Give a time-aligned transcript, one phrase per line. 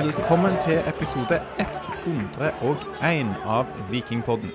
[0.00, 4.48] Velkommen til episode 101 av Vikingpodden.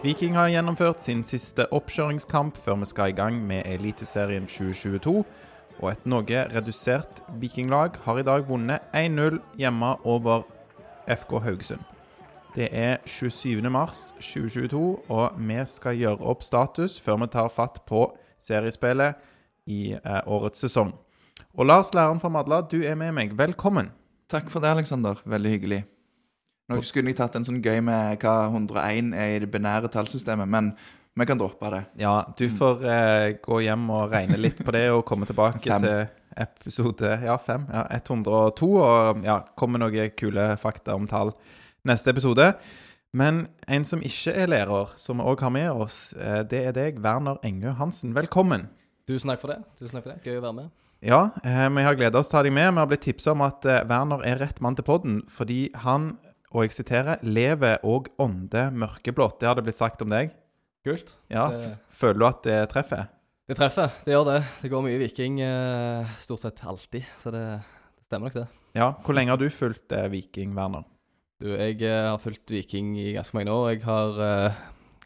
[0.00, 5.12] Viking har gjennomført sin siste oppkjøringskamp før vi skal i gang med Eliteserien 2022.
[5.82, 10.46] Og et noe redusert vikinglag har i dag vunnet 1-0 hjemme over
[11.04, 11.84] FK Haugesund.
[12.56, 13.60] Det er 27.
[13.68, 18.06] mars 2022, og vi skal gjøre opp status før vi tar fatt på
[18.40, 19.20] seriespillet
[19.66, 20.96] i eh, årets sesong.
[21.60, 23.36] Og Lars, læreren fra Madla, du er med meg.
[23.36, 23.92] Velkommen.
[24.28, 25.20] Takk for det, Aleksander.
[25.24, 25.82] Veldig hyggelig.
[26.68, 30.50] Nå skulle jeg tatt en sånn gøy med hva 101 er i det binære tallsystemet,
[30.52, 30.74] men
[31.16, 31.80] vi kan droppe det.
[32.02, 35.88] Ja, du får eh, gå hjem og regne litt på det og komme tilbake til
[36.38, 41.32] episode ja, 5, ja, 102 og ja, komme med noen kule fakta om tall
[41.88, 42.52] neste episode.
[43.16, 46.76] Men en som ikke er lærer, som vi òg har med oss, eh, det er
[46.76, 48.12] deg, Werner Engø Hansen.
[48.14, 48.68] Velkommen.
[49.08, 49.62] Tusen takk for det.
[49.80, 50.20] Tusen takk for det.
[50.28, 50.70] Gøy å være med.
[51.04, 52.72] Ja, eh, vi har gleda oss til å ta deg med.
[52.74, 56.16] Vi har blitt tipsa om at eh, Werner er rett mann til podden fordi han,
[56.50, 59.38] og jeg siterer, lever og ånder mørkeblått.
[59.40, 60.32] Det hadde blitt sagt om deg.
[60.86, 61.14] Kult.
[61.30, 63.06] Ja, Det- Føler du at det treffer?
[63.48, 63.92] Det treffer.
[64.04, 64.40] Det gjør det.
[64.62, 67.44] Det går mye Viking eh, stort sett alltid, så det,
[67.96, 68.48] det stemmer nok, det.
[68.76, 68.90] Ja.
[69.04, 70.84] Hvor lenge har du fulgt Viking, Werner?
[71.40, 73.70] Du, jeg har fulgt Viking i ganske mange år.
[73.72, 74.58] Jeg har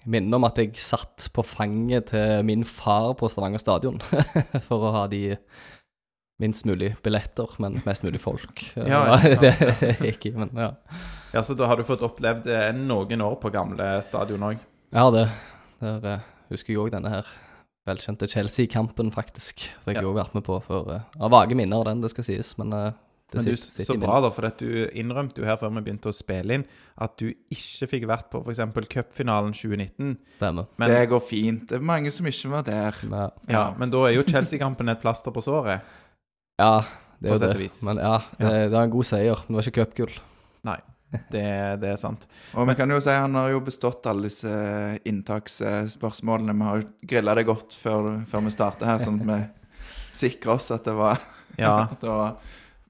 [0.09, 4.01] minner om at jeg satt på fanget til min far på Stavanger stadion
[4.67, 5.37] for å ha de
[6.43, 8.65] minst mulig billetter, men mest mulig folk.
[8.77, 9.39] Ja, det, ja.
[9.47, 10.73] det, det gikk i, men ja.
[11.33, 14.61] Ja, Så da har du fått opplevd eh, noen år på gamle stadion òg?
[14.93, 15.29] Ja, det.
[15.81, 17.31] Der eh, husker jeg òg denne her
[17.89, 19.65] velkjente Chelsea-kampen, faktisk.
[19.83, 20.11] For jeg har Ja.
[20.13, 20.85] jo vært med på før.
[21.01, 22.93] Uh, har vage minner av den, det skal sies, men uh,
[23.33, 25.73] det Men du, sitter- sitter så bra, da, for at du innrømte jo her før
[25.75, 26.65] vi begynte å spille inn,
[27.03, 28.61] at du ikke fikk vært på f.eks.
[28.93, 29.97] cupfinalen 2019.
[29.99, 30.21] minnet.
[30.37, 30.69] Stemmer.
[30.79, 31.65] Men, det går fint.
[31.73, 33.01] Det er mange som ikke var der.
[33.09, 35.81] Ja, ja, men da er jo Chelsea-kampen et plaster på såret.
[36.61, 36.75] Ja
[37.23, 37.59] det er jo det.
[37.61, 37.83] vis.
[37.87, 39.43] Men ja, det, det var en god seier.
[39.47, 40.17] Men det var ikke cupgull.
[41.13, 41.45] Det,
[41.83, 42.25] det er sant.
[42.57, 44.53] Og vi kan jo si han har jo bestått alle disse
[45.09, 46.55] inntaksspørsmålene.
[46.57, 49.37] Vi har jo grilla det godt før, før vi starter her, sånn at vi
[50.23, 51.21] sikrer oss at det var,
[51.61, 51.75] Ja.
[51.93, 52.39] at det, var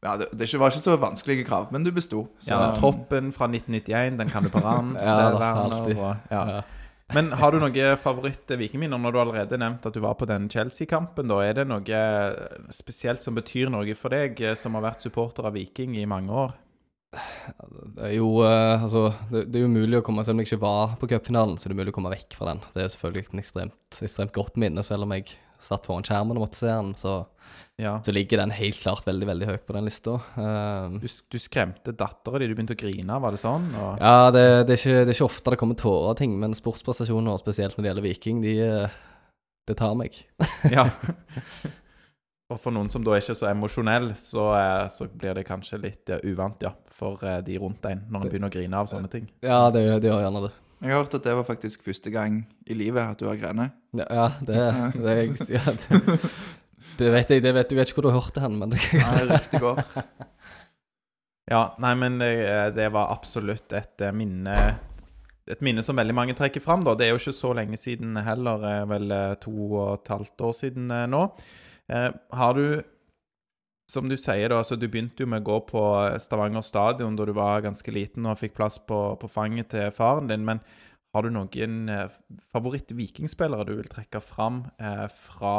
[0.03, 2.29] ja, det, det var ikke så vanskelige krav, men du besto.
[2.47, 5.03] Ja troppen fra 1991, den kan du på rams.
[5.03, 5.99] Ja, eh, da, alltid.
[5.99, 6.63] og, ja.
[7.15, 11.29] Men har du noen favoritt-vikingminner når du allerede nevnt at du var på den Chelsea-kampen?
[11.29, 11.43] da?
[11.45, 12.03] Er det noe
[12.73, 16.33] spesielt som betyr noe for deg, eh, som har vært supporter av Viking i mange
[16.33, 16.55] år?
[17.13, 20.63] Det er jo eh, altså, det, er umulig mulig å komme Selv om jeg ikke
[20.65, 22.63] var på cupfinalen, så er det mulig å komme vekk fra den.
[22.73, 26.47] Det er selvfølgelig et ekstremt, ekstremt godt minne, selv om jeg satt foran skjermen og
[26.47, 26.95] måtte se den.
[26.97, 27.19] Så,
[27.81, 27.97] Ja.
[28.05, 30.19] så ligger den helt klart veldig, veldig høyt på den lista.
[30.39, 33.71] Eh, Du, du skremte dattera di, du begynte å grine, var det sånn?
[33.75, 36.37] Og, Ja, det, det, er ikke, det er ikke ofte det kommer tårer av ting,
[36.41, 38.99] men sportsprestasjoner, spesielt når det gjelder Viking, de, eh,
[39.71, 40.19] det tar meg.
[40.77, 40.89] ja.
[42.53, 45.79] Og for noen som da er ikke så emosjonell, så, eh, så blir det kanskje
[45.81, 48.91] litt ja, uvant, ja, for eh, de rundt en, når en begynner å grine av
[48.91, 49.31] sånne ting.
[49.41, 50.51] Ja, det, det gjør gjerne det.
[50.83, 53.73] jeg har hørt at det var faktisk første gang i livet at du har grenet.
[53.97, 54.59] Ja, ja det,
[55.01, 55.15] det,
[55.57, 56.19] ja, det,
[56.99, 57.43] det vet jeg.
[57.45, 59.63] Det vet, du vet ikke hvor du har hørt det hen, men det, Nei, riktig
[59.63, 59.83] går.
[61.51, 62.31] Ja, nei, men det,
[62.77, 64.55] det var absolutt et eh, minne
[65.51, 66.95] Et minne som veldig mange trekker fram, da.
[66.95, 70.45] Det er jo ikke så lenge siden heller, eh, vel eh, to og et halvt
[70.47, 71.25] år siden eh, nå.
[71.91, 72.09] Eh,
[72.39, 72.65] har du
[73.91, 75.83] som du sier, da, altså du begynte jo med å gå på
[76.23, 80.31] Stavanger stadion da du var ganske liten og fikk plass på, på fanget til faren
[80.31, 80.47] din.
[80.49, 80.63] Men
[81.13, 82.15] har du noen eh,
[82.55, 85.57] favoritt-vikingspillere du vil trekke fram eh, fra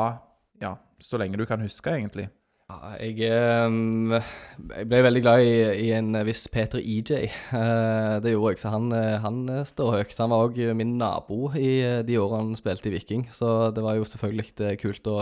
[0.61, 2.29] ja, så lenge du kan huske, egentlig?
[2.71, 5.51] Ja, jeg, ehm, jeg ble veldig glad i,
[5.83, 7.27] i en viss Peter EJ.
[7.27, 10.15] Eh, det gjorde jeg, så han, eh, han eh, står høyt.
[10.21, 11.75] Han var òg min nabo i
[12.07, 15.19] de årene han spilte i Viking, så det var jo selvfølgelig kult å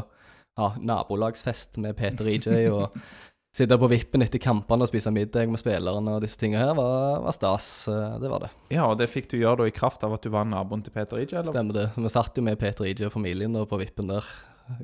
[0.60, 2.96] ha nabolagsfest med Peter EJ og
[3.56, 7.20] sitte på vippen etter kampene og spise middag med spillerne og disse tingene her, var,
[7.26, 7.68] var stas.
[8.22, 8.52] Det var det.
[8.72, 10.94] Ja, og det fikk du gjøre da i kraft av at du var naboen til
[10.96, 11.34] Peter EJ?
[11.34, 11.52] eller?
[11.52, 11.90] Stemmer det.
[11.98, 14.30] Vi satt jo med Peter EJ og familien på vippen der.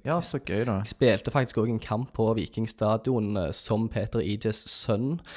[0.05, 0.79] Ja, så gøy, da.
[0.83, 5.17] Jeg spilte faktisk òg en kamp på Vikingstadion eh, som Peter Ijes sønn.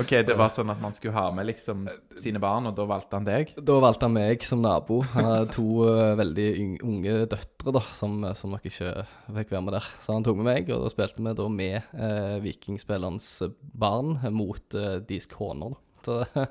[0.00, 1.84] Ok, det var sånn at man skulle ha med liksom
[2.18, 3.50] sine barn, og da valgte han deg?
[3.60, 5.02] Da valgte han meg som nabo.
[5.12, 6.48] Han har to eh, veldig
[6.80, 8.94] unge døtre da, som, som nok ikke
[9.36, 9.90] fikk være med der.
[10.00, 13.28] Så han tok med meg, og da spilte vi da med eh, vikingspillerens
[13.60, 15.76] barn mot eh, deres koner.
[16.06, 16.22] da.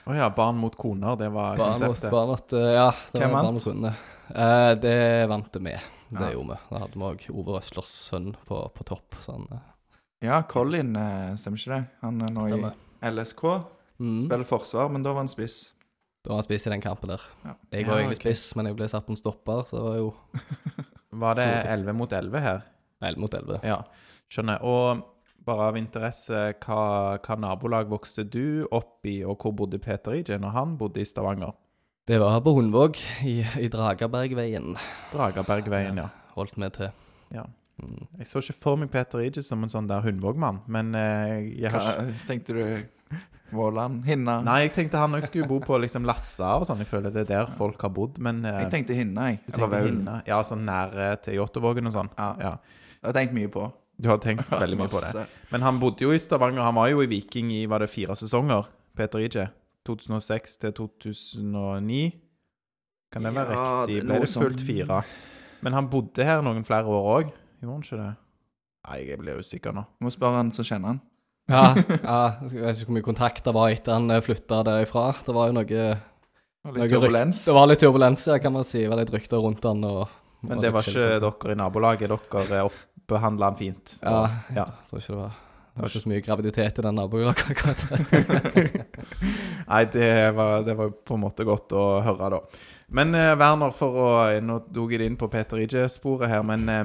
[0.00, 2.10] Å oh ja, barn mot koner, det var barn mot, konseptet.
[2.10, 4.00] barn mot eh, Ja, det Hvem var barn mot koner.
[4.34, 5.80] Eh, det vant det med.
[6.10, 6.30] Det Ja.
[6.32, 6.58] gjorde vi.
[6.70, 9.14] Da hadde vi òg Ove Røslers sønn på, på topp.
[9.22, 9.46] Sånn.
[9.52, 9.58] eh,
[10.22, 11.86] Ja, Colin, eh, stemmer ikke det?
[12.02, 12.72] Han er nå i.
[13.10, 13.44] LSK.
[14.00, 14.18] Mm.
[14.26, 15.72] Spiller forsvar, men da var han spiss.
[16.24, 17.20] Da var han spiss i den kampen der.
[17.44, 17.54] Ja.
[17.72, 18.32] Jeg Ja, var egentlig okay.
[18.34, 20.14] spiss, men jeg ble satt på en stopper, så det var jo
[21.12, 22.62] Var det 11 mot 11 her?
[23.02, 23.60] 11 mot 11.
[23.64, 23.82] Ja,
[24.30, 24.60] skjønner.
[24.62, 25.02] Og
[25.44, 30.36] bare av interesse, hva, hva nabolag vokste du opp i, og hvor bodde Peter IJ
[30.38, 31.52] når han bodde i Stavanger?
[32.10, 34.72] Det var på Hundvåg, i, i Dragabergveien.
[35.12, 36.08] Dragabergveien, ja.
[36.34, 36.88] Holdt vi til.
[37.30, 37.44] ja.
[37.80, 38.00] Mm.
[38.18, 41.70] Jeg så ikke for meg Peter IJ som en sånn der Hundvåg-mann, men eh, jeg
[41.70, 43.20] har ikke tenkte du
[43.54, 44.02] Våland?
[44.08, 44.40] Hinna?
[44.42, 46.82] Nei, jeg tenkte han òg skulle bo på liksom Lassa og sånn.
[46.82, 49.38] Jeg føler det er der folk har bodd, men eh, Jeg tenkte Hinna, jeg.
[49.46, 50.16] du tenkte Hinna.
[50.26, 52.10] Ja, sånn nære til Jåttåvågen og sånn.
[52.18, 52.28] Ja.
[52.42, 52.52] Ja.
[52.98, 53.70] Jeg har tenkt mye på.
[54.02, 55.28] Du har tenkt veldig mye på det.
[55.54, 56.66] Men han bodde jo i Stavanger.
[56.66, 58.66] Han var jo i Viking i var det fire sesonger,
[58.98, 59.46] Peter IJ.
[59.90, 62.00] 2006 til 2009.
[63.10, 64.00] Kan det være Ja, riktig?
[64.06, 64.66] Ble det fullt sånn.
[64.66, 65.02] fire?
[65.60, 68.10] Men han bodde her noen flere år òg, gjorde han ikke det?
[68.88, 69.84] Nei, jeg blir usikker nå.
[69.98, 71.00] Du må spørre han som kjenner han.
[71.50, 75.10] Ja, ja, jeg vet ikke hvor mye kontakt det var etter han flytta derifra.
[75.26, 75.82] Det var jo noe
[76.60, 77.38] Noe Litt turbulens.
[77.48, 78.82] Det var litt turbulens, ja, kan man si.
[78.84, 79.80] Det var litt rykter rundt han.
[79.88, 80.10] Og,
[80.44, 82.12] Men det var ikke dere i nabolaget.
[82.28, 83.94] Dere oppbehandla han fint.
[84.02, 84.66] Ja, ja.
[84.68, 85.38] jeg tror ikke det var
[85.70, 87.82] Det var ikke så mye graviditet i den akkurat.
[89.70, 92.40] Nei, det var, det var på en måte godt å høre, da.
[92.98, 94.08] Men eh, Werner, for å
[94.42, 96.82] Nå dog jeg det inn på Peter Ije-sporet her, men eh,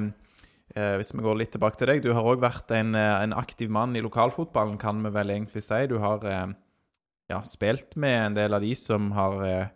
[0.76, 3.34] eh, hvis vi går litt tilbake til deg Du har òg vært en, eh, en
[3.34, 5.82] aktiv mann i lokalfotballen, kan vi vel egentlig si.
[5.90, 6.54] Du har eh,
[7.32, 9.74] ja, spilt med en del av de som har eh,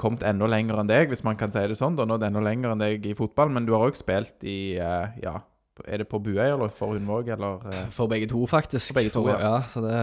[0.00, 2.00] kommet enda lenger enn deg, hvis man kan si det sånn.
[2.00, 5.36] da, Nådd enda lenger enn deg i fotball, men du har òg spilt i ja,
[5.86, 8.90] Er det på Buøy eller for Hundvåg, eller eh, For begge to, faktisk.
[8.90, 9.38] For begge to, ja.
[9.42, 9.62] ja.
[9.70, 9.94] Så det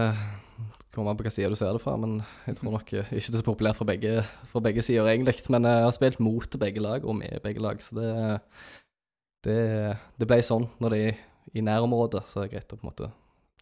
[0.94, 1.96] kommer an på hvilken side du ser det fra.
[2.00, 4.16] Men jeg tror nok eh, ikke det er så populært for begge,
[4.52, 5.38] for begge sider, egentlig.
[5.52, 8.10] Men jeg har spilt mot begge lag og med begge lag, så det,
[9.46, 9.60] det,
[10.16, 11.24] det ble sånn når det er
[11.56, 13.10] i nærområdet, så er det greit å på en måte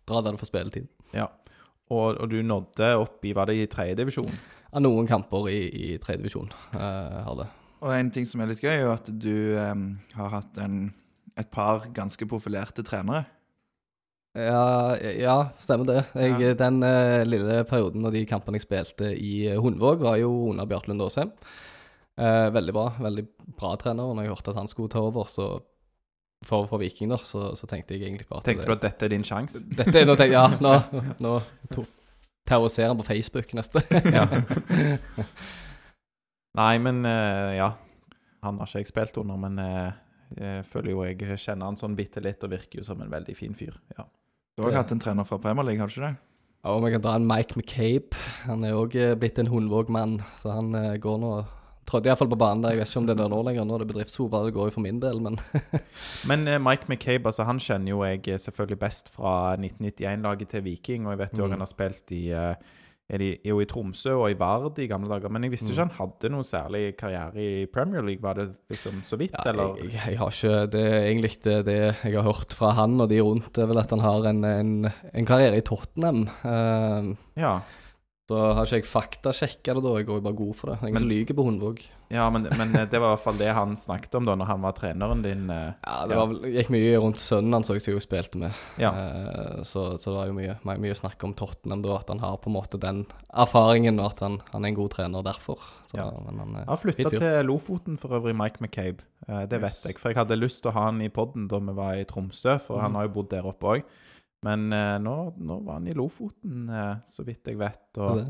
[0.09, 0.89] dra der du får spilletid.
[1.15, 1.29] Ja.
[1.93, 4.31] Og, og du nådde opp i Var det i tredjedivisjon?
[4.75, 7.47] Ja, noen kamper i, i tredje divisjon uh, har det.
[7.85, 9.85] Og en ting som er litt gøy, er jo at du um,
[10.17, 10.89] har hatt en,
[11.41, 13.25] et par ganske profilerte trenere.
[14.35, 16.01] Ja, ja, stemmer det.
[16.19, 16.55] Jeg, Ja.
[16.59, 20.67] Den uh, lille perioden og de kampene jeg spilte i eh, Hundvåg, var jo under
[20.67, 21.31] Bjartlund Aasheim.
[22.19, 22.89] Uh, veldig bra.
[22.99, 23.25] Veldig
[23.59, 24.03] bra trener.
[24.03, 25.49] Og når jeg hørte at han skulle ta over så
[26.45, 29.07] for, for Viking, da, så, så tenkte jeg egentlig bare at Tenkte du at dette
[29.07, 29.63] er din sjanse?
[29.71, 30.75] Dette er nå tenk, Ja, nå,
[31.23, 31.39] nå
[31.73, 31.87] to,
[32.45, 33.81] terroriserer han på Facebook neste.
[34.11, 34.27] Ja.
[36.61, 37.71] Nei, men uh, ja.
[38.45, 39.95] Han har ikke jeg spilt under, men eh,
[40.37, 43.35] jeg føler jo jeg kjenner han sånn bitte litt, og virker jo som en veldig
[43.39, 43.75] fin fyr.
[43.99, 44.07] Ja.
[44.55, 46.17] Du har også hatt en trener fra Premier League, har du ikke det?
[46.65, 48.17] Ja, og vi kan dra en Mike McCabe.
[48.47, 51.35] Han er òg blitt en Hundvåg-mann, så han eh, går nå
[51.85, 52.73] Trådde iallfall på banen der.
[52.73, 53.65] Jeg vet ikke om det er nå lenger.
[53.69, 55.35] Nå er det bedriftsfotball, det går jo for min del, men
[56.31, 60.65] Men eh, Mike McCabe, altså, han kjenner jo jeg eh, selvfølgelig best fra 1991-laget til
[60.65, 61.51] Viking, og jeg vet jo Mm.
[61.53, 62.55] han har spilt i eh,
[63.11, 65.73] er de, jo i Tromsø og i Vard i gamle dager, men jeg visste Mm.
[65.75, 68.23] ikke han hadde noen særlig karriere i Premier League.
[68.23, 69.77] Var det liksom så vidt, Ja, eller?
[69.83, 73.09] jeg, jeg har ikke Det er egentlig det, det jeg har hørt fra han og
[73.11, 76.29] de rundt, er vel at han har en, en, en karriere i Tottenham.
[76.45, 77.59] Uh, Ja.
[78.25, 80.79] Så har ikke jeg faktasjekka det da, jeg går jo bare god for det.
[80.81, 81.83] Jeg ingen lyver på Hundvåg.
[82.15, 84.47] ja, men, men eh, det var i hvert fall det han snakket om da når
[84.49, 85.43] han var treneren din.
[85.53, 88.53] eh, Ja, det var gikk mye rundt sønnen hans òg, som jeg spilte med.
[88.81, 88.93] Ja.
[88.97, 92.23] Eh, så, så det var jo mye, mye, mye snakk om Tottenham da, at han
[92.25, 93.05] har på en måte den
[93.35, 95.61] erfaringen, og at han, han er en god trener derfor.
[95.91, 96.09] Så, Ja.
[96.25, 99.05] men han, er flytta til Lofoten for øvrig, Mike McCabe.
[99.29, 99.85] Eh, det vet Yes.
[99.85, 99.99] jeg.
[100.01, 102.57] For jeg hadde lyst til å ha han i poden da vi var i Tromsø,
[102.61, 102.97] for han Mhm.
[102.97, 103.85] har jo bodd der oppe òg.
[104.45, 107.81] Men eh, nå, nå var han i Lofoten, eh, så vidt jeg vet.
[108.05, 108.27] Og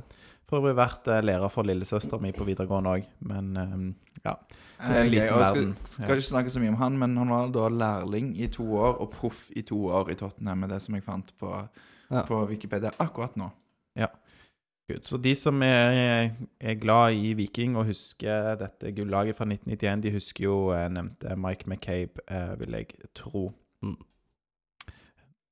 [0.47, 3.09] for øvrig vært eh, lærer for lillesøster mi på videregående òg.
[3.27, 3.73] Men eh,
[4.27, 4.37] ja.
[4.39, 5.73] Det er en Eh, liten jeg verden.
[5.83, 8.67] Skal, skal ikke snakke så mye om han, men han var da lærling i to
[8.79, 11.51] år og proff i to år i Tottenham, med det som jeg fant på,
[12.13, 12.23] Ja.
[12.29, 13.51] på Wikipedia akkurat nå.
[13.99, 14.09] Ja,
[15.01, 20.11] Så de som er, er glad i Viking og husker dette gullaget fra 1991, de
[20.13, 23.47] husker jo jeg nevnte Mike McCabe, eh, vil jeg tro.
[23.83, 23.97] Mm.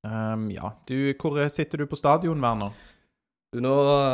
[0.02, 0.72] Um, ja.
[0.88, 2.72] Du, hvor sitter du på stadion, Werner?
[3.52, 3.72] Du, nå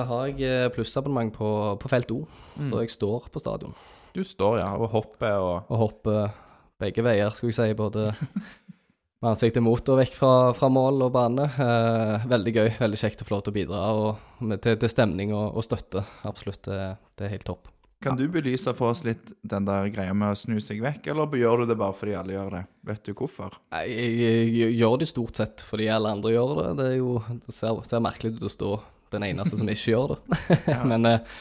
[0.08, 1.48] har jeg eh, plussabonnement på,
[1.80, 2.24] på felt O,
[2.58, 2.72] Mm.
[2.72, 3.74] så jeg står på stadion.
[4.16, 6.32] Du står, ja, og hopper og Og hopper
[6.80, 7.76] begge veier, skulle jeg si.
[7.78, 8.08] Både
[9.22, 11.46] med ansiktet mot og vekk fra, fra mål og bane.
[11.54, 12.68] Eh, veldig gøy.
[12.80, 15.64] Veldig kjekt å få lov til å bidra og, med, til, til stemning og, og
[15.66, 16.02] støtte.
[16.26, 16.66] Absolutt.
[16.66, 16.80] Det,
[17.18, 17.70] det er helt topp.
[18.04, 21.34] Kan du belyse for oss litt den der greia med å snu seg vekk, eller
[21.40, 22.62] gjør du det bare fordi alle gjør det?
[22.86, 23.58] Vet du hvorfor?
[23.74, 26.68] Jeg, jeg, jeg gjør det stort sett fordi alle andre gjør det.
[26.78, 28.72] Det, jo, det ser, ser merkelig ut å stå
[29.16, 30.40] den eneste som ikke gjør det.
[30.92, 31.38] Men eh,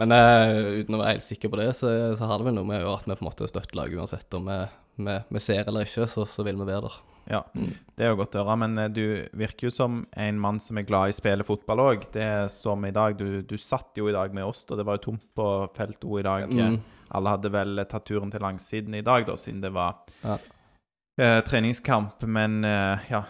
[0.00, 2.64] men eh, uten å være helt sikker på det, så, så har det vel noe
[2.64, 4.58] med å gjøre at vi på en måte støtter laget uansett om vi,
[5.04, 6.94] vi, vi ser eller ikke, så, så vil vi være der.
[7.28, 8.56] Ja, det er jo godt å høre.
[8.62, 9.02] Men eh, du
[9.38, 12.06] virker jo som en mann som er glad i å spille fotball òg.
[12.14, 13.18] Det er som i dag.
[13.20, 16.04] Du, du satt jo i dag med oss, og det var jo tomt på felt
[16.08, 16.48] O i dag.
[16.50, 16.80] Mm.
[17.18, 20.38] Alle hadde vel tatt turen til langsiden i dag, da, siden det var Ja.
[21.20, 22.22] eh, treningskamp.
[22.26, 23.24] Men eh, ja,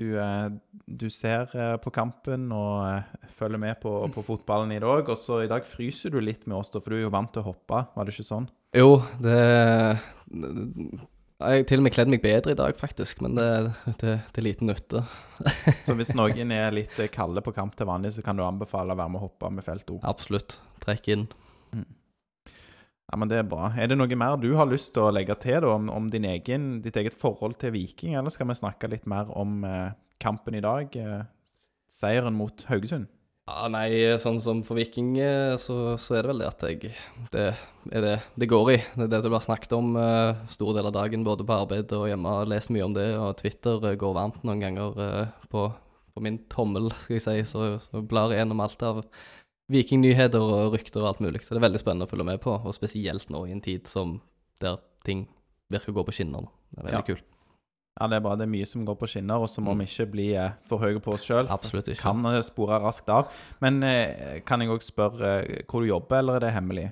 [0.00, 0.48] Du, eh,
[0.88, 5.08] du ser eh, på kampen og eh, følger med på, på fotballen i dag.
[5.12, 7.28] Og så i dag fryser du litt med oss, da, for du er jo vant
[7.34, 8.46] til å hoppe, var det ikke sånn?
[8.78, 9.98] Jo, det
[11.40, 13.46] Jeg har til og med kledd meg bedre i dag, faktisk, men det,
[14.02, 15.00] det, det er liten nytte.
[15.86, 18.92] Så hvis noen er litt eh, kalde på kamp til vanlig, så kan du anbefale
[18.92, 19.96] å være med og hoppe med felt O.
[20.04, 20.58] Absolutt.
[20.84, 21.24] Trekk inn.
[23.10, 23.72] Ja, men det er bra.
[23.74, 26.28] Er det noe mer du har lyst til å legge til da, om, om din
[26.28, 30.60] egen, ditt eget forhold til Viking, eller skal vi snakke litt mer om eh, kampen
[30.60, 30.92] i dag?
[30.94, 31.24] Eh,
[31.90, 33.08] seieren mot Haugesund?
[33.50, 33.88] Ja, nei,
[34.22, 36.92] sånn som for Viking, eh, så, så er det vel det at jeg
[37.32, 37.46] Det
[37.90, 38.76] er det det går i.
[38.94, 41.90] Det er det det blir snakket om uh, stor del av dagen, både på arbeid
[41.96, 42.34] og hjemme.
[42.50, 45.66] Lest mye om det, og Twitter uh, går varmt noen ganger uh, på,
[46.14, 47.36] på min tommel, skal jeg si.
[47.50, 49.02] Så, så blar jeg gjennom alt av
[49.70, 51.42] Vikingnyheter og rykter og alt mulig.
[51.42, 53.90] Så det er veldig spennende å følge med på, og spesielt nå i en tid
[53.90, 54.18] som
[54.62, 55.26] der ting
[55.70, 56.46] virker å gå på skinner.
[56.70, 57.06] Det er veldig Ja.
[57.14, 57.26] kult.
[57.98, 58.36] Ja, det er bra.
[58.38, 60.80] Det er mye som går på skinner, og så må vi ikke bli eh, for
[60.80, 61.48] høye på oss sjøl.
[62.00, 63.32] Kan eh, spore raskt av.
[63.60, 66.86] Men eh, kan jeg òg spørre eh, hvor du jobber, eller er det hemmelig?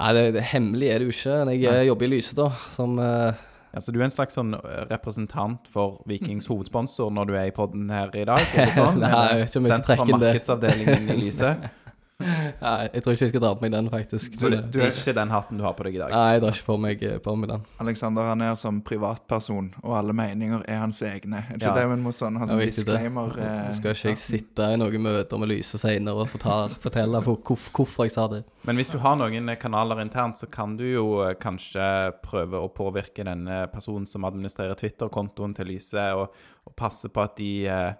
[0.00, 1.38] Nei, det, det hemmelig er det jo ikke.
[1.54, 1.86] Jeg Nei.
[1.88, 4.48] jobber i Lyse, da, som eh, Altså, du er en slags sånn
[4.90, 8.42] representant for Vikings hovedsponsor når du er i podden her i dag?
[8.74, 8.98] Sånn?
[8.98, 10.16] Nei, jeg vet ikke om jeg skal Sendt fra det.
[10.16, 11.52] markedsavdelingen i Lyse?
[12.20, 14.34] Nei, jeg tror ikke jeg skal dra på meg den, faktisk.
[14.36, 16.10] Så du- eh, du er- Ikke den hatten du har på deg i dag.
[16.10, 17.62] Nei, jeg drar ikke på meg, på meg den.
[17.80, 21.44] Alexander han er som privatperson, og alle meninger er hans egne.
[21.50, 21.74] Er ikke Ja.
[21.74, 23.38] det vi må sånn, ha sånn disclaimer?
[23.40, 27.36] eh, skal ikke jeg sitte i noen møter med Lyse senere og fortelle, fortelle hvor,
[27.42, 28.44] hvorfor jeg sa det.
[28.66, 32.60] Men hvis du har noen eh, kanaler internt, så kan du jo eh, kanskje prøve
[32.60, 36.28] å påvirke denne personen som administrerer Twitter-kontoen til Lyse, og,
[36.66, 37.92] og passe på at de eh,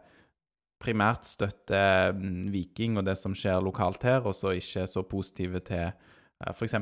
[0.80, 5.04] primært støtter mm, Viking og det som skjer lokalt her, og så ikke er så
[5.06, 6.74] positive til eh, F.eks.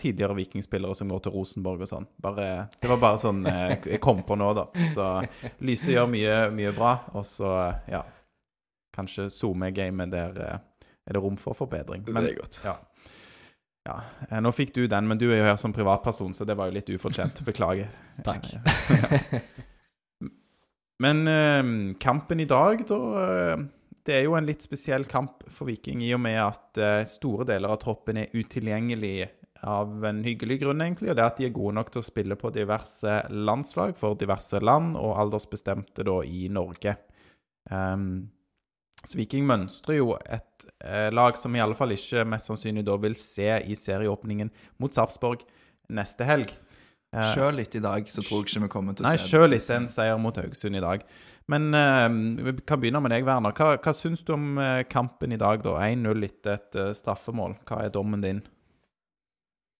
[0.00, 2.08] tidligere vikingspillere som går til Rosenborg og sånn.
[2.18, 4.66] Det var bare sånn eh, jeg kom på nå, da.
[4.90, 5.08] Så
[5.62, 7.54] Lyse gjør mye, mye bra, og så,
[7.90, 8.02] ja
[8.98, 10.58] Kanskje SoMe-gamet der eh,
[11.06, 12.02] er det rom for forbedring.
[12.08, 12.60] Men det er godt.
[12.64, 12.74] ja.
[13.86, 14.00] ja.
[14.26, 16.66] Eh, Nå fikk du den, men du er jo her som privatperson, så det var
[16.66, 17.44] jo litt ufortjent.
[17.46, 17.94] Beklager.
[18.26, 18.50] Takk.
[21.02, 23.66] Men eh, kampen i dag, da eh,
[24.08, 27.46] Det er jo en litt spesiell kamp for Viking, i og med at eh, store
[27.48, 29.28] deler av troppen er utilgjengelig
[29.66, 31.10] av en hyggelig grunn, egentlig.
[31.10, 34.18] Og det er at de er gode nok til å spille på diverse landslag for
[34.18, 36.94] diverse land, og aldersbestemte da i Norge.
[37.70, 38.28] Um,
[39.04, 42.96] så Viking mønstrer jo et eh, lag som i alle fall ikke mest sannsynlig da
[43.00, 44.50] vil se i serieåpningen
[44.82, 45.44] mot Sarpsborg
[45.94, 46.50] neste helg.
[47.16, 49.30] Eh, Sjøl litt i dag, så tror jeg ikke vi kommer til å Nei, se
[49.30, 51.04] sjøl etter en seier mot Haugesund i dag.
[51.48, 52.04] Men uh,
[52.44, 53.54] vi kan begynne med deg, Werner.
[53.56, 55.78] Hva, hva syns du om eh, kampen i dag, da?
[55.86, 57.56] 1-0 etter et uh, straffemål.
[57.68, 58.42] Hva er dommen din?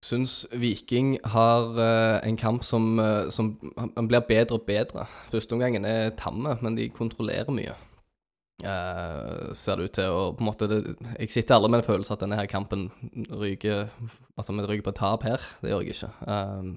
[0.06, 2.94] Syns Viking har uh, en kamp som,
[3.34, 5.04] som han blir bedre og bedre.
[5.28, 7.76] Førsteomgangen er tamme, men de kontrollerer mye.
[8.64, 10.08] Uh, ser det ut til.
[10.08, 10.78] å på en måte det,
[11.20, 12.88] Jeg sitter aldri med en følelse at denne her kampen
[13.30, 13.92] ryker
[14.34, 15.44] Altså vi ryker på tap her.
[15.60, 16.10] Det gjør jeg ikke.
[16.24, 16.72] Um,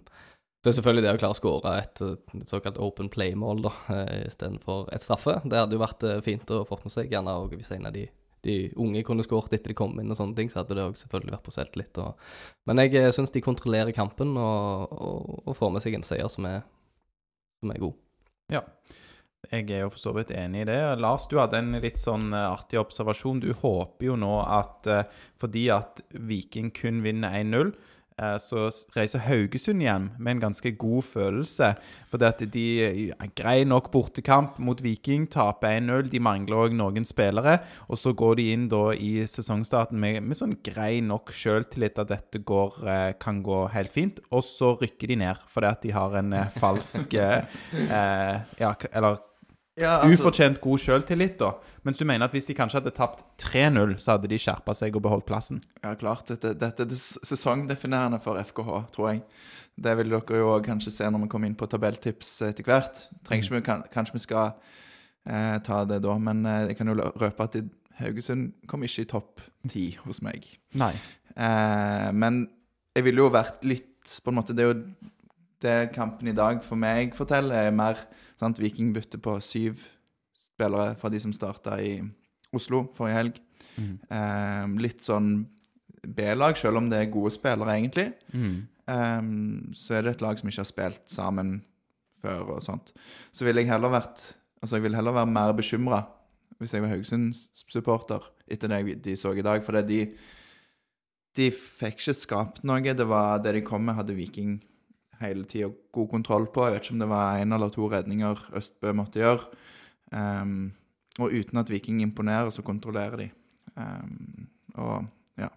[0.62, 4.18] så er selvfølgelig det å klare å skåre et, et såkalt open play-mål da, eh,
[4.28, 5.40] istedenfor et straffe.
[5.42, 7.10] Det hadde jo vært eh, fint å få med seg.
[7.10, 8.04] Gjerne og hvis en av de,
[8.46, 11.08] de unge kunne skåret etter de kom inn, og sånne ting, så hadde det også
[11.08, 12.02] selvfølgelig vært på selvtillit.
[12.70, 16.30] Men jeg eh, syns de kontrollerer kampen og, og, og får med seg en seier
[16.30, 16.62] som er,
[17.64, 17.98] som er god.
[18.54, 18.62] Ja.
[19.50, 20.78] Jeg er jo for så vidt enig i det.
[21.02, 23.42] Lars, du hadde en litt sånn artig observasjon.
[23.42, 24.86] Du håper jo nå at
[25.42, 27.98] fordi at Viking kun vinner 1-0, eh,
[28.44, 31.72] så reiser Haugesund hjem med en ganske god følelse.
[32.12, 36.12] For det at de grei nok bortekamp mot Viking, taper 1-0.
[36.12, 37.58] De mangler òg noen spillere.
[37.88, 42.12] Og så går de inn da i sesongstarten med, med sånn grei nok sjøltillit at
[42.12, 44.22] dette går, eh, kan gå helt fint.
[44.32, 48.76] Og så rykker de ned fordi at de har en eh, falsk eh, eh, Ja,
[48.92, 49.22] eller
[49.80, 51.54] Ja, altså, ufortjent god sjøltillit, da.
[51.88, 54.98] Mens du mener at hvis de kanskje hadde tapt 3-0, så hadde de skjerpa seg
[55.00, 55.62] og beholdt plassen?
[55.84, 56.28] ja, klart.
[56.28, 59.24] Dette, dette er sesongdefinerende for FKH, tror jeg.
[59.82, 63.06] Det vil dere jo kanskje se når vi kommer inn på tabelltips etter hvert.
[63.28, 64.52] Trenger ikke vi, kan, kanskje vi skal
[65.26, 67.62] eh, ta det da, men eh, jeg kan jo røpe at
[68.02, 70.46] Haugesund kom ikke i topp ti hos meg.
[70.80, 70.92] Nei.
[71.38, 72.44] Eh, men
[72.96, 73.88] jeg ville jo vært litt
[74.26, 75.10] På en måte, det er jo
[75.62, 78.00] det kampen i dag for meg forteller, er mer
[78.42, 79.86] sant, Viking bytter på syv
[80.42, 82.00] spillere fra de som starta i
[82.56, 83.40] Oslo forrige helg.
[83.78, 83.96] Mm.
[84.18, 85.32] Eh, litt sånn
[86.02, 88.10] B-lag, selv om det er gode spillere, egentlig.
[88.34, 88.56] Mm.
[88.92, 89.22] Eh,
[89.78, 91.60] så er det et lag som ikke har spilt sammen
[92.22, 92.92] før og sånt.
[93.34, 96.04] Så ville jeg heller vært Altså, jeg vil heller være mer bekymra
[96.62, 100.02] hvis jeg var Haugesund-supporter etter det de så i dag, fordi de
[101.34, 102.84] de fikk ikke skapt noe.
[102.84, 104.60] Det var det de kom med, hadde Viking
[105.22, 106.66] hele tida god kontroll på.
[106.66, 109.48] Jeg vet ikke om det var én eller to redninger Østbø måtte gjøre.
[110.12, 110.72] Um,
[111.20, 113.30] og uten at Viking imponerer, så kontrollerer de.
[113.76, 115.06] Um, og
[115.40, 115.48] ja.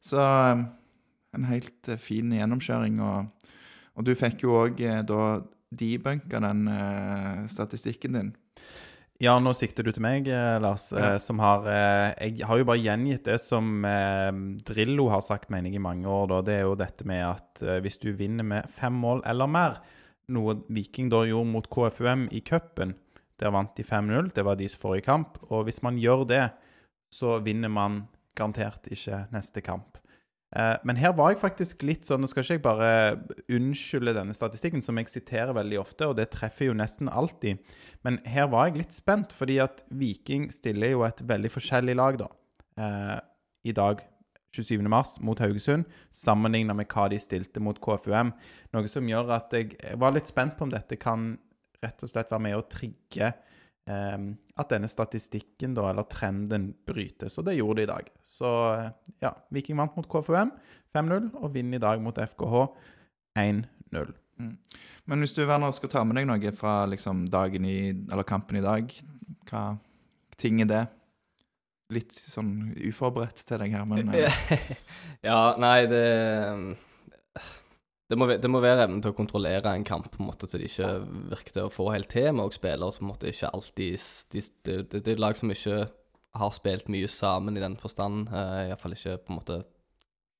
[0.00, 0.66] Så um,
[1.34, 3.00] en helt uh, fin gjennomkjøring.
[3.02, 3.50] Og,
[3.94, 5.20] og du fikk jo òg uh, da
[5.74, 8.32] debunka den uh, statistikken din.
[9.24, 11.18] Ja, nå sikter du til meg, eh, Lars, eh, Ja.
[11.22, 13.82] som har eh, Jeg har jo bare gjengitt det som
[14.66, 16.28] Drillo har sagt, mener jeg, i mange år.
[16.28, 16.40] Da.
[16.42, 19.78] Det er jo dette med at hvis du vinner med fem mål eller mer,
[20.28, 22.94] noe Viking da gjorde mot KFUM i cupen,
[23.40, 26.44] der vant de 5-0, det var deres forrige kamp, og hvis man gjør det,
[27.12, 29.98] så vinner man garantert ikke neste kamp.
[30.54, 32.90] Eh, Men her var jeg faktisk litt sånn Nå skal ikke jeg bare
[33.50, 37.58] unnskylde denne statistikken, som jeg siterer veldig ofte, og det treffer jo nesten alltid.
[38.06, 42.18] Men her var jeg litt spent, fordi at Viking stiller jo et veldig forskjellig lag,
[42.22, 42.28] da.
[42.78, 43.16] Eh,
[43.70, 44.02] I dag,
[44.54, 44.86] 27.
[44.86, 48.30] mars, mot Haugesund, sammenlignet med hva de stilte mot KFUM.
[48.76, 51.32] Noe som gjør at jeg, var litt spent på om dette kan
[51.82, 53.32] rett og slett være med å trigge
[53.90, 57.36] at denne statistikken, da, eller trenden, brytes.
[57.38, 58.10] Og det gjorde det i dag.
[58.24, 58.90] Så eh,
[59.24, 60.52] ja, Viking vant mot KFUM
[60.94, 62.66] 5-0, og vinner i dag mot FKH
[63.40, 64.14] 1-0.
[65.04, 68.58] Men hvis du Werner, skal ta med deg noe fra liksom, dagen i, eller kampen
[68.58, 68.90] i dag,
[69.50, 69.64] hva
[70.40, 70.84] ting er det?
[71.94, 74.42] Litt sånn uforberedt til deg her, men eh,
[75.28, 76.06] ja, nei, det
[78.14, 80.60] det må, det må være evnen til å kontrollere en kamp på en måte så
[80.60, 80.90] det ikke
[81.32, 84.42] virker til å få helt til med og spillere som måtte ikke alltid s- de,
[84.64, 85.84] det, det, er lag som ikke
[86.38, 88.28] har spilt mye sammen i den forstand.
[88.32, 89.60] Uh, Iallfall ikke på en måte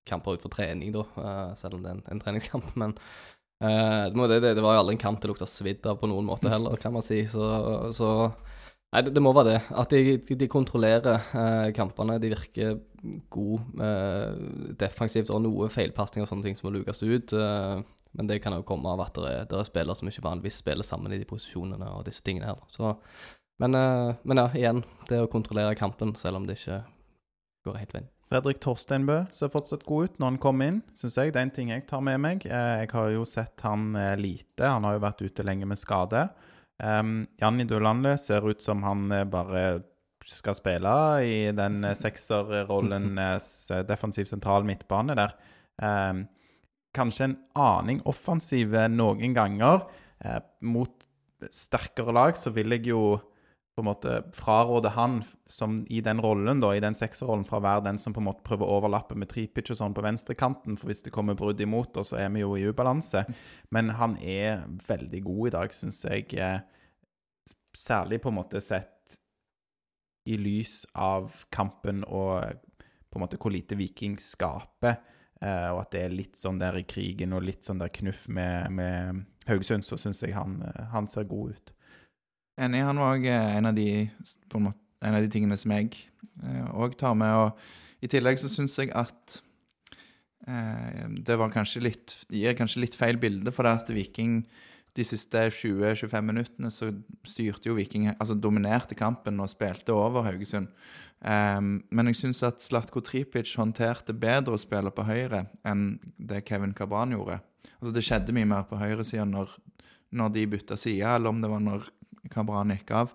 [0.09, 2.73] kamper ut for trening, da, uh, selv om det er en, en treningskamp.
[2.81, 2.97] Men
[3.63, 6.27] uh, det, det, det var jo aldri en kamp det lukta svidd av på noen
[6.27, 7.23] måte heller, kan man si.
[7.31, 7.47] Så,
[7.95, 8.11] så
[8.95, 9.61] Nei, det, det må være det.
[9.75, 12.21] At de, de, kontrollerer eh, kampene.
[12.23, 12.77] De virker
[13.35, 14.37] gode eh,
[14.79, 17.35] defensivt og noe feilpasning og sånne ting som må lukes ut.
[17.35, 17.83] eh,
[18.15, 20.61] men det kan jo komme av at det er, det er spillere som ikke vanligvis
[20.63, 22.61] spiller sammen i de posisjonene og disse tingene her.
[22.71, 22.95] Så,
[23.59, 26.85] men, eh, men ja, igjen, det å kontrollere kampen, selv om det ikke
[27.67, 28.11] går helt veien.
[28.31, 31.35] Fredrik Torsteinbø ser fortsatt god ut når han kommer inn, syns jeg.
[31.35, 32.47] Det er en ting jeg tar med meg.
[32.47, 34.65] Eh, Jeg har jo sett han eh, lite.
[34.65, 36.29] Han har jo vært ute lenge med skade.
[36.83, 39.83] Um, Janni Dulandø ser ut som han eh, bare
[40.27, 45.37] skal spille i den eh, sekserrollen eh, defensiv sentral midtbane der.
[45.79, 46.25] Um,
[46.95, 49.87] kanskje en aning offensiv noen ganger.
[50.25, 51.07] Uh, mot
[51.53, 53.19] sterkere lag så vil jeg jo
[53.75, 55.17] på en måte fraråde han
[55.51, 58.29] som i den rollen, da, i den sekserrollen, fra å være den som på en
[58.29, 61.61] måte prøver å overlappe med tripitch og sånn på venstrekanten, for hvis det kommer brudd
[61.61, 63.25] imot oss, så er vi jo i ubalanse.
[63.75, 66.31] Men han er veldig god i dag, syns jeg.
[66.39, 66.61] eh,
[67.75, 69.19] Særlig på en måte sett
[70.31, 72.45] i lys av kampen og
[73.11, 75.01] på en måte hvor lite Viking skaper,
[75.43, 78.29] eh, og at det er litt sånn der i krigen og litt sånn der knuff
[78.31, 81.75] med, med Haugesund, så syns jeg han, eh, han ser god ut.
[82.61, 84.11] Enig, han var òg en, av de-
[84.55, 84.69] en,
[85.15, 85.91] av de tingene som jeg
[86.71, 87.35] òg tar med.
[87.35, 89.41] Og i tillegg så syns jeg at
[90.47, 94.43] eh, det var kanskje litt gir kanskje litt feil bilde, for det at Viking
[94.95, 96.93] de siste 20-25 minuttene så
[97.27, 100.69] styrte jo Viking Altså dominerte kampen og spilte over Haugesund.
[101.25, 106.45] Um, men jeg syns at Slatko Tripic håndterte bedre å spille på høyre enn det
[106.47, 107.41] Kevin Cabran gjorde.
[107.81, 109.51] Altså Det skjedde mye mer på høyresida når,
[110.15, 111.89] når de bytta side, eller om det var når
[112.31, 113.13] Cabran nikke av.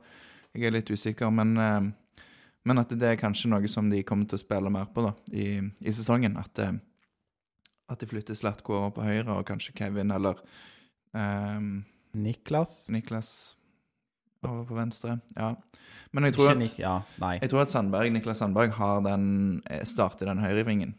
[0.53, 2.23] Jeg er litt usikker, men, eh,
[2.65, 5.13] men at det er kanskje noe som de kommer til å spille mer på da,
[5.33, 6.37] i, i sesongen.
[6.41, 6.73] At, eh,
[7.89, 10.37] at de flytter Slatko over på høyre, og kanskje Kevin eller
[11.17, 13.55] ehm, Niklas Niklas
[14.45, 15.19] over på venstre.
[15.35, 15.53] Ja.
[16.13, 17.01] Men jeg tror at, Nik- Ja,
[17.41, 20.93] jeg tror at Sandberg, Niklas Sandberg har den, starter den høyrevingen.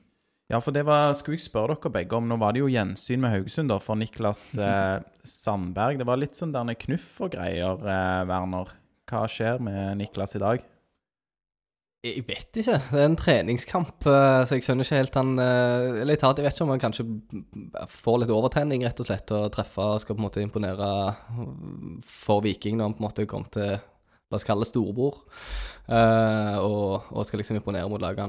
[0.50, 2.26] Ja, for det var, skulle jeg spørre dere begge om.
[2.26, 6.00] Nå var det jo gjensyn med Haugesund da, for Niklas eh, Sandberg.
[6.00, 8.72] Det var litt sånn derne knuff og greier, eh, Werner.
[9.10, 10.64] Hva skjer med Niklas i dag?
[12.02, 12.78] Jeg vet ikke.
[12.90, 16.34] Det er en treningskamp, eh, så jeg skjønner ikke helt han eh, Eller jeg tar-
[16.40, 17.06] jeg vet ikke om han kanskje
[17.92, 20.88] får litt overtenning, rett og slett, og treffe skal på en måte imponere
[22.08, 23.76] for Viking når han på en måte kom til
[24.30, 25.16] La oss kalle det storebror,
[25.90, 28.22] eh, og, og skal liksom imponere mot laget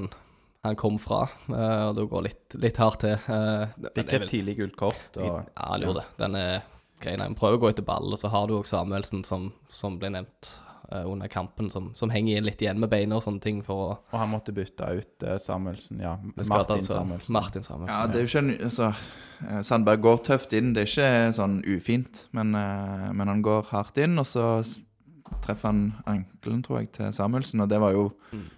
[0.63, 1.23] han, kom fra.
[1.49, 3.13] eh, og da går litt, litt hardt til.
[3.17, 5.17] eh, det- Fikk et tidlig gult kort.
[5.17, 6.05] Og, Ja, han gjorde det.
[6.17, 6.61] Den er
[7.01, 7.17] grei.
[7.17, 10.09] Han prøver å gå etter ball, og så har du òg Samuelsen, som, som ble
[10.11, 10.51] nevnt
[10.91, 13.97] eh, under kampen, som, som henger litt igjen med beina og sånne ting for å
[14.11, 15.99] og han måtte bytte ut Samuelsen.
[16.03, 16.93] Ja, Martin altså.
[16.99, 17.33] Samuelsen.
[17.33, 17.95] Martin Samuelsen.
[17.97, 18.93] Ja, det er jo ikke en, altså,
[19.63, 20.73] Sandberg går tøft inn.
[20.73, 24.45] Det er ikke sånn ufint, men, men han går hardt inn, og så
[25.41, 28.49] treffer han ankelen, tror jeg, til Samuelsen, og det var jo Mm.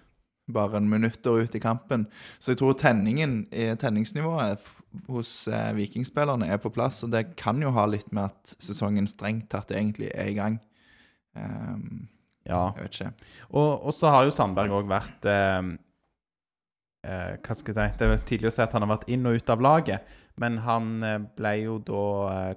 [0.46, 2.06] Bare en minutter ut i kampen.
[2.38, 4.64] Så jeg tror tenningen, eh, tenningsnivået
[5.08, 9.08] hos eh, vikingspillerne er på plass, og det kan jo ha litt med at sesongen
[9.10, 10.60] strengt tatt egentlig er i gang.
[11.34, 12.08] Um,
[12.48, 12.68] Ja.
[12.76, 13.30] Jeg vet ikke.
[13.56, 15.70] Og, så har jo Sandberg òg vært eh,
[17.08, 19.24] eh, Hva skal jeg si Det er tidlig å si at han har vært inn
[19.28, 22.04] og ut av laget, men han eh, ble jo da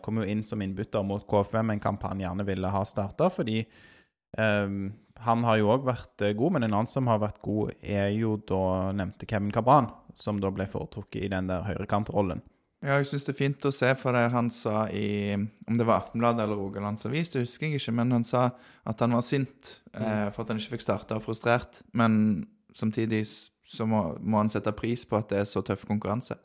[0.04, 3.62] kom jo inn som innbytter mot KFM, en kamp han gjerne ville ha starta, fordi
[3.63, 4.78] eh,
[5.26, 8.12] han har jo òg vært eh, god, men en annen som har vært god, er
[8.16, 12.44] jo da nevnte Kevin Cabran, som da ble foretrukket i den der høyrekantrollen.
[12.86, 15.86] Ja, jeg syns det er fint å se, for det han sa i Om det
[15.88, 18.52] var Aftenbladet eller Rogalands Avis, det husker jeg ikke, men han sa
[18.86, 21.82] at han var sint eh, for at han ikke fikk starta og frustrert.
[21.98, 22.46] Men
[22.78, 26.38] samtidig så må, må han sette pris på at det er så tøff konkurranse.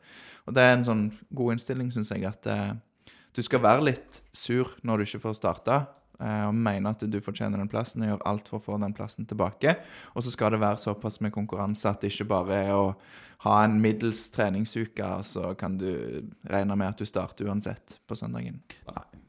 [0.49, 1.05] Og det er en sånn
[1.37, 2.73] god innstilling, syns jeg, at eh,
[3.37, 5.83] du skal være litt sur når du ikke får starta.
[6.21, 8.95] Eh, Og mener at du fortjener den plassen og gjør alt for å få den
[8.97, 9.77] plassen tilbake.
[10.17, 12.93] Og så skal det være såpass med konkurranse at det ikke bare er å
[13.43, 15.91] ha en middels treningsuke, så kan du
[16.47, 18.63] regne med at du starter uansett på søndagen.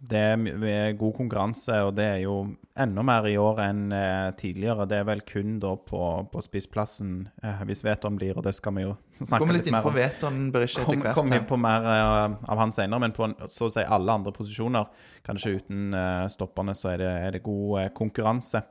[0.03, 2.33] Det er god konkurranse, og det er jo
[2.75, 4.83] enda mer i år enn eh, tidligere.
[4.89, 5.99] Det er vel kun da på,
[6.33, 9.69] på spissplassen, eh, hvis Veton blir, og det skal vi jo snakke Kommer litt litt
[9.71, 9.95] inn mer på om.
[10.01, 11.15] Veton Berisha etter Kom, hvert.
[11.15, 11.39] kom her.
[11.39, 14.89] inn på mer eh, av han senere, men på så å si alle andre posisjoner,
[15.23, 15.95] kanskje uten
[16.35, 18.65] stopperne, så er det, er det god konkurranse.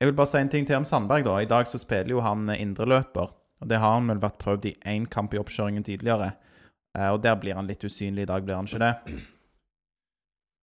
[0.00, 1.26] Jeg vil bare si en ting til om Sandberg.
[1.28, 1.36] da.
[1.44, 3.28] I dag så spiller jo han indreløper,
[3.60, 6.32] og det har han vel vært prøvd i én kamp i oppkjøringen tidligere.
[7.12, 9.20] Og der blir han litt usynlig i dag, blir han ikke det?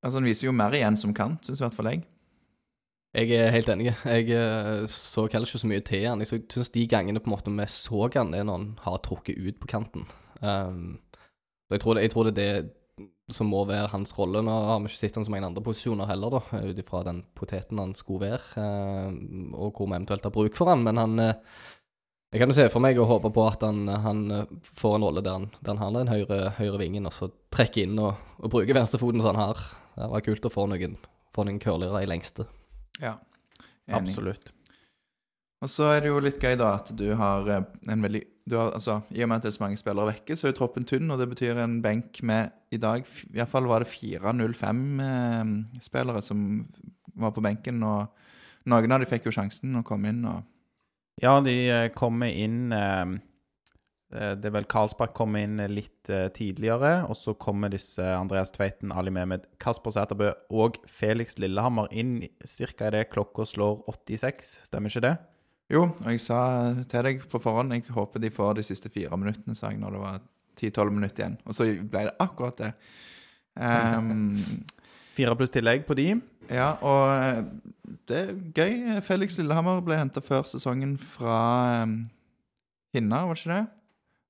[0.04, 2.06] Altså, Han viser jo mer igjen som kan, syns i hvert fall jeg.
[3.20, 3.90] Jeg er helt enig.
[4.06, 6.22] Jeg eh, så heller ikke så mye til han.
[6.22, 9.40] Jeg syns de gangene på en måte vi så han, er når han har trukket
[9.40, 10.06] ut på kanten.
[10.42, 11.00] Um,
[11.68, 12.70] så jeg tror, det, jeg tror det er det
[13.34, 14.42] som må være hans rolle.
[14.46, 17.24] Nå har vi ikke sett han som en andre posisjoner heller, da, ut ifra den
[17.38, 19.20] poteten han skulle være, eh,
[19.54, 20.86] og hvor vi eventuelt har bruk for han.
[20.86, 21.60] Men han eh,
[22.30, 25.06] Jeg kan jo se for meg og håpe på at han, han eh, får en
[25.08, 28.12] rolle der han, der han har den høyre, høyre vingen, og så trekker inn og,
[28.38, 29.58] og bruker venstrefoten som han har.
[29.96, 30.94] Det var kult å få noen,
[31.34, 32.44] få noen curlere i lengste.
[33.02, 33.14] Ja.
[33.90, 34.14] Enig.
[34.14, 34.46] Absolutt.
[35.60, 38.56] Og så er det jo litt gøy, da, at du har eh, en veldig du
[38.58, 40.58] har, altså, I og med at det er så mange spillere vekke, så er jo
[40.58, 43.92] troppen tynn, og det betyr en benk med i dag I hvert fall var det
[43.92, 46.66] 4-0-5-spillere som
[47.20, 48.02] var på benken, og
[48.70, 50.38] noen av de fikk jo sjansen å komme inn og
[51.20, 53.02] Ja, de eh, kommer inn eh,
[54.16, 58.94] eh, Det er vel Karlsbakk kommer inn litt tidligere, og så kommer disse Andreas Tveiten,
[58.96, 62.88] Ali Mehmed, Kasper Sæterbø og Felix Lillehammer inn ca.
[62.88, 64.56] idet klokka slår 86.
[64.70, 65.14] Stemmer ikke det?
[65.70, 66.40] Jo, og jeg sa
[66.90, 69.98] til deg på forhånd Jeg håper de får de siste fire minuttene, sa jeg når
[69.98, 70.20] det var
[70.60, 71.38] 10-12 minutter igjen.
[71.46, 72.74] Og så ble det akkurat det.
[73.60, 74.40] Um,
[75.20, 76.14] Fire pluss tillegg på de.
[76.50, 77.42] Ja, og eh,
[78.10, 79.02] det er gøy.
[79.06, 81.40] Felix Lillehammer ble henta før sesongen fra
[81.84, 82.02] um,
[82.96, 83.66] Hinna, var det ikke det?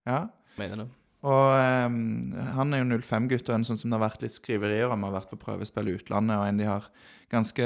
[0.09, 0.21] Ja.
[0.59, 0.95] Mener du?
[1.29, 4.91] Og um, han er jo 05-gutt, og en sånn som det har vært litt skriverier
[4.91, 6.87] om, har vært på prøvespill i utlandet, og en de har
[7.31, 7.65] ganske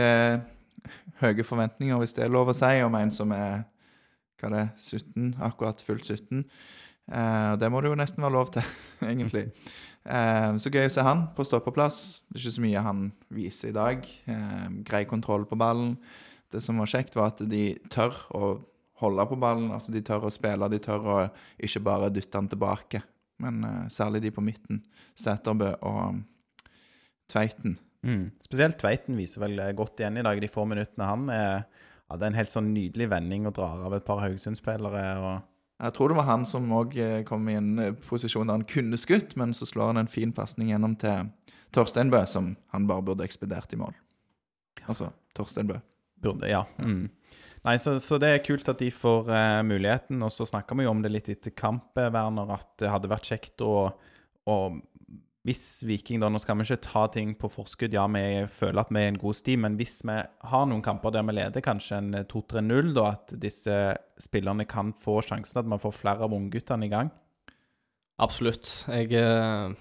[1.22, 3.64] høye forventninger, hvis det er lov å si, om en som er
[4.42, 6.44] hva det er, 17, akkurat fullt 17.
[7.14, 8.74] Uh, det må det jo nesten være lov til,
[9.12, 9.48] egentlig.
[10.04, 11.98] Eh, så gøy å se han på stoppeplass.
[12.28, 14.08] Det er ikke så mye han viser i dag.
[14.30, 15.96] Eh, grei kontroll på ballen.
[16.54, 17.64] Det som var kjekt, var at de
[17.94, 18.52] tør å
[19.04, 19.72] holde på ballen.
[19.74, 21.18] altså De tør å spille, de tør å
[21.58, 23.04] ikke bare dytte den tilbake.
[23.44, 24.84] Men eh, særlig de på midten.
[25.20, 26.22] Sæterbø og
[27.32, 27.80] Tveiten.
[28.04, 28.28] Mm.
[28.44, 31.66] Spesielt Tveiten viser vel eh, godt igjen i dag, de få minuttene han er
[32.14, 35.04] hadde en helt sånn nydelig vending og drar av et par Haugesund-spillere.
[35.24, 35.53] og
[35.84, 36.96] Jeg tror det var han som òg
[37.28, 40.32] kom i en eh, posisjon der han kunne skutt, men så slår han en fin
[40.36, 41.32] pasning gjennom til
[41.76, 43.96] Torsteinbø, som han bare burde ekspedert i mål.
[44.86, 45.82] Altså Torsteinbø.
[46.24, 46.62] Burde, ja.
[46.80, 47.10] Mm.
[47.64, 50.22] Nei, så, så det er kult at de får uh, muligheten.
[50.24, 53.12] Og så snakka vi jo om det litt etter kamp, eh, Werner, at det hadde
[53.12, 53.90] vært kjekt å,
[54.48, 54.58] å
[55.44, 58.92] Hvis Viking da Nå skal vi ikke ta ting på forskudd, ja, vi føler at
[58.96, 61.66] vi er i en god sti, men hvis vi har noen kamper der vi leder
[61.66, 63.76] kanskje en 2-3-0, da at disse
[64.24, 67.12] spillerne kan få sjansen, at man får flere av ungguttene i gang?
[68.24, 68.72] Absolutt.
[68.88, 69.76] Jeg, eh,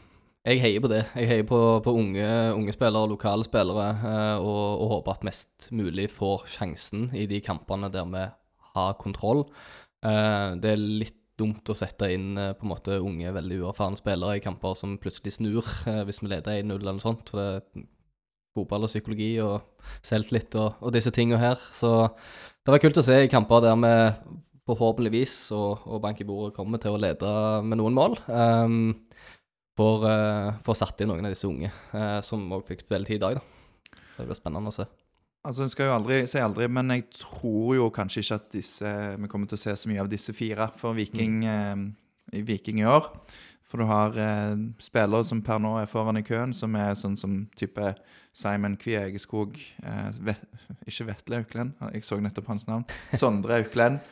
[0.51, 1.05] jeg heier på det.
[1.14, 2.27] Jeg heier på, på unge,
[2.59, 7.38] unge spillere, lokale spillere, eh, og, og håper at mest mulig får sjansen i de
[7.44, 8.27] kampene der vi
[8.75, 9.46] har kontroll.
[10.03, 13.99] Eh, Det er litt dumt å sette inn eh, på en måte unge, veldig uerfarne
[13.99, 17.33] spillere i kamper som plutselig snur, eh, hvis vi leder 1-0 eller noe sånt.
[17.33, 17.87] For det er
[18.57, 19.61] fotball og psykologi og
[20.05, 21.61] selvtillit og, og disse tingene her.
[21.75, 21.92] Så
[22.62, 23.95] det var kult å se i kamper der vi
[24.68, 27.31] forhåpentligvis, og, og bank i bordet, kommer til å lede
[27.66, 28.14] med noen mål.
[28.31, 28.77] Um,
[29.79, 33.18] for, uh, for å satt inn noen av disse unge, uh, som òg fikk spilletid
[33.18, 33.99] i dag, da.
[34.18, 34.87] Det blir spennende å se.
[35.42, 38.92] Altså, En skal jo aldri si aldri, men jeg tror jo kanskje ikke at disse,
[39.18, 41.83] vi kommer til å se så mye av disse fire for Viking, eh,
[42.38, 43.09] i Viking i år.
[43.66, 47.16] For du har eh, spillere som per nå er foran i køen, som er sånn
[47.18, 47.94] som type
[48.37, 50.37] Simon Kviegeskog eh, Ve
[50.88, 52.85] Ikke Vetle Auklend, jeg så nettopp hans navn.
[53.22, 54.05] Sondre Auklend.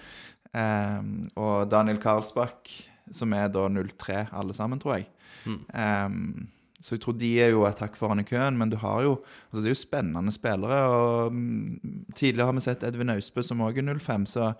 [0.56, 1.02] Eh,
[1.38, 2.72] og Daniel Karlsbakk,
[3.14, 5.06] som er da 03 alle sammen, tror jeg.
[5.44, 6.48] Mm.
[6.80, 9.16] Så jeg tror de er jo et hakk foran i køen, men du har jo
[9.20, 10.78] altså Det er jo spennende spillere.
[10.88, 14.52] og mm, Tidligere har vi sett Edvin Austbø, som òg er 05, så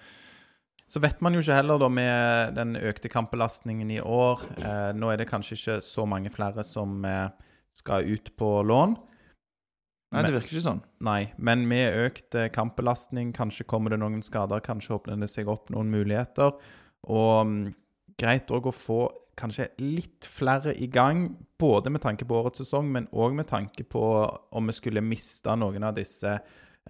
[0.90, 4.42] Så vet man jo ikke heller da med den økte kampbelastningen i år.
[4.58, 7.28] Eh, nå er det kanskje ikke så mange flere som eh,
[7.70, 8.96] skal ut på lån.
[10.10, 10.80] Nei, det virker ikke sånn.
[11.06, 15.46] Nei, men med økt eh, kampbelastning, kanskje kommer det noen skader, kanskje åpner det seg
[15.46, 16.56] opp noen muligheter.
[17.06, 17.68] Og mm,
[18.18, 19.04] greit òg å få
[19.38, 21.28] kanskje litt flere i gang,
[21.60, 25.54] både med tanke på årets sesong, men òg med tanke på om vi skulle miste
[25.58, 26.32] noen av disse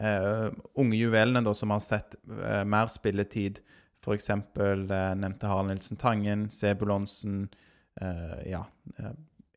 [0.01, 0.47] uh,
[0.79, 3.63] unge juvelene da, som har sett uh, mer spilletid.
[4.01, 4.31] F.eks.
[4.31, 4.87] Uh,
[5.19, 7.49] nevnte Harald Nilsen Tangen, Sebulonsen
[8.01, 8.65] uh, Ja.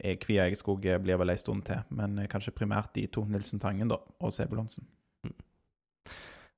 [0.03, 3.61] Eh, Kvia Egeskog blir vel ei stund til, men eh, kanskje primært de to, Nilsen
[3.63, 4.87] Tangen da, og Sebulonsen.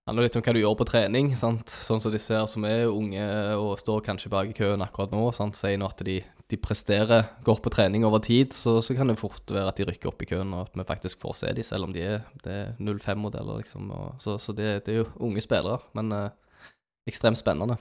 [0.05, 1.31] Handler litt om hva du gjør på trening.
[1.33, 1.71] sant?
[1.71, 3.23] Sånn som disse her som er unge
[3.57, 5.57] og står kanskje bak i køen akkurat nå, sant?
[5.57, 9.17] sier nå at de, de presterer godt på trening over tid, så, så kan det
[9.17, 11.65] fort være at de rykker opp i køen, og at vi faktisk får se dem,
[11.65, 13.89] selv om de er, det er 05-modeller, liksom.
[13.97, 16.69] Og, så så det, det er jo unge spillere, men eh,
[17.09, 17.79] ekstremt spennende.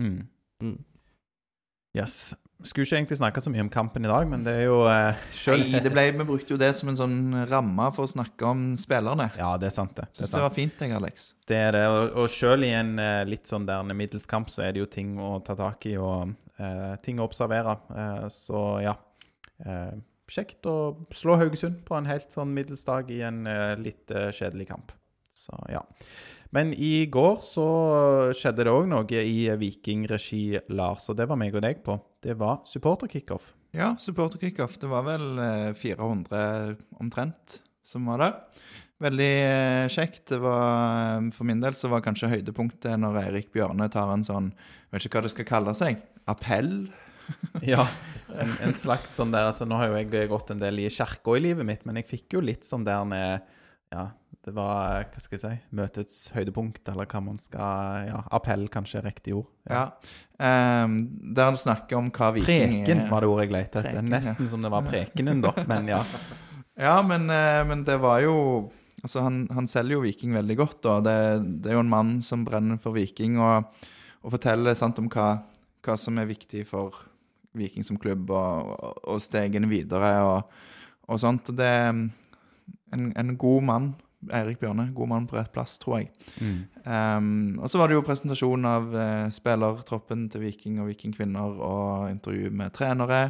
[0.00, 0.22] Mm.
[0.64, 0.78] Mm.
[2.00, 2.32] Yes.
[2.64, 5.18] Skulle ikke egentlig snakke så mye om kampen i dag, men det er jo eh,
[5.36, 5.66] selv...
[5.68, 7.18] Nei, det ble, vi brukte jo det som en sånn
[7.50, 9.28] ramme for å snakke om spillerne.
[9.36, 10.06] Ja, det er sant, det.
[10.08, 10.44] Det Syns det sant.
[10.46, 11.28] var fint, jeg, Alex.
[11.44, 11.82] Det, er det.
[11.92, 15.18] Og, og selv i en eh, litt sånn der middelskamp, så er det jo ting
[15.20, 17.76] å ta tak i og eh, ting å observere.
[17.92, 18.96] Eh, så ja.
[19.60, 19.92] Eh,
[20.32, 20.78] kjekt å
[21.14, 24.96] slå Haugesund på en helt sånn middels dag i en eh, litt kjedelig kamp.
[25.36, 25.84] Så ja.
[26.56, 27.66] Men i går så
[28.32, 31.98] skjedde det òg noe i Viking-regi, Lars, og det var meg og deg på.
[32.24, 33.50] Det var supporterkickoff.
[33.76, 34.78] Ja, supporterkickoff.
[34.80, 38.38] Det var vel eh, 400 omtrent som var der.
[39.04, 40.22] Veldig eh, kjekt.
[40.30, 44.24] Det var, eh, for min del så var kanskje høydepunktet når Eirik Bjørne tar en
[44.24, 46.00] sånn Jeg Vet ikke hva det skal kalle seg.
[46.30, 46.72] Appell?
[47.66, 47.82] Ja,
[48.40, 51.34] en, en slags sånn der altså Nå har jo jeg gått en del i kirka
[51.34, 53.44] i livet mitt, men jeg fikk jo litt sånn der med
[53.92, 54.08] Ja,
[54.46, 55.54] det var Hva skal jeg si?
[55.74, 59.48] Møtets høydepunkt, eller hva man skal Ja, appell, kanskje riktig ord.
[59.66, 59.88] Ja.
[60.38, 61.00] Ehm,
[61.34, 63.88] der han snakker om hva Viking Preken var det ordet jeg lette etter.
[63.96, 64.20] Preken, ja.
[64.20, 65.54] Nesten som det var prekenen, da.
[65.66, 66.02] Men ja.
[66.76, 68.36] Ja, men, eh, men det var jo
[69.02, 70.94] Altså, han, han selger jo Viking veldig godt, da.
[71.04, 71.18] Det,
[71.62, 73.68] det er jo en mann som brenner for Viking, og,
[74.24, 75.26] og forteller sant, om hva,
[75.84, 76.96] hva som er viktig for
[77.56, 80.56] Viking som klubb, og, og, og stegene videre, og,
[81.06, 81.52] og sånt.
[81.52, 83.92] Og det er en, en god mann,
[84.34, 84.88] Eirik Bjørne.
[84.96, 86.10] God mann på rett plass, tror jeg.
[86.40, 86.58] Mm.
[86.84, 92.10] Um, og så var det jo presentasjon av uh, spillertroppen til Viking og Vikingkvinner, og
[92.10, 93.22] intervju med trenere.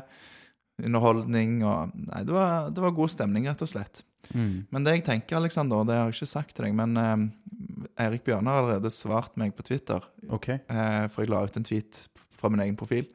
[0.83, 4.05] Underholdning og Nei, det var, det var god stemning, rett og slett.
[4.35, 4.67] Mm.
[4.75, 8.27] Men det jeg tenker, Alexander, det har jeg ikke sagt til deg, men uh, Eirik
[8.27, 10.53] Bjørne har allerede svart meg på Twitter, OK.
[10.69, 12.07] uh, for jeg la ut en tweet
[12.37, 13.07] fra min egen profil.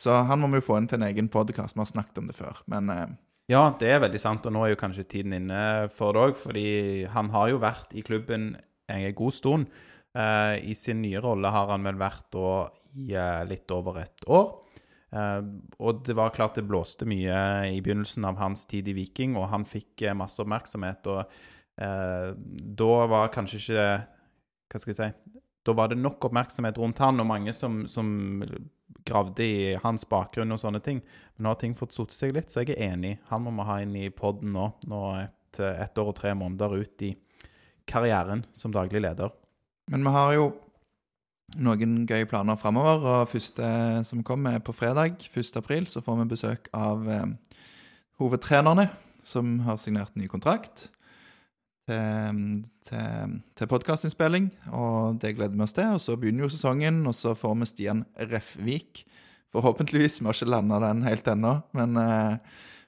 [0.00, 1.76] Så han må vi jo få inn til en egen podkast.
[1.76, 2.62] Vi har snakket om det før.
[2.72, 3.10] Men eh,
[3.50, 6.36] Ja, det er veldig sant, og nå er jo kanskje tiden inne for det òg,
[6.38, 8.52] fordi han har jo vært i klubben
[8.90, 9.72] en god stund.
[10.14, 12.52] Eh, I sin nye rolle har han vel vært da
[12.94, 14.52] i eh, litt over et år.
[15.10, 15.40] Eh,
[15.82, 17.40] og det var klart det blåste mye
[17.72, 21.10] i begynnelsen av hans tid i Viking, og han fikk masse oppmerksomhet.
[21.10, 21.40] Og
[21.80, 23.84] da var kanskje ikke
[24.68, 28.10] Hva skal jeg si Da var det nok oppmerksomhet rundt han, og mange som, som
[29.06, 31.00] gravde i hans bakgrunn og sånne ting.
[31.36, 33.16] Men nå har ting fått sotte seg litt, så jeg er enig.
[33.30, 36.76] Han må vi ha inn i poden nå, nå et, ett år og tre måneder
[36.80, 37.14] ut i
[37.90, 39.32] karrieren som daglig leder.
[39.90, 40.50] Men vi har jo
[41.58, 43.02] noen gøye planer framover.
[43.02, 43.66] Og første
[44.06, 45.56] som kommer, er på fredag, 1.
[45.58, 47.58] april, så får vi besøk av eh,
[48.22, 48.90] hovedtrenerne,
[49.26, 50.88] som har signert ny kontrakt
[51.88, 52.40] til,
[52.86, 54.50] til, til podkastinnspilling.
[54.76, 55.94] Og det gleder vi oss til.
[55.96, 59.04] Og så begynner jo sesongen, og så får vi Stian Refvik.
[59.50, 60.20] Forhåpentligvis.
[60.20, 62.38] Vi har ikke landa den helt ennå, men eh,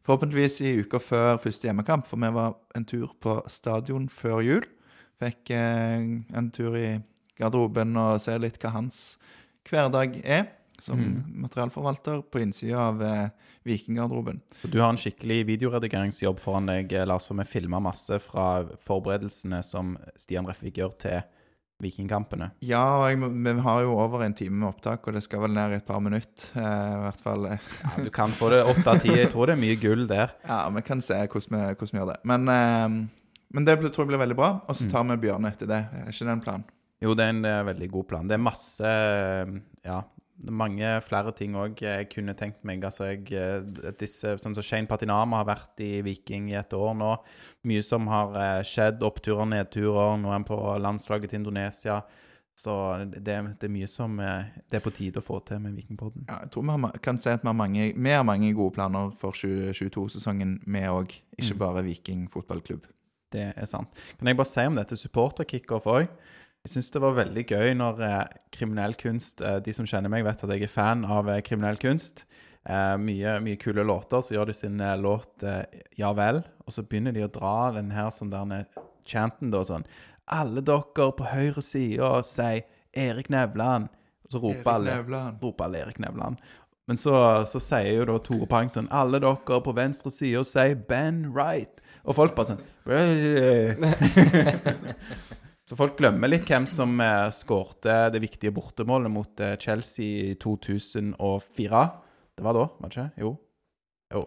[0.07, 2.07] forhåpentligvis i uka før første hjemmekamp.
[2.07, 4.69] For vi var en tur på stadion før jul.
[5.23, 6.07] Fikk eh,
[6.39, 7.01] en tur i
[7.41, 9.05] garderoben og se litt hva hans
[9.67, 10.51] hverdag er
[10.83, 11.01] som
[11.47, 13.29] materialforvalter på innsida av eh,
[13.69, 14.41] Vikinggarderoben.
[14.67, 19.95] Du har en skikkelig videoredigeringsjobb foran deg, Lars, for vi filma masse fra forberedelsene som
[20.19, 21.23] Stian Refvik gjør til
[21.83, 22.51] Vikingkampene.
[22.63, 25.55] Ja, og jeg, vi har jo over en time med opptak, og det skal vel
[25.57, 26.45] ned i et par minutter.
[26.55, 27.49] Eh, I hvert fall.
[27.51, 29.11] eh, Ja, du kan få det åtte av ti.
[29.19, 30.31] Jeg tror det er mye gull der.
[30.47, 32.21] Ja, vi kan se hvordan vi, hvordan vi gjør det.
[32.31, 32.87] Men, eh,
[33.53, 34.53] men det tror jeg blir veldig bra.
[34.71, 35.81] Og så tar vi Bjørne etter det.
[36.05, 36.63] Er ikke det en plan?
[37.03, 38.31] Jo, det er en eh, veldig god plan.
[38.31, 39.99] Det er masse eh, Ja,
[40.51, 42.83] mange flere ting òg jeg kunne tenkt meg.
[42.85, 46.97] Altså, jeg, eh, disse, sånn som Shane Patinama har vært i Viking i et år
[46.99, 47.13] nå.
[47.69, 49.03] Mye som har eh, skjedd.
[49.07, 50.19] Oppturer, nedturer.
[50.21, 52.01] Nå er han på landslaget til Indonesia.
[52.63, 52.73] Så
[53.09, 56.27] det, det er mye som eh, det er på tide å få til med Vikingpodden.
[56.29, 58.77] Ja, jeg tror vi har, kan si at vi har mange, vi har mange gode
[58.77, 61.17] planer for 2022-sesongen, vi òg.
[61.41, 62.91] Ikke bare Viking fotballklubb.
[63.33, 63.89] Det er sant.
[64.19, 66.11] Kan jeg bare si om dette supporterkickoff òg?
[66.63, 70.23] Jeg syns det var veldig gøy når eh, kriminell kunst eh, De som kjenner meg,
[70.23, 72.23] vet at jeg er fan av eh, kriminell kunst.
[72.63, 74.23] Eh, mye, mye kule låter.
[74.23, 75.65] Så gjør de sin eh, låt eh,
[75.99, 78.69] Ja vel, og så begynner de å dra den her sånn der
[79.09, 79.83] chanten da sånn
[80.31, 82.63] Alle dere på høyre side sier
[82.95, 83.91] Erik Nevland.
[84.23, 85.43] Og så roper alle Nevland.
[85.43, 86.39] roper alle Erik Nevland.
[86.87, 87.15] Men så,
[87.47, 91.83] så sier jo da Tore Pang sånn Alle dere på venstre side sier Ben Wright.
[92.07, 92.63] Og folk bare sånn
[95.73, 100.35] Så folk glemmer litt hvem som eh, skårte det viktige bortemålet mot eh, Chelsea i
[100.37, 101.85] 2004.
[102.37, 103.23] Det var da, var det ikke?
[103.23, 103.31] Jo.
[104.13, 104.21] Jo.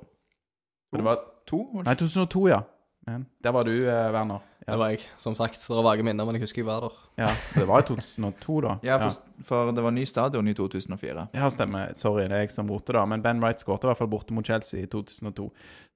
[0.90, 1.60] Men det var To?
[1.86, 2.64] Nei, 2002, ja.
[3.06, 4.40] Men der var du, eh, Werner.
[4.66, 5.04] Det var jeg.
[5.22, 6.96] Som sagt, det var vage minner, men jeg husker jeg var der.
[7.22, 7.28] ja.
[7.54, 8.72] Det var i 2002, da.
[8.82, 11.28] Ja, for, for det var ny stadion i 2004.
[11.38, 11.92] Ja, stemmer.
[11.94, 13.04] Sorry, det er jeg som roter, da.
[13.06, 15.46] Men Ben Wright skåret i hvert fall borte mot Chelsea i 2002.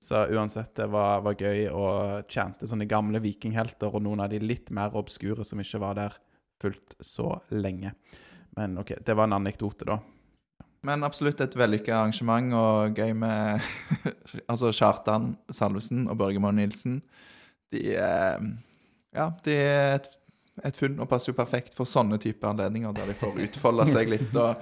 [0.05, 1.87] Så uansett, det var, var gøy å
[2.29, 6.19] chante sånne gamle vikinghelter og noen av de litt mer obskure som ikke var der
[6.61, 7.95] fullt så lenge.
[8.59, 9.97] Men OK, det var en anekdote, da.
[10.87, 13.65] Men absolutt et vellykka arrangement og gøy med
[14.51, 17.01] Altså Kjartan Salvesen og Børge Moe Nilsen.
[17.73, 18.39] De er
[19.15, 20.07] Ja, de er et,
[20.69, 24.11] et funn og passer jo perfekt for sånne type anledninger der de får utfolde seg
[24.15, 24.55] litt og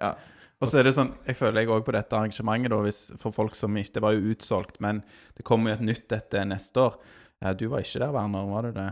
[0.00, 0.14] Ja.
[0.58, 3.30] Og så er det sånn, jeg føler jeg òg på dette arrangementet, da, hvis, for
[3.30, 5.04] folk som ikke Det var jo utsolgt, men
[5.38, 6.96] det kommer jo et nytt etter neste år.
[7.38, 8.88] Ja, Du var ikke der, Werner, var du det?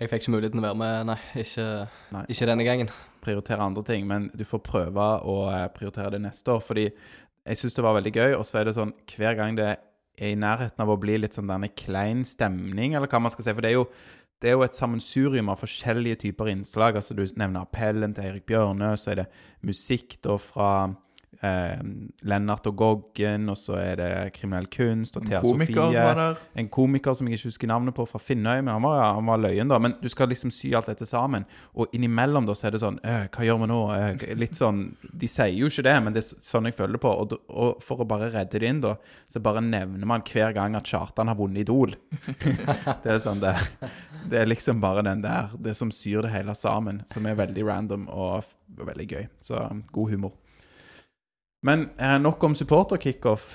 [0.00, 1.18] Jeg fikk ikke muligheten til å være med, nei.
[1.44, 1.66] Ikke,
[2.12, 2.24] Nei.
[2.34, 2.90] ikke denne gangen.
[3.26, 6.62] Prioritere andre ting, men du får prøve å eh, prioritere det neste år.
[6.64, 9.72] Fordi jeg syns det var veldig gøy, og så er det sånn hver gang det
[9.74, 13.46] er i nærheten av å bli litt sånn denne klein stemning, eller hva man skal
[13.46, 13.54] si.
[13.56, 13.88] For det er jo,
[14.40, 16.98] det er jo et sammensurium av forskjellige typer innslag.
[16.98, 19.28] Altså Du nevner appellen til Eirik Bjørnø, så er det
[19.66, 20.70] musikk da fra
[21.44, 21.80] eh,
[22.22, 26.36] Lennart og Goggen, og så er det kriminell kunst og Thea Sofie.
[26.54, 29.42] En komiker som jeg ikke husker navnet på, fra Finnøy, men han var, han var
[29.42, 29.78] løyen, da.
[29.82, 31.46] Men du skal liksom sy alt dette sammen.
[31.74, 33.80] Og innimellom da så er det sånn «Øh, Hva gjør vi nå?
[33.96, 34.80] Øh, Litt sånn
[35.12, 37.12] De sier jo ikke det, men det er sånn jeg føler det på.
[37.12, 38.96] Og, og for å bare redde det inn, da,
[39.28, 41.94] så bare nevner man hver gang at Kjartan har vunnet Idol.
[43.02, 43.56] det er sånn det
[44.26, 47.64] Det er liksom bare den der, det som syr det hele sammen, som er veldig
[47.66, 48.44] random og
[48.78, 49.28] veldig gøy.
[49.42, 49.60] Så
[49.94, 50.34] god humor.
[51.64, 53.54] Men eh, nok om supporter-kickoff,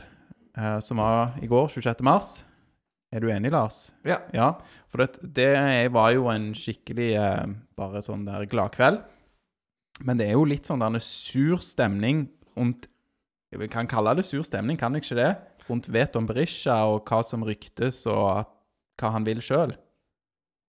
[0.57, 2.01] eh, som var i går, 26.
[2.05, 2.41] mars.
[3.11, 3.91] Er du enig, Lars?
[4.07, 4.21] Ja.
[4.31, 4.53] Ja,
[4.87, 9.01] for det, det var jo en skikkelig eh, bare sånn der gladkveld.
[10.07, 12.87] Men det er jo litt sånn der en sur stemning rundt
[13.51, 15.31] Jeg kan kalle det sur stemning, kan jeg ikke det?
[15.67, 18.51] Rundt Veton Berisha og hva som ryktes, og at,
[19.01, 19.73] hva han vil sjøl.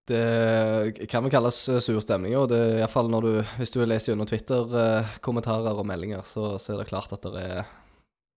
[0.08, 3.78] Det kan vel kalles eh, sur stemning, og det er iallfall når du Hvis du
[3.84, 7.70] leser gjennom Twitter-kommentarer og meldinger, så, så er det klart at det er,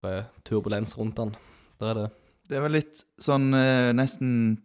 [0.05, 1.33] det er turbulens rundt den.
[1.81, 2.05] Det er det.
[2.45, 4.59] Det vel litt sånn eh, nesten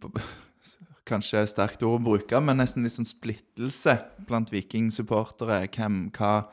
[1.11, 3.97] Kanskje sterkt ord å bruke, men nesten litt sånn splittelse
[4.29, 5.65] blant vikingsupportere.
[5.73, 6.45] Hvem, hva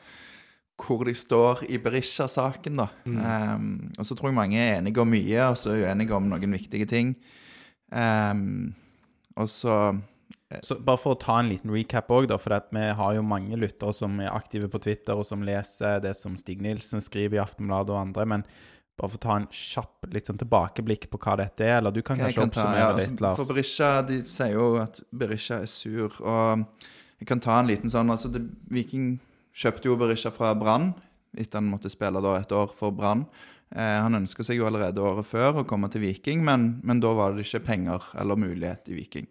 [0.81, 2.87] Hvor de står i Berisha-saken, da.
[3.05, 6.27] Um, og så tror jeg mange er enige om mye, og så er uenige om
[6.31, 7.13] noen viktige ting.
[7.93, 8.73] Um,
[9.37, 9.77] og så
[10.65, 13.57] Så bare for å ta en liten recap òg, for at vi har jo mange
[13.57, 17.41] lyttere som er aktive på Twitter, og som leser det som Stig Nilsen skriver i
[17.43, 18.25] Aftenbladet og andre.
[18.33, 18.45] Men
[18.99, 22.01] bare for å ta en kjapp litt sånn tilbakeblikk på hva dette er, eller du
[22.01, 23.39] kan kanskje kan oppsummere ja, litt, altså, Lars.
[23.39, 26.65] For Berisha, de sier jo at Berisha er sur, og
[27.21, 29.13] jeg kan ta en liten sånn altså det, Viking
[29.55, 30.91] kjøpte jo Berisha fra Brann,
[31.37, 33.27] etter han måtte spille da et år for Brann.
[33.69, 37.13] Eh, han ønska seg jo allerede året før å komme til Viking, men, men da
[37.15, 39.29] var det ikke penger eller mulighet i Viking.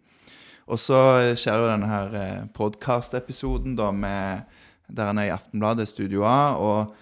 [0.69, 0.99] Og så
[1.39, 6.95] skjer jo denne her eh, podkast-episoden der han er i Aftenbladet, Studio A, og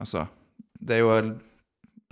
[0.00, 0.26] altså
[0.74, 1.14] Det er jo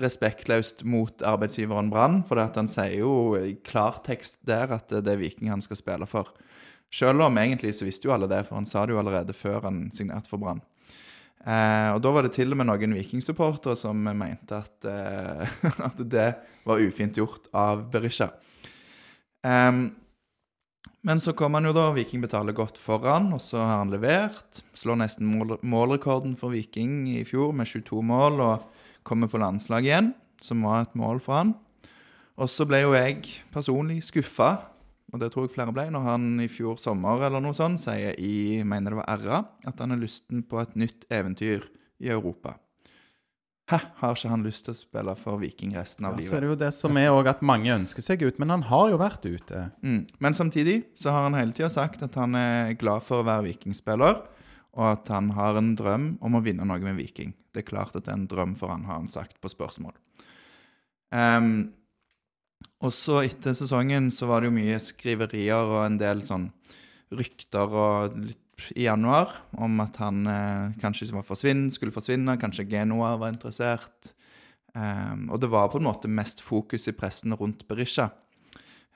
[0.01, 5.53] respektløst mot arbeidsgiveren Brann, for han sier jo i klartekst der at det er Viking
[5.53, 6.33] han skal spille for.
[6.93, 9.69] Selv om egentlig så visste jo alle det, for han sa det jo allerede før
[9.69, 10.65] han signerte for Brann.
[11.43, 15.57] Eh, og da var det til og med noen Viking-supportere som mente at, eh,
[15.89, 16.29] at det
[16.65, 18.31] var ufint gjort av Berisha.
[19.43, 19.91] Em,
[21.03, 24.63] men så kom han jo da, Viking betaler godt foran, og så har han levert.
[24.79, 28.69] Slår nesten mål, målrekorden for Viking i fjor med 22 mål, og
[29.07, 30.13] kommer på landslag igjen,
[30.43, 31.57] som var et mål for han.
[32.39, 33.19] Og så ble jo jeg
[33.55, 34.53] personlig skuffa,
[35.13, 38.15] og det tror jeg flere ble, når han i fjor sommer eller noe sånt sier
[38.17, 41.67] i, mener det var RA, at han er lysten på et nytt eventyr
[42.03, 42.55] i Europa.
[43.71, 46.35] Hæ, har ikke han lyst til å spille for Viking resten av Ja, så livet?
[46.35, 48.89] er det jo det som er òg at mange ønsker seg ut, men han har
[48.91, 49.71] jo vært ute.
[49.87, 50.01] Mm.
[50.19, 53.47] Men samtidig så har han hele tida sagt at han er glad for å være
[53.53, 54.19] vikingspiller,
[54.73, 57.37] og at han har en drøm om å vinne noe med Viking.
[57.53, 59.95] Det er klart at det er en drøm for han, har han sagt på spørsmål.
[61.13, 61.73] Um,
[62.83, 66.49] og så etter sesongen så var det jo mye skriverier og en del sånn
[67.13, 68.42] rykter og litt
[68.77, 74.15] i januar om at han eh, kanskje var forsvinn, skulle forsvinne, kanskje Genoa var interessert.
[74.73, 78.09] Um, og det var på en måte mest fokus i pressen rundt Berisha.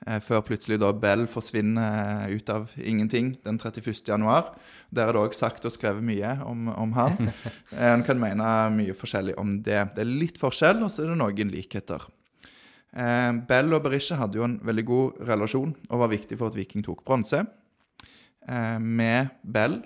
[0.05, 4.03] Eh, før plutselig da Bell forsvinner ut av ingenting den 31.
[4.05, 4.51] januar.
[4.93, 7.31] Der er det òg sagt og skrevet mye om, om han.
[7.71, 9.79] Eh, En kan mene mye forskjellig om det.
[9.95, 12.05] Det er litt forskjell, og så er det noen likheter.
[12.93, 16.59] Eh, Bell og Berisha hadde jo en veldig god relasjon og var viktig for at
[16.59, 17.41] Viking tok bronse.
[18.47, 19.81] Eh, med Bell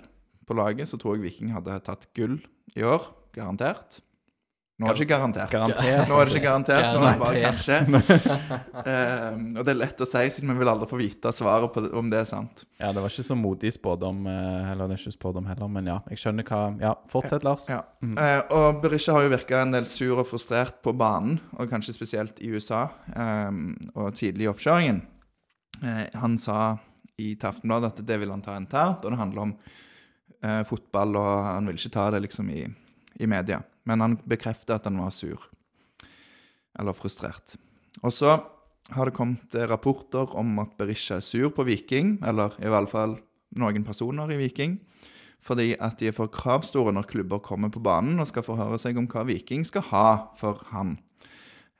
[0.46, 2.38] på laget så tror jeg Viking hadde tatt gull
[2.76, 4.00] i år, garantert.
[4.82, 5.50] Nå er det ikke garantert.
[5.52, 6.08] Garantert.
[6.08, 7.76] Nå er det ikke garantert, nå er det bare kanskje.
[8.82, 11.84] Eh, og det er lett å si, siden vi vil aldri få vite svaret på
[11.84, 12.64] det, om det er sant.
[12.80, 15.90] Ja, det var ikke så modig spådom, eh, eller det er ikke spådom heller, men
[15.92, 17.68] ja, jeg skjønner hva Ja, fortsett, Lars.
[17.70, 17.82] Ja.
[18.02, 21.94] Eh, og Berisha har jo virka en del sur og frustrert på banen, og kanskje
[21.94, 23.50] spesielt i USA, eh,
[23.94, 25.02] og tidlig i oppkjøringen.
[25.82, 26.58] Eh, han sa
[27.20, 29.52] i Taftenbladet at det vil han ta internt, og det handler om
[30.42, 32.64] eh, fotball, og han vil ikke ta det liksom i,
[33.20, 33.60] i media.
[33.88, 35.48] Men han bekrefter at han var sur,
[36.78, 37.56] eller frustrert.
[38.02, 38.38] Og så
[38.92, 42.90] har det kommet eh, rapporter om at Berisha er sur på Viking, eller i hvert
[42.90, 43.18] fall
[43.58, 44.78] noen personer i Viking,
[45.42, 48.98] fordi at de er for kravstore når klubber kommer på banen og skal forhøre seg
[49.00, 50.08] om hva Viking skal ha
[50.38, 50.96] for han.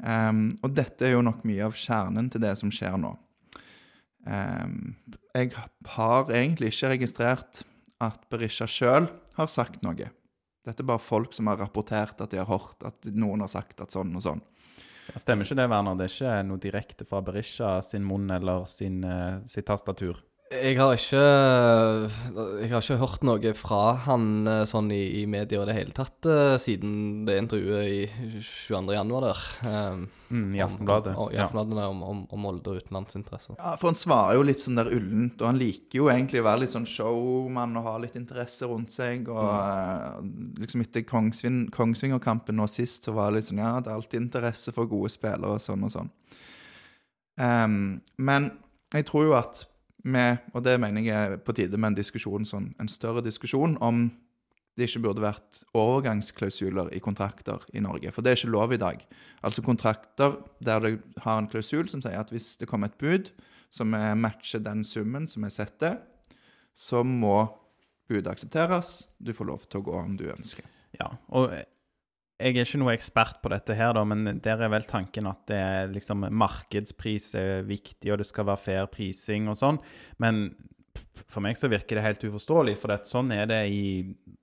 [0.02, 3.12] Um, og dette er jo nok mye av kjernen til det som skjer nå.
[4.26, 4.94] Ehm,
[5.34, 5.52] jeg
[5.96, 7.62] har egentlig ikke registrert
[8.02, 10.10] at Berisha sjøl har sagt noe.
[10.62, 13.80] Dette er bare folk som har rapportert at de har hørt at noen har sagt
[13.82, 14.42] at sånn og sånn.
[15.18, 15.96] Stemmer ikke det, Werner?
[15.98, 20.20] Det er ikke noe direkte fra Berisha sin munn eller sin, eh, sitt tastatur?
[20.52, 21.20] Jeg har ikke
[22.60, 25.94] Jeg har ikke hørt noe fra han eh, sånn i, i media i det hele
[25.96, 28.92] tatt eh, siden det intervjuet i 22.
[28.98, 29.46] januar der.
[29.70, 31.12] eh, Mm, I Aftenbladet.
[31.16, 31.36] Om, om, i.
[31.36, 31.88] Aftenbladet ja.
[31.88, 33.56] om, om, om Molde og utenlandsinteresser.
[33.58, 36.46] Ja, For han svarer jo litt sånn der ullent, og han liker jo egentlig å
[36.46, 39.28] være litt sånn showman og ha litt interesse rundt seg.
[39.28, 40.30] Og mm.
[40.62, 44.22] liksom etter Kongsvin Kongsvinger-kampen nå sist, så var det litt sånn Ja, det er alltid
[44.22, 46.08] interesse for gode spillere og sånn og sånn.
[47.36, 47.76] Um,
[48.20, 48.48] men
[48.92, 49.66] jeg tror jo at
[50.02, 53.76] vi, og det mener jeg er på tide med en diskusjon, sånn, en større diskusjon
[53.80, 54.10] om
[54.76, 58.10] det ikke burde vært overgangsklausuler i kontrakter i Norge.
[58.12, 59.02] For det er ikke lov i dag.
[59.44, 63.30] Altså kontrakter der du har en klausul som sier at hvis det kommer et bud
[63.70, 65.98] som er- matcher den summen som er setter,
[66.74, 67.52] så må
[68.08, 69.08] budet aksepteres.
[69.20, 70.64] Du får lov til å gå om du ønsker.
[70.98, 71.52] Ja, og
[72.42, 75.44] jeg er ikke noe ekspert på dette her, da, men der er vel tanken at
[75.50, 79.78] det er liksom markedspris er viktig, og det skal være fair prising og sånn.
[80.22, 80.48] Men
[81.30, 83.84] for meg så virker det helt uforståelig, for det, sånn er det i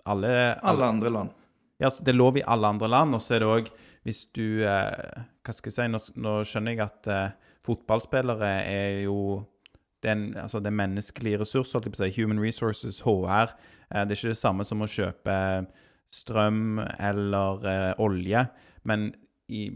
[0.09, 0.31] alle,
[0.63, 1.35] Alle andre land.
[1.79, 3.69] Ja, det er lov i alle andre land, og så er det òg
[4.07, 9.01] hvis du eh, Hva skal jeg si, nå, nå skjønner jeg at eh, fotballspillere er
[9.05, 9.43] jo
[10.03, 11.83] den, altså det er menneskelige ressurser,
[12.15, 13.51] human resources, HR.
[13.91, 15.35] Eh, det er ikke det samme som å kjøpe
[16.13, 18.45] strøm eller eh, olje,
[18.89, 19.11] men
[19.49, 19.69] i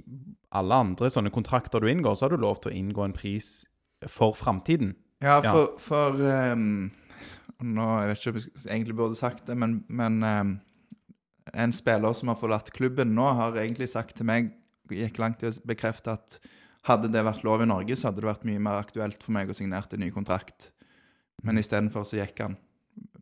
[0.53, 3.63] alle andre sånne kontrakter du inngår, så har du lov til å inngå en pris
[4.09, 4.93] for framtiden.
[5.23, 5.53] Ja, Ja.
[5.53, 6.91] for, for ehm,
[7.63, 10.49] Nå, Jeg vet ikke om jeg egentlig burde sagt det, men, men um,
[11.53, 14.51] en spiller som har forlatt klubben nå, har egentlig sagt til meg
[14.91, 16.35] Gikk langt i å bekrefte at
[16.89, 19.47] hadde det vært lov i Norge, så hadde det vært mye mer aktuelt for meg
[19.49, 20.73] å signere en ny kontrakt.
[21.41, 22.57] Men istedenfor så gikk han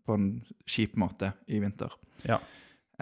[0.01, 0.26] på en
[0.66, 1.93] kjip måte i vinter.
[2.26, 2.39] Ja.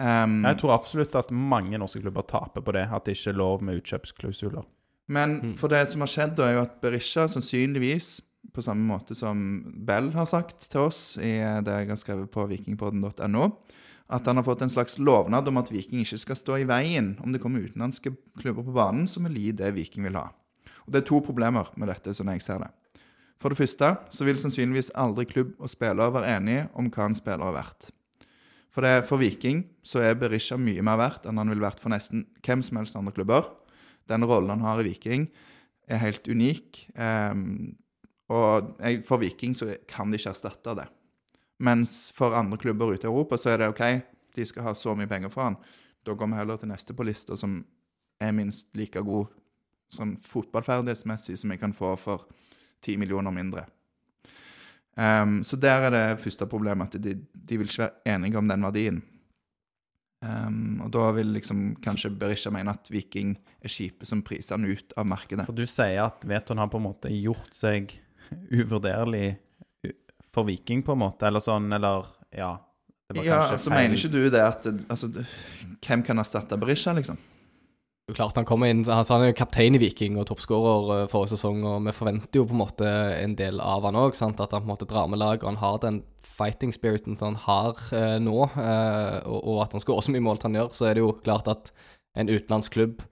[0.00, 3.40] Ehm, Jeg tror absolutt at mange norske klubber taper på det, at det ikke er
[3.40, 4.64] lov med utkjøpsklausuler.
[5.10, 8.20] Men for det som har skjedd, da, er jo at Berisha sannsynligvis,
[8.54, 9.36] på samme måte som
[9.86, 13.50] Bell har sagt til oss i det jeg har skrevet på vikingpodden.no,
[14.10, 17.12] at han har fått en slags lovnad om at Viking ikke skal stå i veien
[17.22, 20.30] om det kommer utenlandske klubber på banen som vil gi det Viking vil ha.
[20.86, 22.70] Og Det er to problemer med dette, sånn jeg ser det.
[23.38, 27.14] For det første så vil sannsynligvis aldri klubb og spiller være enige om hva en
[27.14, 27.90] spiller er verdt.
[28.80, 31.92] For, det, for Viking så er Berisha mye mer verdt enn han ville vært for
[31.92, 33.50] nesten hvem som helst andre klubber.
[34.08, 35.26] Den rollen han har i Viking,
[35.84, 36.86] er helt unik.
[36.96, 37.74] Um,
[38.32, 38.70] og
[39.04, 40.86] for Viking så kan de ikke erstatte det.
[41.60, 43.84] Mens for andre klubber ute i Europa så er det OK,
[44.38, 45.60] de skal ha så mye penger for han.
[46.00, 47.60] Da går vi heller til neste på lista, som
[48.16, 49.28] er minst like god
[49.92, 52.30] sånn fotballferdighetsmessig som jeg kan få for
[52.80, 53.68] ti millioner mindre.
[55.00, 58.50] Ehm, så der er det første problemet, at de, de vil ikke være enige om
[58.50, 59.00] den verdien.
[60.20, 63.30] Um, og da vil liksom kanskje Berisha mene at Viking
[63.64, 65.46] er kjipe som priser han ut av markedet.
[65.48, 67.94] For du sier at Veton har på en måte gjort seg
[68.52, 69.38] uvurderlig
[70.30, 72.04] for Viking, på en måte, eller sånn, eller
[72.36, 72.52] ja.
[73.08, 73.88] Det var Ja, altså feil.
[73.88, 75.08] Mener ikke du det at altså,
[75.82, 77.16] Hvem kan erstatte Berisha, liksom?
[78.16, 81.34] Klart Han kommer inn, altså han er jo kaptein i Viking og toppskårer eh, forrige
[81.36, 82.88] sesong, og vi forventer jo på en måte
[83.20, 84.16] en del av han òg.
[84.16, 86.02] At han på en måte drar med lag, og han har den
[86.40, 90.24] fighting spiriten som han har eh, nå, eh, og, og at han skårer så mye
[90.24, 91.72] mål som han gjør, så er det jo klart at
[92.18, 93.02] en utenlandsk klubb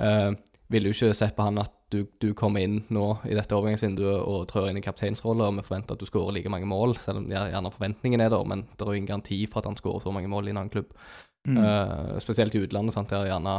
[0.00, 0.30] eh,
[0.72, 4.22] ville jo ikke sett på han at du, du kommer inn nå i dette overgangsvinduet
[4.24, 7.20] og trør inn i kapteinsrolle, og vi forventer at du skårer like mange mål, selv
[7.20, 10.06] om gjerne forventningen er der, men det er jo ingen garanti for at han skårer
[10.06, 10.94] så mange mål i en annen klubb.
[11.48, 11.58] Mm.
[11.58, 13.58] Eh, spesielt i utlandet, sant, der gjerne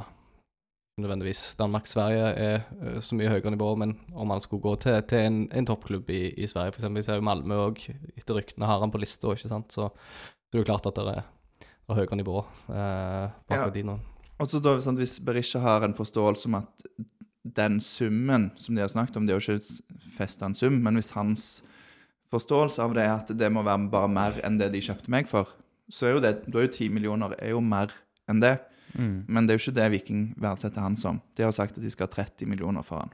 [1.01, 5.25] nødvendigvis Danmark-Sverige er eh, så mye høyere nivå, men om han skulle gå til, til
[5.25, 6.89] en, en toppklubb i, i Sverige, f.eks.
[6.93, 7.81] Vi ser jo Malmö òg,
[8.17, 10.99] etter ryktene har han på lista, ikke sant, så, så det er jo klart at
[10.99, 11.23] det er,
[11.63, 12.37] det er høyere nivå
[12.69, 13.85] eh, bak Ja.
[13.89, 13.97] nå.
[14.41, 16.87] Og så da, sant, Hvis Berisha har en forståelse om at
[17.43, 20.95] den summen som de har snakket om, det er jo ikke festa en sum, men
[20.99, 21.63] hvis hans
[22.33, 25.27] forståelse av det er at det må være bare mer enn det de kjøpte meg
[25.29, 25.49] for,
[25.91, 27.91] så er jo det Da er jo 10 millioner er jo mer
[28.31, 28.55] enn det.
[28.93, 29.25] Mm.
[29.27, 31.19] Men det er jo ikke det Viking verdsetter han som.
[31.37, 33.13] De har sagt at de skal ha 30 millioner for han.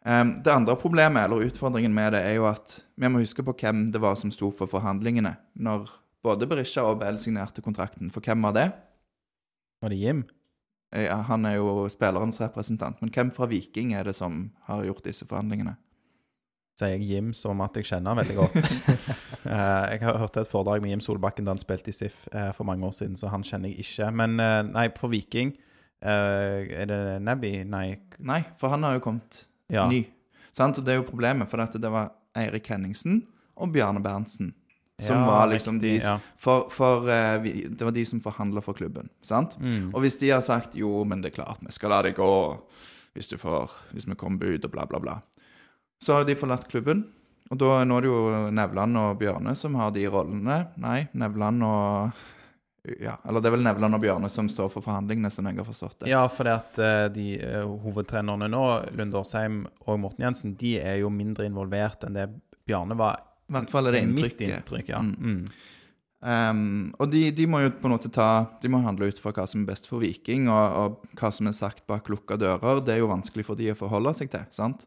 [0.00, 3.54] Um, det andre problemet, eller utfordringen med det, er jo at vi må huske på
[3.60, 5.90] hvem det var som sto for forhandlingene når
[6.24, 8.12] både Berisha og Bell signerte kontrakten.
[8.12, 8.68] For hvem var det?
[9.80, 10.24] Var det Jim?
[10.90, 15.04] Ja, han er jo spillerens representant, men hvem fra Viking er det som har gjort
[15.06, 15.76] disse forhandlingene?
[16.80, 18.60] Sier jeg Jim som at jeg kjenner han veldig godt.
[19.40, 22.50] Eh, jeg har hørt et foredrag med Jim Solbakken da han spilte i SIF eh,
[22.52, 24.10] for mange år siden, så han kjenner jeg ikke.
[24.12, 25.54] Men eh, nei, for Viking
[26.04, 27.52] Er det Nebby?
[27.72, 27.86] Nei.
[28.20, 29.86] Nei, for han har jo kommet Ja.
[29.88, 30.02] ny.
[30.52, 30.76] Sant?
[30.78, 33.22] Og det er jo problemet, for det var Eirik Henningsen
[33.56, 34.52] og Bjarne Berntsen
[35.00, 36.18] som Ja, var liksom de ja.
[36.36, 39.56] For, for det var de som forhandla for klubben, sant?
[39.60, 39.94] Mm.
[39.94, 42.30] Og hvis de har sagt jo, men det er klart, vi skal la det gå
[43.16, 45.16] hvis du får Hvis vi kommer bud og bla, bla, bla.
[46.00, 47.04] Så har de forlatt klubben.
[47.50, 50.60] Og da nå er det jo Nevland og Bjørne som har de rollene.
[50.80, 52.20] Nei, Nevland og
[52.96, 55.66] Ja, eller det er vel Nevland og Bjørne som står for forhandlingene, som jeg har
[55.66, 56.12] forstått det.
[56.14, 58.62] Ja, for det at eh, de eh, hovedtrenerne nå,
[58.96, 62.30] Lund Årsheim og Morten Jensen, de er jo mindre involvert enn det
[62.64, 63.20] Bjarne var.
[63.50, 65.02] I hvert fall er det Mitt inntrykk, ja.
[65.02, 65.42] Mm.
[66.30, 68.26] Ehm, og de, de må jo på en måte ta
[68.60, 71.48] De må handle ut fra hva som er best for Viking, og, og hva som
[71.50, 72.82] er sagt bak lukka dører.
[72.84, 74.86] Det er jo vanskelig for de å forholde seg til, sant?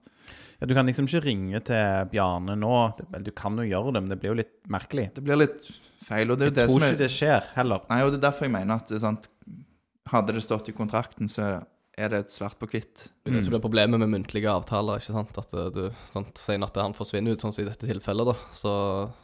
[0.59, 2.73] Ja, du kan liksom ikke ringe til Bjarne nå.
[2.99, 5.09] Det, du kan jo gjøre det, men det blir jo litt merkelig.
[5.15, 5.69] Det blir litt
[6.03, 6.31] feil.
[6.31, 7.85] Og det er jo Jeg tror ikke det skjer heller.
[7.91, 9.29] Nei, og det er derfor jeg mener at det er sant,
[10.13, 11.53] hadde det stått i kontrakten, så
[11.93, 13.07] er det et svart på hvitt.
[13.21, 15.01] Det er det som blir problemet med muntlige avtaler.
[15.01, 15.37] ikke sant?
[15.37, 18.31] At eh, du sant, sier at han forsvinner ut, sånn som i dette tilfellet.
[18.31, 18.37] da.
[18.55, 18.73] Så,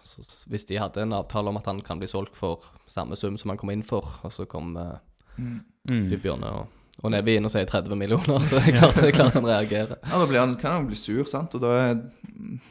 [0.05, 3.39] så hvis de hadde en avtale om at han kan bli solgt for samme sum
[3.41, 4.99] som han kom inn for, og så kom uh,
[5.39, 6.09] Mm.
[6.21, 9.38] Bjørne og, og Nebby inn og sier 30 millioner, så er klart, det er klart
[9.38, 9.97] han reagerer.
[10.04, 11.54] Ja, Da blir han, kan han bli sur, sant?
[11.56, 11.93] Og da er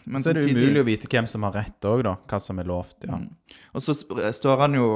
[0.06, 2.16] Men Så er det samtidig- umulig å vite hvem som har rett òg, da.
[2.28, 3.04] Hva som er lovt.
[3.08, 3.16] Ja.
[3.16, 3.30] Mm.
[3.74, 4.88] Og så står han jo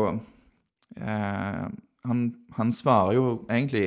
[1.01, 1.65] eh,
[2.09, 2.21] han,
[2.59, 3.87] han svarer jo egentlig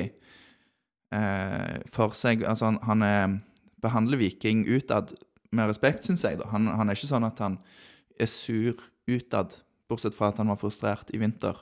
[1.14, 3.36] eh, for seg Altså, han, han er,
[3.84, 5.12] behandler Viking utad
[5.54, 6.38] med respekt, syns jeg.
[6.40, 6.48] da.
[6.52, 7.58] Han, han er ikke sånn at han
[8.20, 8.74] er sur
[9.06, 9.54] utad,
[9.88, 11.60] bortsett fra at han var frustrert i vinter.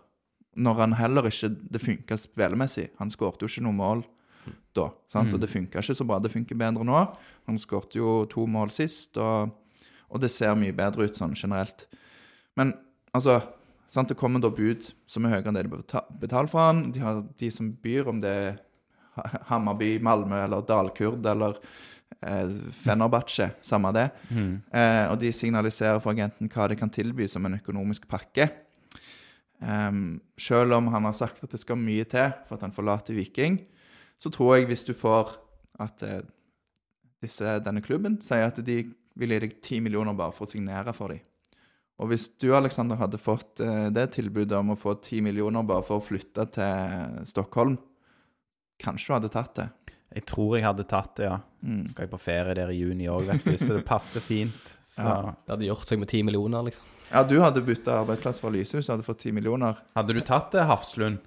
[0.57, 2.89] Når han heller ikke Det funka spillemessig.
[3.01, 4.05] Han skårte jo ikke noe mål
[4.75, 4.89] da.
[5.09, 5.33] sant?
[5.35, 6.19] Og det funka ikke så bra.
[6.19, 7.01] Det funker bedre nå.
[7.47, 9.51] Han skårte jo to mål sist, og,
[10.11, 11.87] og det ser mye bedre ut sånn generelt.
[12.57, 12.75] Men
[13.15, 13.41] altså
[13.89, 14.09] sant?
[14.09, 16.91] Det kommer da bud som er høyere enn det de beta- betaler for han.
[16.93, 18.61] De har de som byr, om det er
[19.15, 21.55] Ha- Hammarby, Malmö eller Dalkurd eller
[22.27, 24.09] eh, Fenerbahçe, samme det.
[24.75, 28.49] Eh, og de signaliserer for agenten hva de kan tilby som en økonomisk pakke.
[29.65, 33.17] Um, selv om han har sagt at det skal mye til for at han forlater
[33.17, 33.63] Viking,
[34.21, 35.31] så tror jeg hvis du får
[35.81, 36.19] at uh,
[37.25, 38.83] disse, denne klubben sier at de
[39.17, 41.23] vil gi deg 10 millioner bare for å signere for dem.
[42.03, 45.87] Og hvis du, Alexander, hadde fått uh, det tilbudet om å få 10 millioner bare
[45.87, 47.79] for å flytte til Stockholm,
[48.83, 49.69] kanskje du hadde tatt det.
[50.15, 51.39] Jeg tror jeg hadde tatt det, ja.
[51.65, 51.85] Mm.
[51.91, 54.75] Skal jeg på ferie der i juni òg, vet du, så det passer fint.
[54.87, 55.35] Så Ja.
[55.47, 56.91] Det hadde gjort seg med 10 millioner, liksom.
[57.11, 59.81] Ja, du hadde bytta arbeidsplass for Lyse hvis du hadde fått 10 millioner.
[59.95, 61.19] hadde du tatt det, Hafslund?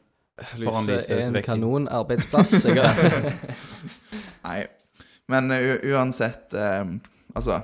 [0.56, 2.64] Lyse Lyse, er en kanonarbeidsplass.
[2.66, 3.34] Har
[4.48, 4.60] Nei.
[5.28, 6.86] Men eh, uansett eh,
[7.36, 7.60] Altså,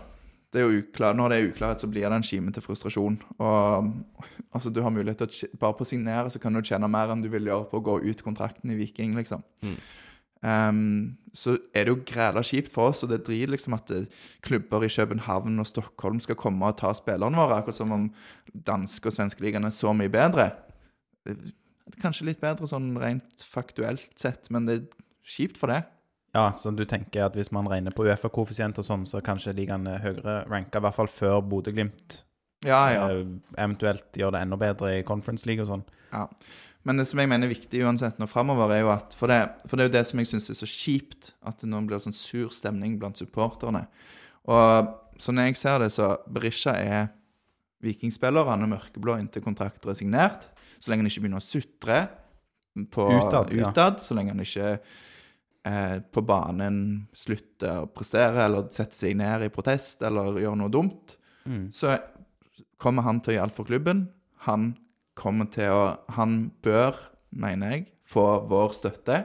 [0.53, 3.15] det er jo uklar, når det er uklarhet, så blir det en kime til frustrasjon.
[3.41, 3.88] Og
[4.53, 7.09] altså, du har mulighet til å Bare på å signere så kan du tjene mer
[7.13, 9.41] enn du vil gjøre på å gå ut kontrakten i Viking, liksom.
[9.65, 9.78] Mm.
[10.44, 14.06] Ehm, så er det jo græla kjipt for oss, og det driter liksom at eh,
[14.46, 18.10] klubber i København og Stockholm skal komme og ta spillerne våre, akkurat som om
[18.54, 20.52] danske og svenske ligaene er så mye bedre.
[21.30, 21.39] Eh,
[22.02, 24.86] Kanskje litt bedre sånn rent faktuelt sett, men det er
[25.28, 25.82] kjipt for det.
[26.34, 29.86] Ja, så du tenker at hvis man regner på Uefa-koeffisient og sånn, så kanskje ligaen
[29.91, 32.24] er høyere ranka, i hvert fall før Bodø-Glimt
[32.66, 33.04] Ja, ja.
[33.12, 33.28] eh,
[33.60, 35.84] eventuelt gjør det enda bedre i Conference League og sånn.
[36.16, 36.28] ja.
[36.84, 39.40] Men det som jeg mener er viktig uansett nå framover, er jo at For det,
[39.70, 42.02] for det er jo det som jeg syns er så kjipt, at det nå blir
[42.04, 43.86] sånn sur stemning blant supporterne.
[44.52, 44.92] Og
[45.24, 47.08] sånn jeg ser det, så Berisha er
[47.84, 48.52] vikingspiller.
[48.52, 50.50] Han er mørkeblå inntil kontrakter er signert.
[50.80, 52.04] Så lenge han ikke begynner å sutre
[52.92, 53.70] på Utad, ja.
[53.70, 56.78] utad, så lenge han ikke eh, på banen
[57.16, 61.14] slutter å prestere eller setter seg ned i protest eller gjør noe dumt,
[61.76, 61.94] så
[62.82, 64.08] kommer han til å alt for klubben.
[64.48, 64.72] Han
[65.18, 65.84] kommer til å
[66.18, 66.97] Han bør,
[67.30, 69.24] mener jeg, få vår støtte.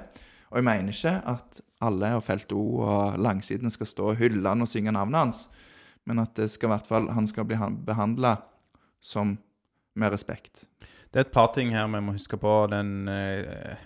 [0.51, 4.49] Og jeg mener ikke at alle og Felt O og langsiden skal stå og hylle
[4.49, 5.43] han og synge navnet hans,
[6.09, 8.39] men at det skal i hvert fall, han skal bli behandla
[9.05, 9.37] som
[9.99, 10.65] med respekt.
[11.11, 12.55] Det er et par ting her vi må huske på.
[12.73, 13.77] Den, eh,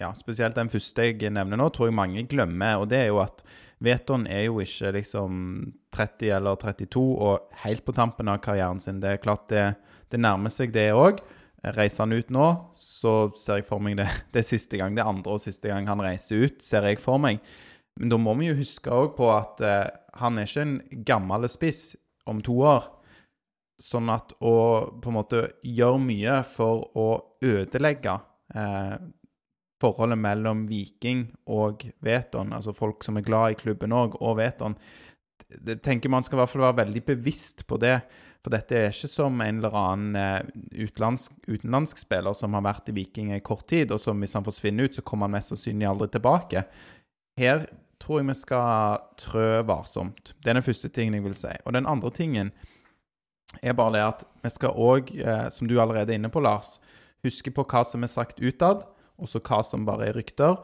[0.00, 2.82] ja, spesielt den første jeg nevner nå, tror jeg mange glemmer.
[2.82, 3.44] Og det er jo at
[3.84, 5.38] Veton er jo ikke liksom
[5.94, 9.00] 30 eller 32 og helt på tampen av karrieren sin.
[9.00, 9.74] Det er klart det,
[10.10, 11.22] det nærmer seg det òg.
[11.72, 15.06] Reiser han ut nå, så ser jeg for meg det, det er siste gang, det
[15.06, 17.40] andre og siste gang han reiser ut, ser jeg for meg.
[18.00, 19.86] Men da må vi jo huske òg på at eh,
[20.20, 21.94] han er ikke en gammel spiss
[22.30, 22.88] om to år.
[23.80, 24.54] Sånn at å
[25.02, 27.08] på en måte gjøre mye for å
[27.42, 28.16] ødelegge
[28.54, 28.96] eh,
[29.82, 34.78] forholdet mellom Viking og Veton, altså folk som er glad i klubben òg, og Veton
[35.84, 37.98] tenker Man skal i hvert fall være veldig bevisst på det.
[38.44, 42.90] For dette er ikke som en eller annen eh, utenlandsk, utenlandsk spiller som har vært
[42.92, 45.54] i Viking i kort tid, og som hvis han forsvinner ut, så kommer han mest
[45.54, 46.66] sannsynlig aldri tilbake.
[47.40, 47.64] Her
[48.04, 50.34] tror jeg vi skal trø varsomt.
[50.44, 51.54] Det er den første tingen jeg vil si.
[51.64, 52.52] Og den andre tingen
[53.62, 56.76] er bare det at vi skal òg, eh, som du allerede er inne på, Lars,
[57.24, 58.84] huske på hva som er sagt utad,
[59.16, 60.58] og så hva som bare er rykter.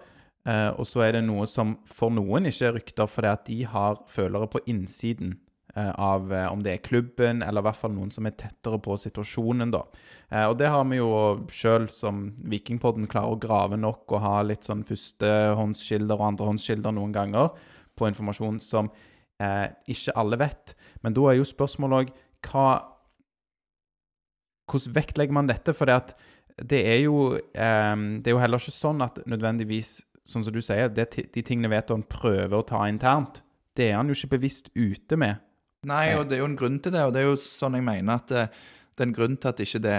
[0.44, 3.62] Eh, og så er det noe som for noen ikke er rykter, fordi at de
[3.72, 5.38] har følere på innsiden
[5.78, 8.96] av eh, om det er klubben, eller i hvert fall noen som er tettere på
[8.98, 9.84] situasjonen, da.
[10.30, 11.10] Eh, og det har vi jo
[11.52, 17.14] sjøl som Vikingpodden klarer å grave nok og ha litt sånn førstehåndskilder og andrehåndskilder noen
[17.14, 17.52] ganger
[17.98, 18.90] på informasjon som
[19.42, 20.74] eh, ikke alle vet.
[21.04, 22.16] Men da er jo spørsmålet òg
[22.50, 22.68] hva
[24.70, 25.72] Hvordan vektlegger man dette?
[25.74, 26.12] For det at
[26.70, 29.96] det er jo eh, Det er jo heller ikke sånn at nødvendigvis
[30.30, 33.40] Sånn som du sier, det, de tingene vet han prøver å ta internt.
[33.74, 35.40] Det er han jo ikke bevisst ute med.
[35.88, 37.86] Nei, og det er jo en grunn til det, og det er jo sånn jeg
[37.86, 38.48] mener at det,
[38.94, 39.98] det er en grunn til at ikke det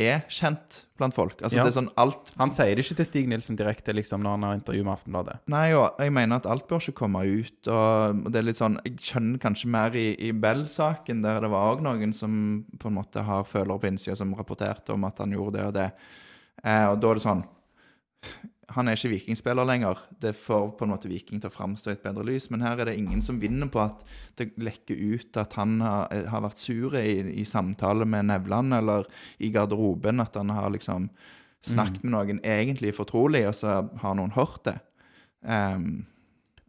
[0.00, 1.42] er kjent blant folk.
[1.44, 1.64] Altså Ja.
[1.66, 4.46] det er sånn alt Han sier det ikke til Stig Nilsen direkte liksom, når han
[4.48, 5.34] har intervju med Aftenbladet.
[5.52, 8.78] Nei, og jeg mener at alt bør ikke komme ut, og det er litt sånn
[8.86, 12.96] Jeg skjønner kanskje mer i, i Bell-saken, der det var òg noen som på en
[12.96, 15.90] måte har følere på innsida, som rapporterte om at han gjorde det og det.
[16.64, 17.44] Eh, og da er det sånn
[18.68, 19.98] Han er ikke vikingspiller lenger.
[20.22, 22.78] Det får på en måte Viking til å framstå i et bedre lys, men her
[22.78, 24.04] er det ingen som vinner på at
[24.38, 29.10] det lekker ut at han har, har vært sur i, i samtale med Nevland eller
[29.42, 31.10] i garderoben, at han har liksom
[31.62, 34.78] snakket med noen egentlig fortrolig, og så har noen hørt det.
[35.42, 36.06] Um,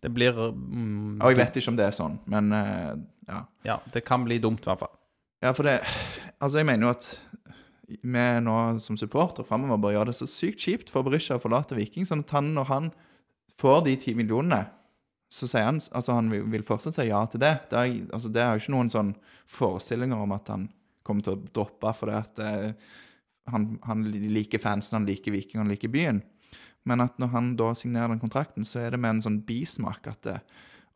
[0.04, 2.94] Det blir mm, og jeg vet ikke om det er sånn, men uh,
[3.30, 3.46] ja.
[3.64, 4.96] Ja, det kan bli dumt, i hvert fall.
[5.44, 5.80] Ja, for det
[6.44, 7.08] Altså, jeg mener jo at
[7.88, 11.78] vi nå som supporter framover bør gjøre det så sykt kjipt for Berisha å forlate
[11.78, 12.90] Viking, sånn at han, når han
[13.60, 14.66] får de ti millionene,
[15.34, 17.56] så sier han Altså, han vil, fortsatt si ja til det.
[17.72, 19.16] Det er, altså, det er jo ikke noen sånn
[19.50, 20.68] forestillinger om at han
[21.04, 22.92] kommer til å droppe fordi at eh,
[23.52, 26.22] han, han liker fansen, han liker Viking, han liker byen.
[26.88, 30.08] Men at når han da signerer den kontrakten, så er det med en sånn bismak
[30.12, 30.38] at det,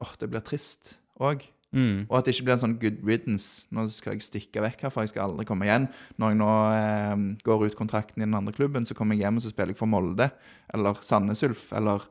[0.03, 1.43] åh, det blir trist òg.
[1.75, 2.05] Mm.
[2.07, 3.65] Og at det ikke blir en sånn good riddance.
[3.75, 5.89] Nå skal jeg stikke vekk herfra, jeg skal aldri komme igjen.
[6.21, 9.41] Når jeg nå eh, går ut kontrakten i den andre klubben, så kommer jeg hjem
[9.41, 10.29] og så spiller jeg for Molde.
[10.73, 11.67] Eller Sandnes Ulf.
[11.77, 12.07] Eller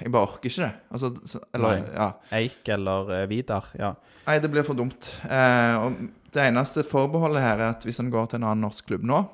[0.00, 0.72] Jeg bare orker ikke det.
[0.92, 2.08] Altså, så, eller, ja.
[2.36, 3.70] Eik eller eh, Vidar.
[3.80, 3.94] Ja.
[4.26, 5.08] Nei, det blir for dumt.
[5.24, 5.96] Eh, og
[6.30, 9.24] det eneste forbeholdet her er at hvis han går til en annen norsk klubb nå,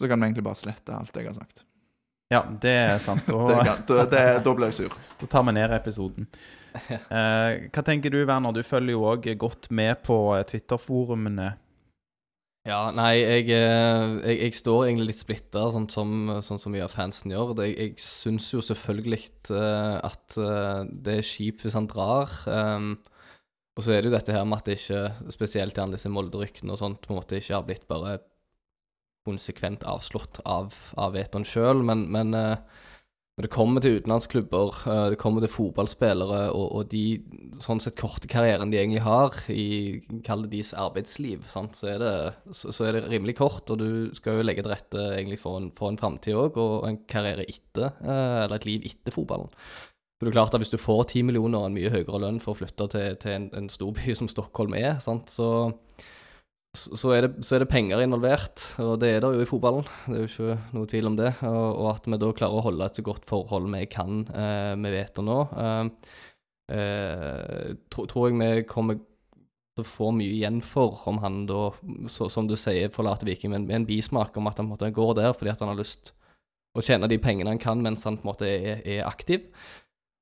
[0.00, 1.66] så kan vi egentlig bare slette alt jeg har sagt.
[2.32, 3.26] Ja, det er sant.
[3.28, 4.98] Det Og kan, da, det, da blir jeg sur.
[5.20, 6.28] da tar vi ned episoden.
[6.72, 8.54] Eh, hva tenker du, Werner?
[8.56, 11.50] Du følger jo òg godt med på eh, Twitter-forumene.
[12.68, 16.12] Ja, nei, jeg, eh, jeg, jeg står egentlig litt splitta, sånn som,
[16.46, 17.56] sånn som mye av fansen gjør.
[17.58, 19.22] Det, jeg syns jo selvfølgelig
[19.52, 20.38] eh, at
[20.88, 22.32] det er kjipt hvis han drar.
[22.46, 22.94] Um,
[23.76, 26.74] og så er det jo dette her med at det ikke, spesielt gjerne disse Molde-ryktene
[26.74, 28.18] og sånt, på en måte ikke har blitt bare
[29.26, 32.56] konsekvent avslått av, av Veton sjøl, men, men eh,
[33.32, 37.22] når det kommer til utenlandsklubber, eh, det kommer til fotballspillere og, og de
[37.64, 41.78] sånn sett korte karrieren de egentlig har i kall det deres arbeidsliv, sant?
[41.78, 42.12] Så, er det,
[42.52, 45.62] så, så er det rimelig kort, og du skal jo legge til rette egentlig for
[45.62, 49.48] en, for en framtid òg, og en karriere etter, eh, eller et liv etter fotballen.
[50.20, 52.36] For det er klart at Hvis du får ti millioner og en mye høyere lønn
[52.38, 55.32] for å flytte til, til en, en stor by som Stockholm er, sant?
[55.32, 55.72] så
[56.72, 59.84] så er, det, så er, det, penger involvert, og det er det jo i fotballen.
[60.06, 61.32] Det er jo ikke noe tvil om det.
[61.44, 64.72] Og, og at vi da klarer å holde et så godt forhold vi kan eh,
[64.80, 66.14] med Veter nå, eh,
[66.72, 71.68] eh, tro, tror jeg vi kommer til å få mye igjen for om han da,
[72.08, 75.36] så, som du sier, forlater Viking med, en bismak om at han måte går der
[75.36, 76.14] fordi han har lyst
[76.72, 79.44] å tjene de pengene han kan mens han på en måte er, er aktiv.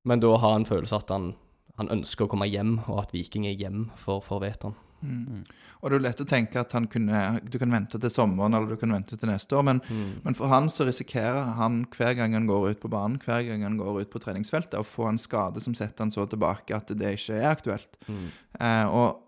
[0.03, 1.35] Men da har han følelse at han,
[1.79, 4.75] han, ønsker å komme hjem, og at Viking er hjem for, for Veton.
[5.01, 5.45] Mm.
[5.81, 8.81] Og det er lett å tenke at kunne, du kan vente til sommeren eller du
[8.81, 10.11] kan vente til neste år, men, mm.
[10.27, 13.65] men, for han så risikerer han hver gang han går ut på banen, hver gang
[13.67, 16.93] han går ut på treningsfeltet, å få en skade som setter han så tilbake at
[16.93, 18.01] det ikke er aktuelt.
[18.11, 18.29] Mm.
[18.61, 19.27] Eh, og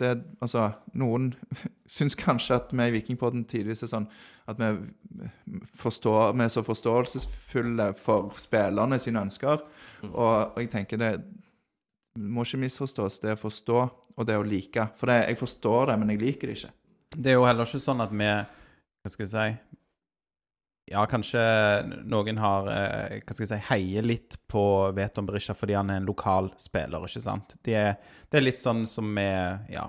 [0.00, 0.10] det,
[0.42, 1.30] altså, noen
[1.96, 4.08] syns kanskje at vi i Vikingpodden tidvis er sånn
[4.50, 4.72] at vi,
[5.78, 9.62] forstår, vi er så forståelsesfulle for spillerne sine ønsker.
[10.02, 10.10] Mm.
[10.10, 11.12] Og, og jeg tenker det
[12.18, 13.78] må ikke misforstås, det å forstå
[14.14, 14.88] og det å like.
[14.98, 16.74] For det, jeg forstår det, men jeg liker det ikke.
[17.14, 19.74] Det er jo heller ikke sånn at vi Hva skal jeg si
[20.90, 21.42] Ja, kanskje
[22.10, 24.64] noen har eh, Hva skal jeg si heier litt på
[24.96, 27.54] Veton Berisha fordi han er en lokal spiller, ikke sant?
[27.62, 27.94] Det er,
[28.30, 29.88] det er litt sånn som med Ja.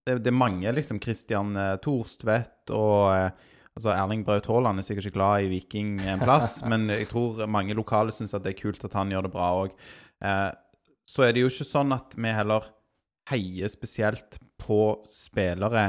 [0.00, 1.00] Det, det, er mange, liksom.
[1.02, 5.92] Christian eh, Thorstvedt og eh, Altså, Erling Braut Haaland er sikkert ikke glad i Viking
[6.02, 9.30] en plass, men jeg tror mange lokale syns det er kult at han gjør det
[9.32, 9.76] bra òg.
[11.10, 12.68] Så er det jo ikke sånn at vi heller
[13.30, 15.84] heier spesielt på spillere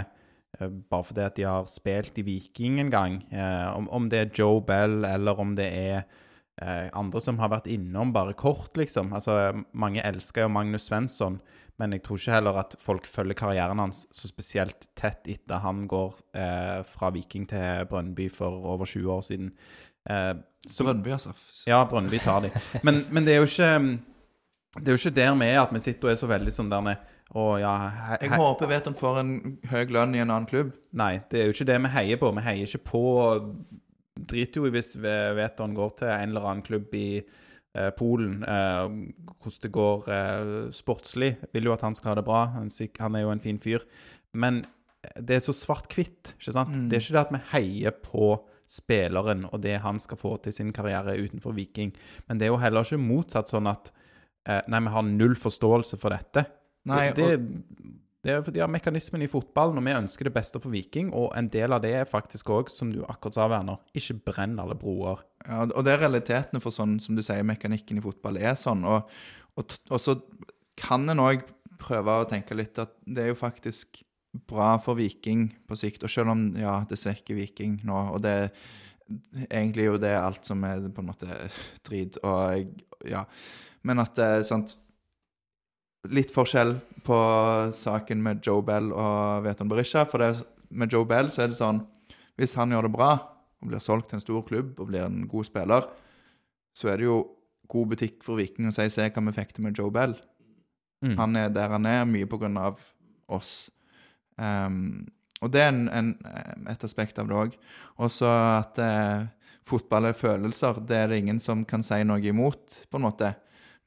[0.57, 3.22] eh, bare fordi at de har spilt i Viking en gang.
[3.30, 7.53] Eh, om, om, det er Joe Bell, eller om det er eh, andre som har
[7.53, 9.13] vært innom bare kort, liksom.
[9.17, 11.39] Altså, mange elsker jo Magnus Svensson,
[11.82, 15.88] men jeg tror ikke heller at folk følger karrieren hans så spesielt tett etter han
[15.89, 19.53] går eh, fra Viking til Brønnby for over 20 år siden.
[20.09, 20.34] Eh,
[20.67, 21.34] så, Brønnby, altså.
[21.65, 22.51] Ja, Brønnby tar de.
[22.86, 23.74] Men, men det er jo ikke
[24.80, 26.72] det er jo ikke der vi er, at vi sitter og er så veldig sånn
[26.72, 26.93] der
[27.32, 28.28] å, ja, he, he.
[28.28, 29.36] Jeg håper Veton får en
[29.72, 30.74] høy lønn i en annen klubb.
[30.99, 32.32] Nei, det er jo ikke det vi heier på.
[32.36, 33.03] Vi heier ikke på
[34.32, 38.41] Driter jo hvis Veton går til en eller annen klubb i eh, Polen.
[38.43, 38.84] Eh,
[39.32, 41.32] hvordan det går eh, sportslig.
[41.55, 42.43] Vil jo at han skal ha det bra.
[42.57, 42.67] Han,
[43.15, 43.88] er jo en fin fyr.
[44.36, 44.61] Men
[45.15, 46.36] det er så svart-hvitt.
[46.36, 46.76] ikke sant?
[46.76, 46.89] Mm.
[46.91, 48.34] Det er ikke det at vi heier på
[48.72, 51.95] spilleren og det han skal få til sin karriere utenfor Viking.
[52.28, 53.91] Men det er jo heller ikke motsatt sånn at
[54.47, 56.45] Nei, vi har null forståelse for dette.
[56.89, 60.59] Nei, det, det, det er fordi ja, mekanismen i fotballen, og vi ønsker det beste
[60.61, 61.09] for Viking.
[61.17, 64.59] Og en del av det er faktisk òg, som du akkurat sa, Werner, ikke brenn
[64.61, 65.23] alle broer.
[65.45, 68.85] Ja, og det er realitetene for sånn som du sier, mekanikken i fotball er sånn.
[68.85, 69.09] Og,
[69.57, 70.19] og, og så
[70.77, 71.47] kan en òg
[71.81, 74.03] prøve å tenke litt at det er jo faktisk
[74.47, 76.05] bra for Viking på sikt.
[76.05, 78.53] Og selv om ja, det svekker Viking nå, og det er
[79.49, 81.41] egentlig jo det alt som er på en måte
[81.89, 82.69] drit, og
[83.09, 83.25] ja
[83.88, 84.77] men at det er sant
[86.09, 87.17] Litt forskjell på
[87.77, 90.01] saken med Joe Bell og Veton Berisha.
[90.09, 90.32] For det,
[90.73, 91.84] med Joe Bell så er det sånn
[92.41, 93.11] Hvis han gjør det bra
[93.61, 95.86] og blir solgt til en stor klubb og blir en god spiller,
[96.73, 97.19] så er det jo
[97.69, 100.17] god butikk for Viking å si 'se hva vi fikk til med Joe Bell'.
[101.05, 101.17] Mm.
[101.19, 102.82] Han er der han er, mye på grunn av
[103.29, 103.69] oss.
[104.38, 105.05] Um,
[105.41, 106.09] og det er en, en,
[106.69, 107.55] et aspekt av det òg.
[107.97, 109.23] Også at eh,
[109.65, 110.82] fotball er følelser.
[110.86, 113.34] Det er det ingen som kan si noe imot, på en måte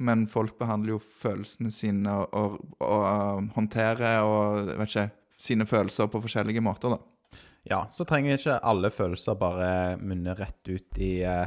[0.03, 5.09] men folk behandler jo følelsene sine og, og, og uh, håndterer og vet ikke,
[5.45, 7.41] sine følelser på forskjellige måter, da.
[7.65, 11.47] Ja, så trenger ikke alle følelser bare munne rett ut i eh,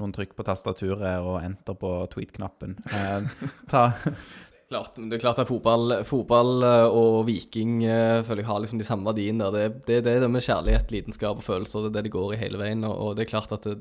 [0.00, 2.78] noen trykk på tastaturet og enter på tweet-knappen.
[2.88, 3.90] Eh, ta
[4.68, 8.80] Klart, det er klart at fotball, fotball eh, og Viking uh, føler jeg har liksom
[8.82, 9.54] de samme verdiene der.
[9.54, 11.86] Det, det, det er det med kjærlighet, lidenskap og følelser.
[11.86, 12.84] Det er det de går i hele veien.
[12.84, 13.78] Og, og det er klart at det,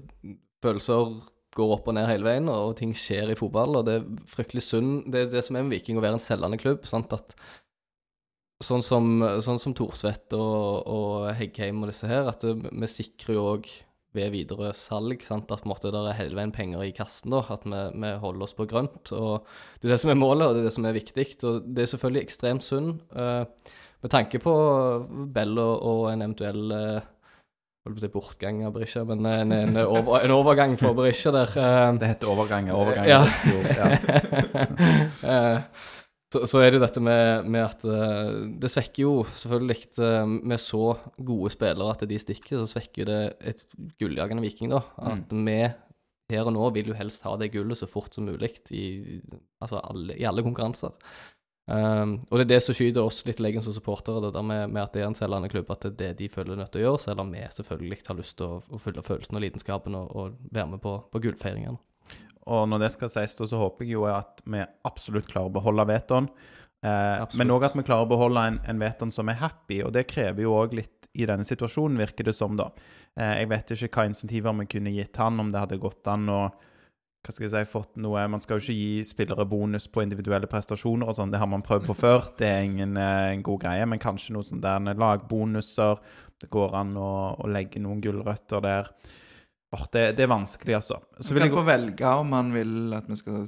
[0.64, 1.18] følelser
[1.58, 3.80] går opp og ned hele veien, og ting skjer i fotball.
[3.80, 5.08] Og det er fryktelig synd.
[5.14, 6.86] Det er det som er med Viking, å være en selgende klubb.
[6.90, 7.36] sant, at
[8.66, 13.36] Sånn som, sånn som Thorsvedt og, og, Heggheim og disse her, at det, vi sikrer
[13.36, 13.68] jo òg
[14.18, 17.36] ved videre salg sant, at måte, det er hele veien penger i kassen.
[17.36, 19.12] da, At vi, vi, holder oss på grønt.
[19.14, 19.46] og
[19.78, 21.28] Det er det som er målet, og det er det som er viktig.
[21.46, 22.98] og Det er selvfølgelig ekstremt synd.
[23.14, 23.46] Uh,
[24.02, 24.56] med tanke på
[25.34, 27.06] Bell og, og en eventuell uh,
[27.88, 31.34] holdt på å si bortgang av Berisha, men en, en, over, en, overgang for Berisha
[31.36, 31.54] der.
[31.56, 32.70] Uh, det heter overgang.
[32.76, 33.08] Overgang.
[33.10, 33.22] Ja.
[35.24, 35.66] uh,
[36.34, 37.88] så, så, er det jo dette med, med at
[38.62, 43.22] det svekker jo selvfølgelig med så gode spillere at de stikker, så svekker det
[43.54, 43.68] et
[44.02, 44.84] gulljagende Viking, da.
[45.00, 45.46] At mm.
[45.48, 45.62] vi
[46.36, 49.22] her og nå vil jo helst ha det gullet så fort som mulig i,
[49.64, 50.96] altså alle, i alle konkurranser.
[51.68, 54.46] Um, og det er det som skyter oss litt leggende leggen som supportere, det der
[54.46, 56.72] med, med at det er en selgende klubb, at det er det de føler nødt
[56.72, 59.44] til å gjøre, selv om vi selvfølgelig har lyst til å, å følge følelsen og
[59.44, 61.82] lidenskapen og, og være med på, på gullfeiringene.
[62.48, 65.84] Og når det skal sies, så håper jeg jo at vi absolutt klarer å beholde
[65.90, 66.30] vetoen.
[66.86, 69.92] Eh, men òg at vi klarer å beholde en, en veton som er happy, og
[69.98, 72.70] det krever jo òg litt i denne situasjonen, virker det som, da.
[73.18, 76.32] Eh, jeg vet ikke hva insentiver vi kunne gitt han, om det hadde gått an
[76.32, 76.42] å
[77.28, 80.48] hva skal jeg si, fått noe Man skal jo ikke gi spillere bonus på individuelle
[80.48, 82.30] prestasjoner og sånn, det har man prøvd på før.
[82.40, 86.00] Det er ingen eh, en god greie, men kanskje noe sånn der lagbonuser.
[86.40, 87.12] Det går an å,
[87.44, 88.92] å legge noen gulrøtter der.
[89.92, 91.02] Det, det er vanskelig, altså.
[91.20, 93.44] Så vil vil jeg få velge om han vil at vi skal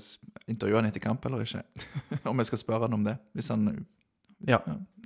[0.51, 1.63] intervjue han etter kamp eller ikke.
[2.29, 3.15] om vi skal spørre han om det.
[3.37, 3.69] Hvis han
[4.47, 4.59] Ja.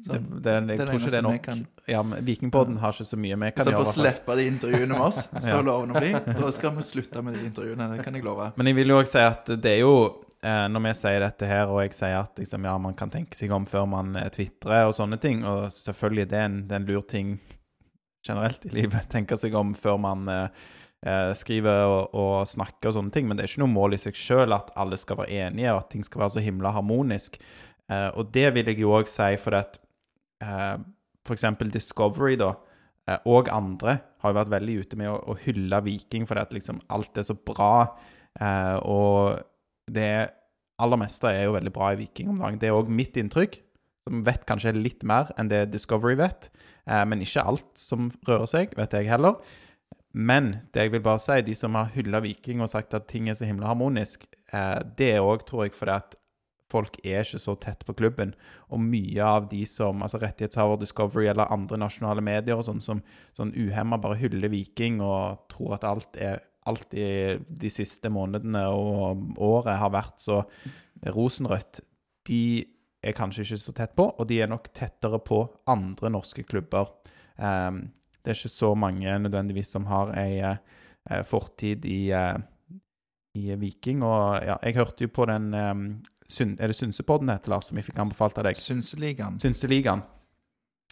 [0.03, 1.47] Så, det, det, jeg tror ikke det er nok.
[1.87, 3.77] Ja, Vikingpodden har ikke så mye vi kan han gjøre.
[3.79, 5.61] får for å slippe de intervjuene med oss, så Ja.
[5.63, 6.35] lover vi bli.
[6.41, 7.87] Da skal vi slutte med de intervjuene.
[7.95, 8.49] Det kan jeg love.
[8.59, 9.95] Men jeg vil jo også si at det er jo
[10.43, 13.35] eh, Når vi sier dette her, og jeg sier at liksom, ja, man kan tenke
[13.39, 16.75] seg om før man eh, tvitrer og sånne ting, og selvfølgelig det er en, det
[16.75, 17.37] er en lur ting
[18.27, 23.11] generelt i livet, tenke seg om før man eh, skriver og, og snakker og sånne
[23.15, 25.71] ting, men det er ikke noe mål i seg sjøl at alle skal være enige,
[25.73, 27.39] og at ting skal være så himla harmonisk.
[27.91, 29.79] Eh, og det vil jeg jo òg si, for at
[30.43, 30.75] eh,
[31.33, 32.53] eksempel Discovery, da,
[33.07, 36.55] eh, og andre har jo vært veldig ute med å, å hylle Viking fordi at
[36.55, 37.73] liksom alt er så bra.
[38.39, 39.41] Eh, og
[39.91, 40.13] det
[40.83, 42.59] aller meste er jo veldig bra i Viking om dagen.
[42.59, 43.59] Det er òg mitt inntrykk,
[44.03, 46.49] som vet kanskje litt mer enn det Discovery vet.
[46.89, 49.39] Eh, men ikke alt som rører seg, vet jeg heller.
[50.13, 53.29] Men det jeg vil bare si, de som har hylla Viking og sagt at ting
[53.29, 56.17] er så himla harmonisk, eh, det er òg, tror jeg, fordi at
[56.73, 58.33] folk er ikke så tett på klubben.
[58.73, 63.03] Og mye av de som, altså rettighetshaver Discovery eller andre nasjonale medier og sånn, som
[63.37, 68.61] sånn uhemma bare hyller Viking og tror at alt er alt i de siste månedene
[68.71, 70.41] og året har vært så
[71.11, 71.81] rosenrødt,
[72.27, 72.63] de
[73.03, 76.93] er kanskje ikke så tett på, og de er nok tettere på andre norske klubber.
[77.35, 77.89] Um,
[78.23, 82.39] det er ikke så mange nødvendigvis som har ei uh, fortid i, uh,
[83.35, 84.05] i Viking.
[84.07, 85.99] Og ja, jeg hørte jo på den Syn-
[86.41, 88.59] Er det Synsepodden heter, Lars, som jeg fikk anbefalt av deg?
[88.59, 89.39] Synseligaen.
[89.43, 90.03] Synseligaen.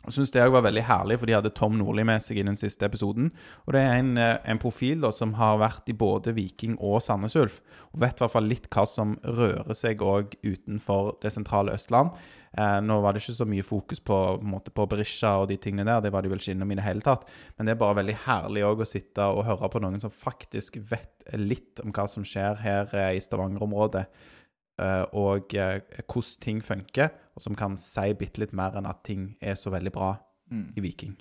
[0.02, 2.46] Jeg syns det òg var veldig herlig, for de hadde Tom Nordli med seg i
[2.48, 3.28] den siste episoden.
[3.68, 7.04] Og det er en, eh, en profil da som har vært i både Viking og
[7.06, 7.60] Sandnes Ulf,
[7.94, 12.18] og vet i hvert fall litt hva som rører seg òg utenfor det sentrale Østland.
[12.58, 15.86] Eh, nå var det ikke så mye fokus på, på, på Berisha og de tingene
[15.86, 17.30] der, det var de vel ikke innom i det hele tatt.
[17.58, 20.82] Men det er bare veldig herlig òg å sitte og høre på noen som faktisk
[20.89, 24.08] vet litt om hva som skjer her eh, i Stavanger-området
[24.80, 29.36] og eh, hvordan ting funker, og som kan si bitte litt mer enn at ting
[29.41, 30.15] er så veldig bra
[30.51, 30.74] Mm.
[30.76, 31.13] i Viking.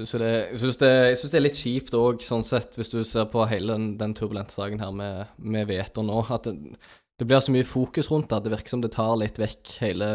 [0.00, 0.88] Så det, jeg syns det,
[1.30, 4.54] det er litt kjipt òg, sånn sett, hvis du ser på hele den, den turbulente
[4.54, 6.78] saken her med, med Veto nå, at det,
[7.20, 8.38] det blir så mye fokus rundt det.
[8.38, 10.08] at Det virker som det tar litt vekk hele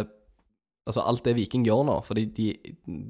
[0.85, 1.95] Altså alt det Viking gjør nå.
[2.05, 2.47] Fordi de,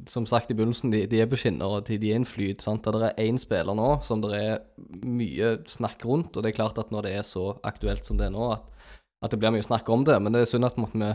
[0.08, 2.64] som sagt i begynnelsen, de, de er på skinner, og de, de er en flyt.
[2.64, 2.88] sant?
[2.88, 4.62] Det er én spiller nå som det er
[5.04, 8.30] mye snakk rundt, og det er klart at når det er så aktuelt som det
[8.30, 8.64] er nå, at,
[9.28, 10.16] at det blir mye snakk om det.
[10.24, 11.12] Men det er synd at vi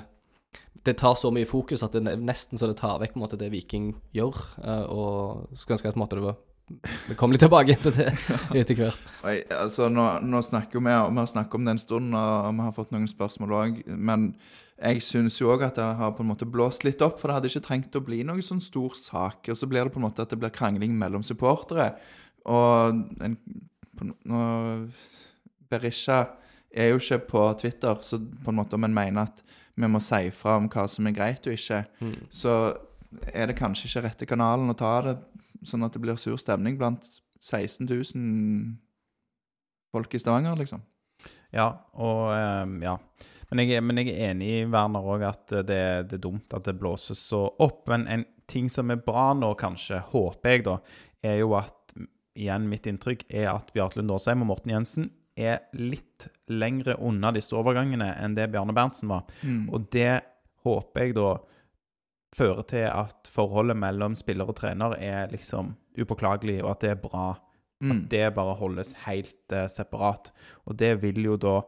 [0.85, 3.25] det tar så mye fokus at det er nesten så det tar vekk på en
[3.25, 4.37] måte, det Viking gjør.
[4.65, 6.39] eh, Og skulle ønske at på en måte, det var
[7.11, 8.09] Vi kommer litt tilbake til det
[8.61, 8.99] etter hvert.
[9.27, 12.53] Oi, altså nå, nå snakker vi, og vi har snakket om det en stund, og
[12.55, 13.81] vi har fått noen spørsmål òg.
[13.99, 14.31] Men
[14.81, 17.37] jeg syns jo òg at det har på en måte blåst litt opp, for det
[17.37, 19.51] hadde ikke trengt å bli noen sånn stor sak.
[19.53, 21.93] Og så blir det på en måte at det blir krangling mellom supportere.
[22.49, 23.37] Og en,
[23.99, 24.43] på, nå,
[25.71, 26.23] Berisha
[26.71, 29.45] er jo ikke på Twitter, så på en måte om en mener at
[29.81, 31.85] vi må si fra om hva som er greit og ikke,
[32.33, 32.55] så
[33.33, 35.17] er det kanskje ikke rette kanalen å ta det
[35.67, 37.07] sånn at det blir sur stemning blant
[37.41, 38.77] 16 000
[39.91, 40.83] folk i Stavanger, liksom.
[41.55, 42.97] Ja, og ehm, ja.
[43.51, 45.81] Men jeg, men jeg er enig i Werner òg at det,
[46.11, 47.83] det er dumt at det blåses så opp.
[47.91, 50.79] Men en ting som er bra nå, kanskje, håper jeg, da,
[51.27, 51.77] er jo at
[52.41, 57.33] Igjen, mitt inntrykk er at Bjarte Lund Aasheim og Morten Jensen er litt lengre unna
[57.35, 59.27] disse overgangene enn det Bjarne Berntsen var.
[59.75, 60.21] Og det
[60.65, 61.33] håper jeg da
[62.37, 67.03] fører til at forholdet mellom spiller og trener er liksom upåklagelig, og at det er
[67.03, 67.27] bra.
[67.81, 67.91] Mm.
[67.95, 70.33] At det bare holdes helt eh, separat.
[70.69, 71.61] Og det vil jo da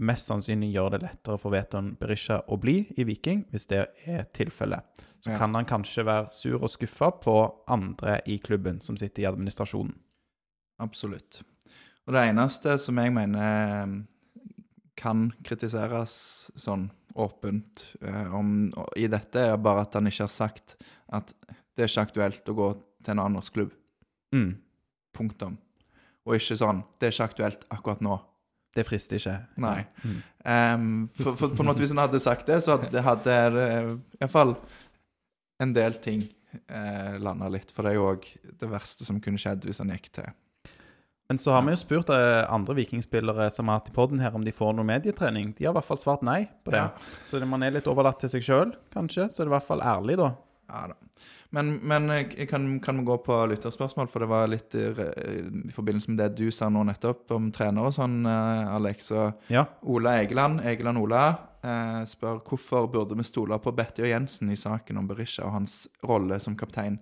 [0.00, 4.24] mest sannsynlig gjøre det lettere for Veton Berisha å bli i Viking, hvis det er
[4.32, 4.86] tilfellet.
[5.20, 5.38] Så Ja.
[5.38, 7.34] kan han kanskje være sur og skuffa på
[7.68, 9.96] andre i klubben som sitter i administrasjonen.
[10.80, 11.42] Absolutt.
[12.06, 13.96] Og det eneste som jeg mener eh,
[14.96, 20.76] kan kritiseres sånn åpent eh, om, i dette, er bare at han ikke har sagt
[21.12, 21.34] at
[21.76, 22.68] det er ikke aktuelt å gå
[23.02, 23.74] til en annen norsk klubb.
[24.34, 24.56] Mm.
[25.18, 25.58] Punktum.
[26.28, 28.18] og ikke sånn Det er ikke aktuelt akkurat nå.
[28.76, 29.36] Det frister ikke.
[29.64, 29.78] Nei.
[30.44, 33.94] Ehm, for, for på en måte Hvis en hadde sagt det, så hadde, hadde uh,
[34.20, 34.54] iallfall
[35.58, 36.20] en del ting
[36.70, 37.72] uh, landa litt.
[37.74, 38.28] For det er jo òg
[38.60, 40.28] det verste som kunne skjedd hvis han gikk til
[41.28, 44.32] Men så har vi jo spurt eh, andre vikingspillere som har hatt i poden her,
[44.32, 45.50] om de får noe medietrening.
[45.58, 46.80] De har i hvert fall svart nei på det.
[46.86, 47.18] Ja.
[47.20, 49.26] Så det- man er litt overlatt til seg sjøl, kanskje.
[49.28, 50.30] Så er det i hvert fall ærlig, da.
[50.72, 50.96] Ja da.
[51.50, 54.84] Men, men eh, kan, kan vi gå på lytterspørsmål, for det var litt i,
[55.68, 59.12] i forbindelse med det du sa nå nettopp om trener og sånn, eh, Alex.
[59.16, 59.64] Og Ja.
[59.88, 61.22] Ola Egeland, Egeland Ola,
[61.64, 65.56] eh, spør hvorfor burde vi stole på Betty og Jensen i saken om Berisha og
[65.56, 67.00] hans rolle som kaptein.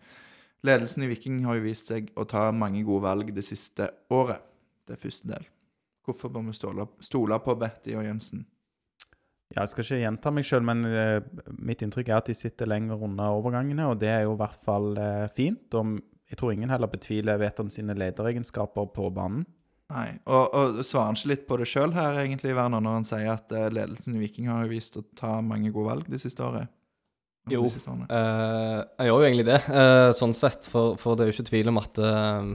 [0.66, 4.42] Ledelsen i Viking har jo vist seg å ta mange gode valg det siste året.
[4.86, 5.46] Det er første del.
[6.06, 8.46] Hvorfor bør vi stole, stole på Betty og Jensen?
[9.54, 11.20] Ja, Jeg skal ikke gjenta meg sjøl, men eh,
[11.62, 14.62] mitt inntrykk er at de sitter lenger unna overgangene, og det er jo i hvert
[14.62, 15.68] fall eh, fint.
[15.78, 19.44] Og jeg tror ingen heller betviler Veton sine lederegenskaper på banen.
[19.94, 23.06] Nei, og, og svarer han ikke litt på det sjøl her, egentlig, Werner, når han
[23.06, 26.18] sier at eh, ledelsen i Viking har jo vist å ta mange gode valg det
[26.18, 26.72] siste året?
[27.46, 27.62] Jo.
[27.62, 28.08] De siste årene.
[28.10, 30.66] Eh, jeg gjør jo egentlig det, eh, sånn sett.
[30.70, 32.50] For, for det er jo ikke tvil om at, eh,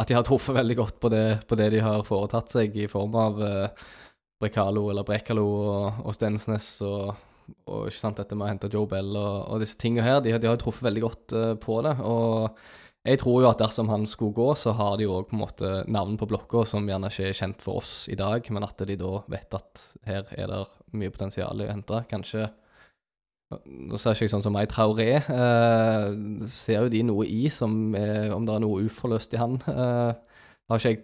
[0.00, 2.88] at de har truffet veldig godt på det, på det de har foretatt seg, i
[2.88, 3.90] form av uh,
[4.40, 7.14] Brekalo eller Brekalo og, og Stensnes og,
[7.68, 10.20] og ikke sant, dette med å hente Joe Bell og, og disse tingene her.
[10.24, 11.96] De, de har truffet veldig godt uh, på det.
[12.06, 12.48] Og
[13.06, 15.74] jeg tror jo at dersom han skulle gå, så har de òg på en måte
[15.88, 18.96] navn på blokka som gjerne ikke er kjent for oss i dag, men at de
[19.00, 20.64] da vet at her er det
[21.00, 22.02] mye potensial å hente.
[22.10, 22.50] Kanskje
[23.50, 25.08] nå ser jeg ikke sånn som meg, Traoré.
[25.18, 26.04] Eh,
[26.50, 29.56] ser jo de noe i som er, Om det er noe uforløst i han.
[29.66, 30.12] Eh,
[30.70, 31.00] har ikke jeg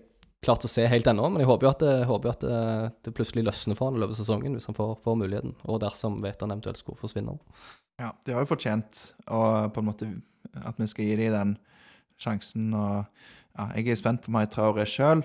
[0.47, 2.61] klart å se helt ennå, men jeg håper jo at, det, håper at det,
[3.07, 5.57] det plutselig løsner for han i løpet av sesongen, hvis han får, får muligheten.
[5.67, 7.37] Og dersom Veton eventuelt skulle forsvinne.
[8.01, 9.43] Ja, de har jo fortjent å
[9.73, 10.11] på en måte
[10.63, 11.57] at vi skal gi dem den
[12.21, 12.71] sjansen.
[12.77, 13.05] Og
[13.57, 15.25] ja, jeg er spent på Mai Traoré sjøl.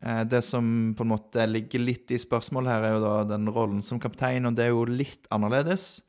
[0.00, 3.50] Eh, det som på en måte ligger litt i spørsmålet her, er jo da den
[3.50, 6.02] rollen som kaptein, og det er jo litt annerledes.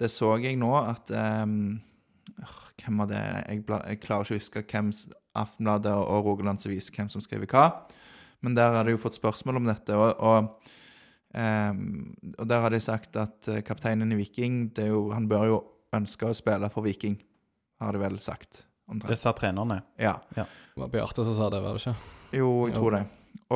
[0.00, 1.80] Det så jeg nå at um,
[2.80, 3.18] Hvem var det?
[3.20, 4.86] Jeg, jeg klarer ikke å huske hvem
[5.36, 7.64] Aftenbladet og, og Rogalands Avis hvem som skriver hva.
[8.42, 9.96] Men der har de jo fått spørsmål om dette.
[9.96, 10.76] og, og
[11.30, 15.28] Um, og der har de sagt at eh, kapteinen i Viking det er jo, Han
[15.30, 15.58] bør jo
[15.94, 17.20] ønske å spille for Viking,
[17.78, 18.64] har de vel sagt.
[18.90, 19.12] omtrent.
[19.12, 19.76] Det sa trenerne.
[20.02, 20.16] Ja.
[20.34, 21.94] Det var Bjarte som sa det, var det ikke?
[22.34, 22.80] Jo, jeg Jo.
[22.80, 23.02] tror det.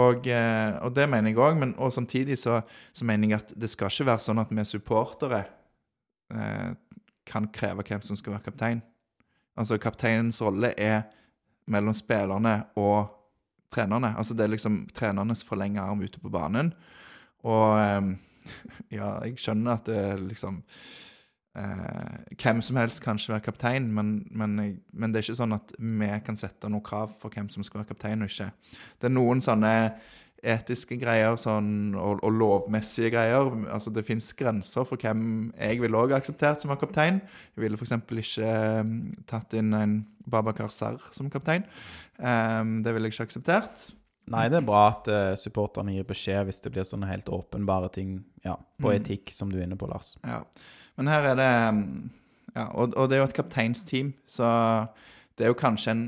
[0.04, 2.60] Og, eh, og det mener jeg òg, men og samtidig så,
[2.94, 5.42] så mener jeg at det skal ikke være sånn at vi supportere
[6.30, 6.70] eh,
[7.26, 8.82] kan kreve hvem som skal være kaptein.
[9.58, 11.08] Altså, kapteinens rolle er
[11.66, 13.10] mellom spillerne og
[13.74, 14.14] trenerne.
[14.18, 16.72] Altså, det er liksom trenernes forlengede arm ute på banen.
[17.44, 18.12] Og eh,
[18.98, 20.60] ja, jeg skjønner at det er liksom
[21.58, 24.58] eh, Hvem som helst kan ikke være kaptein, men, men,
[24.92, 27.82] men det er ikke sånn at vi kan sette noe krav for hvem som skal
[27.82, 28.50] være kaptein og ikke.
[29.00, 29.74] Det er noen sånne
[30.44, 33.48] etiske greier sånn, og, og lovmessige greier.
[33.72, 37.20] Altså, det fins grenser for hvem jeg ville òg akseptert som var kaptein.
[37.56, 37.94] Jeg ville f.eks.
[37.96, 38.52] ikke
[38.84, 38.94] um,
[39.30, 39.94] tatt inn en
[40.30, 41.64] Babakar Sarr som kaptein.
[42.18, 43.88] Um, det ville jeg ikke akseptert.
[44.32, 47.90] Nei, det er bra at uh, supporterne gir beskjed hvis det blir sånne helt åpenbare
[47.92, 48.96] ting ja, på Mm.
[49.00, 50.14] etikk, som du er inne på, Lars.
[50.24, 50.42] Ja.
[50.96, 52.10] Men her er det um,
[52.54, 54.46] Ja, og, og det er jo et kapteinsteam, så
[55.34, 56.04] det er jo kanskje en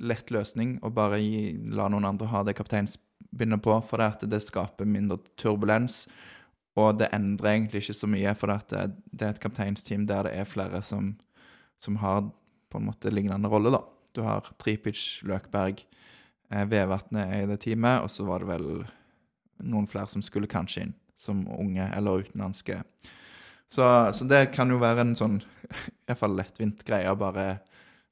[0.00, 2.54] lett løsning å bare gi, la noen andre ha det
[3.30, 6.08] kapteinsbindet på, for det, at det skaper mindre turbulens.
[6.76, 10.38] Og det endrer egentlig ikke så mye, for det, det er et kapteinsteam der det
[10.38, 11.16] er flere som,
[11.78, 12.30] som har
[12.70, 13.82] på en måte lignende rolle, da.
[14.14, 15.84] Du har Tripic, Løkberg,
[16.50, 18.86] eh, Vevatnet er i det teamet, og så var det vel
[19.62, 22.80] noen flere som skulle kanskje inn, som unge eller utenlandske.
[23.70, 25.40] Så, så det kan jo være en sånn
[26.08, 27.60] iallfall lettvint greie å bare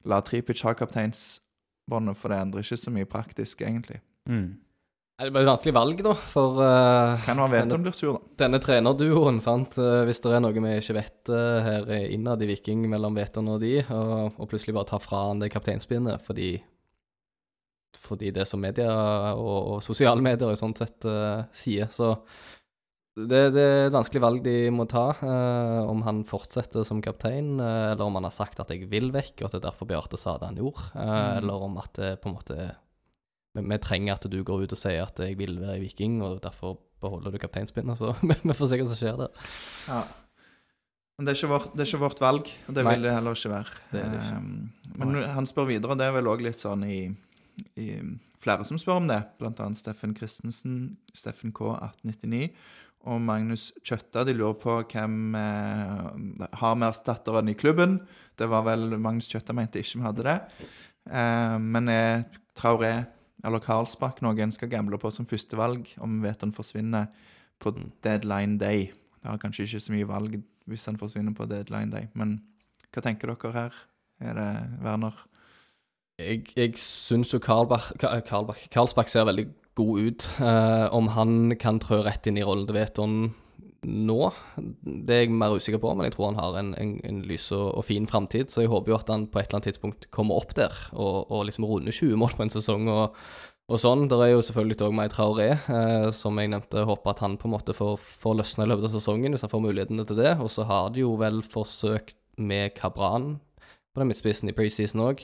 [0.07, 3.99] la Tripic ha kapteinsbåndet, for det endrer ikke så mye praktisk, egentlig.
[4.29, 4.59] Mm.
[5.19, 8.19] Det blir et vanskelig valg, da, for eh, Kan man vite om blir sur, da.
[8.45, 9.75] denne trenerduoen, sant.
[9.75, 13.49] Eh, Hvis det er noe vi ikke vet uh, her innad i Viking mellom Veton
[13.51, 16.53] og de, og, og plutselig bare ta fra han det kapteinspinnet fordi
[17.99, 18.87] fordi det som media
[19.35, 21.89] og, og sosiale medier og sånn sett uh, sier.
[21.91, 22.13] Så
[23.19, 27.57] det, det er et vanskelig valg de må ta, Uh, om han fortsetter som kaptein,
[27.59, 30.17] eller om han har sagt at 'jeg vil vekk', og at det er derfor Bjarte
[30.17, 31.37] sa det han gjorde, Mm.
[31.43, 32.75] eller om at det på en måte
[33.57, 36.41] vi, trenger at du går ut og sier at 'jeg vil være i Viking', og
[36.43, 37.97] derfor beholder du kapteinspinnet.
[37.97, 39.29] Så vi får se hva som skjer der.
[39.87, 40.03] Ja.
[41.17, 42.93] Men det er, ikke vårt, det er ikke vårt valg, og det Nei.
[42.93, 43.79] vil det heller ikke være.
[43.91, 44.37] Det det ikke.
[44.37, 46.99] Um, men han spør videre, og det er vel òg litt sånn i,
[47.75, 47.87] i
[48.39, 52.53] flere som spør om det, annet Steffen Christensen, Steffen K 1899
[53.07, 54.23] og Magnus Kjøtta.
[54.27, 57.99] De lurer på hvem eh, har vi erstatteren i klubben.
[58.39, 60.37] Det var vel Magnus Kjøtta mente ikke vi hadde det.
[61.11, 62.25] Eh, men er
[62.55, 62.93] Traoré
[63.43, 67.07] eller Karlsbakk noe en skal gamble på som førstevalg, om Veton vet han forsvinner
[67.59, 67.91] på Mm.
[68.01, 68.91] deadline day.
[69.21, 72.41] Det har kanskje ikke så mye valg hvis han forsvinner på deadline day, men
[72.93, 73.73] hva tenker dere her?
[74.21, 75.15] Er det Werner?
[76.19, 80.25] Jeg, jeg syns jo Karlsbakk ser veldig god ut.
[80.39, 83.15] Uh, om han kan trø rett inn i rollen til Veton
[83.85, 84.31] nå,
[84.83, 87.49] det er jeg mer usikker på, men jeg tror han har en, en, en lys
[87.55, 88.51] og, og fin framtid.
[88.51, 91.29] Så jeg håper jo at han på et eller annet tidspunkt kommer opp der og,
[91.31, 92.89] og liksom runder 20 mål på en sesong.
[92.91, 93.15] og
[93.69, 96.87] og sånn, Der er jo selvfølgelig òg Mai Traoré, eh, som jeg nevnte.
[96.89, 99.51] Håper at han på en måte får, får løsne i løpet av sesongen, hvis han
[99.51, 100.31] får mulighetene til det.
[100.41, 103.35] Og så har de jo vel forsøkt med Kabran
[103.93, 105.21] på den midtspissen i preseason òg.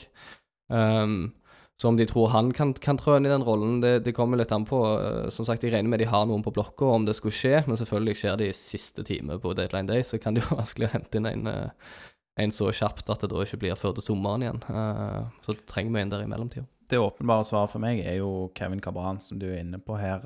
[1.82, 4.40] Så om de tror han kan, kan trå inn i den rollen, det, det kommer
[4.40, 4.80] litt an på.
[4.96, 7.66] Eh, Som sagt, jeg regner med de har noen på blokka om det skulle skje,
[7.68, 10.88] men selvfølgelig skjer det i siste time på deadline day, så kan det jo vanskelig
[10.88, 11.98] å hente inn en, eh,
[12.46, 14.62] en så kjapt at det da ikke blir før til sommeren igjen.
[14.72, 16.68] Eh, så trenger vi en der i mellomtida.
[16.88, 20.22] Det åpenbare svaret for meg er jo Kevin Cabran, som du er inne på her,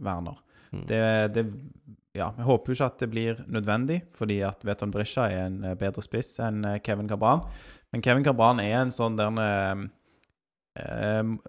[0.00, 0.38] Werner.
[0.72, 0.84] Mm.
[0.88, 1.00] Det,
[1.36, 1.44] det
[2.16, 5.60] Ja, vi håper jo ikke at det blir nødvendig, fordi at Veton Brisja er en
[5.78, 7.44] bedre spiss enn Kevin Cabran.
[7.92, 9.84] Men Kevin Cabran er en sånn der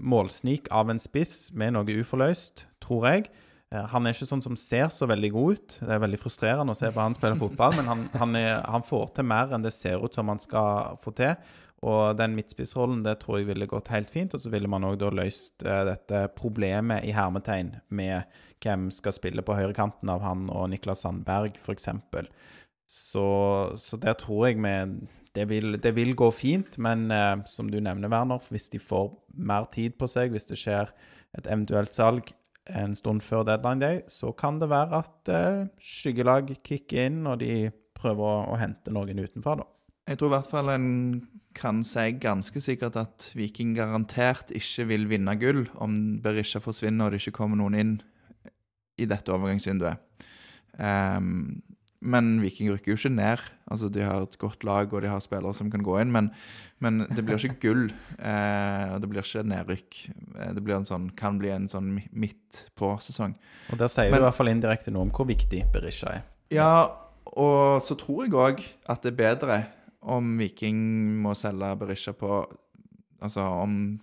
[0.01, 3.31] målsnik av en spiss med noe uforløst, tror jeg.
[3.71, 5.79] Eh, Han er ikke sånn som ser så veldig god ut.
[5.79, 8.85] Det er veldig frustrerende å se på han spille fotball, men han, han, er, han
[8.85, 11.35] får til mer enn det ser ut som han skal få til.
[11.81, 14.35] Og den midtspissrollen det tror jeg ville gått helt fint.
[14.37, 18.27] Og så ville man òg da løst eh, dette problemet i hermetegn med
[18.61, 21.87] hvem skal spille på høyrekanten av han og Niklas Sandberg, f.eks.
[22.91, 23.25] Så,
[23.79, 24.75] så der tror jeg vi
[25.35, 29.11] det vil, det vil gå fint, men eh, som du nevner, Werner, hvis de får
[29.37, 30.91] mer tid på seg, hvis det skjer
[31.37, 32.33] et eventuelt salg
[32.69, 37.39] en stund før deadline day, så kan det være at eh, skyggelag kicker inn, og
[37.41, 39.69] de prøver å, å hente noen utenfra, da.
[40.09, 40.87] Jeg tror i hvert fall en
[41.55, 47.13] kan si ganske sikkert at Viking garantert ikke vil vinne gull om Berisha forsvinner og
[47.13, 47.93] det ikke kommer noen inn
[48.99, 50.01] i dette overgangsvinduet.
[50.81, 51.61] Ehm,
[52.01, 53.41] men Viking rykker jo ikke ned.
[53.69, 56.31] Altså, De har et godt lag og de har spillere som kan gå inn, men,
[56.81, 57.83] men det blir ikke gull.
[58.19, 59.99] eh, og det blir ikke nedrykk.
[60.39, 63.35] Eh, Det blir en sånn, kan bli en sånn midt på-sesong.
[63.71, 66.23] Og der sier Men- du i hvert fall indirekte noe om hvor viktig Berisha er.
[66.49, 66.89] Ja,
[67.25, 69.65] og så tror jeg òg at det er bedre
[70.01, 72.45] om Viking må selge Berisha på
[73.21, 73.99] Altså om,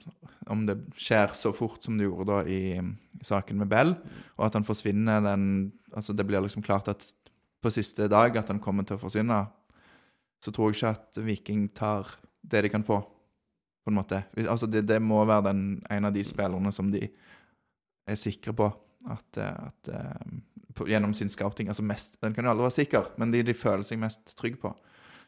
[0.47, 3.97] om det skjer så fort som det gjorde da i, i saken med Bell,
[4.39, 7.03] og at han forsvinner den Altså det blir liksom klart at
[7.63, 9.39] på siste dag at han kommer til å forsvinne,
[10.39, 12.13] så tror jeg ikke at Viking tar
[12.49, 14.23] det de kan få, på en måte.
[14.47, 17.03] Altså det, det må være den, en av de spillerne som de
[18.09, 18.69] er sikre på
[19.11, 20.37] at, at eh,
[20.79, 21.69] på, gjennom sin scouting.
[21.69, 24.63] Altså mest, den kan jo aldri være sikker, men de de føler seg mest trygge
[24.63, 24.73] på.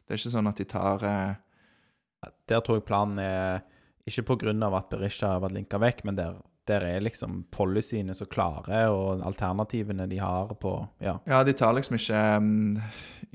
[0.05, 3.63] Det er ikke sånn at de tar eh, Der tror jeg planen er
[4.09, 6.39] ikke av at Berisha har vært linka vekk, men der,
[6.71, 11.75] der er liksom policyene så klare, og alternativene de har på Ja, Ja, de tar
[11.77, 12.81] liksom ikke um,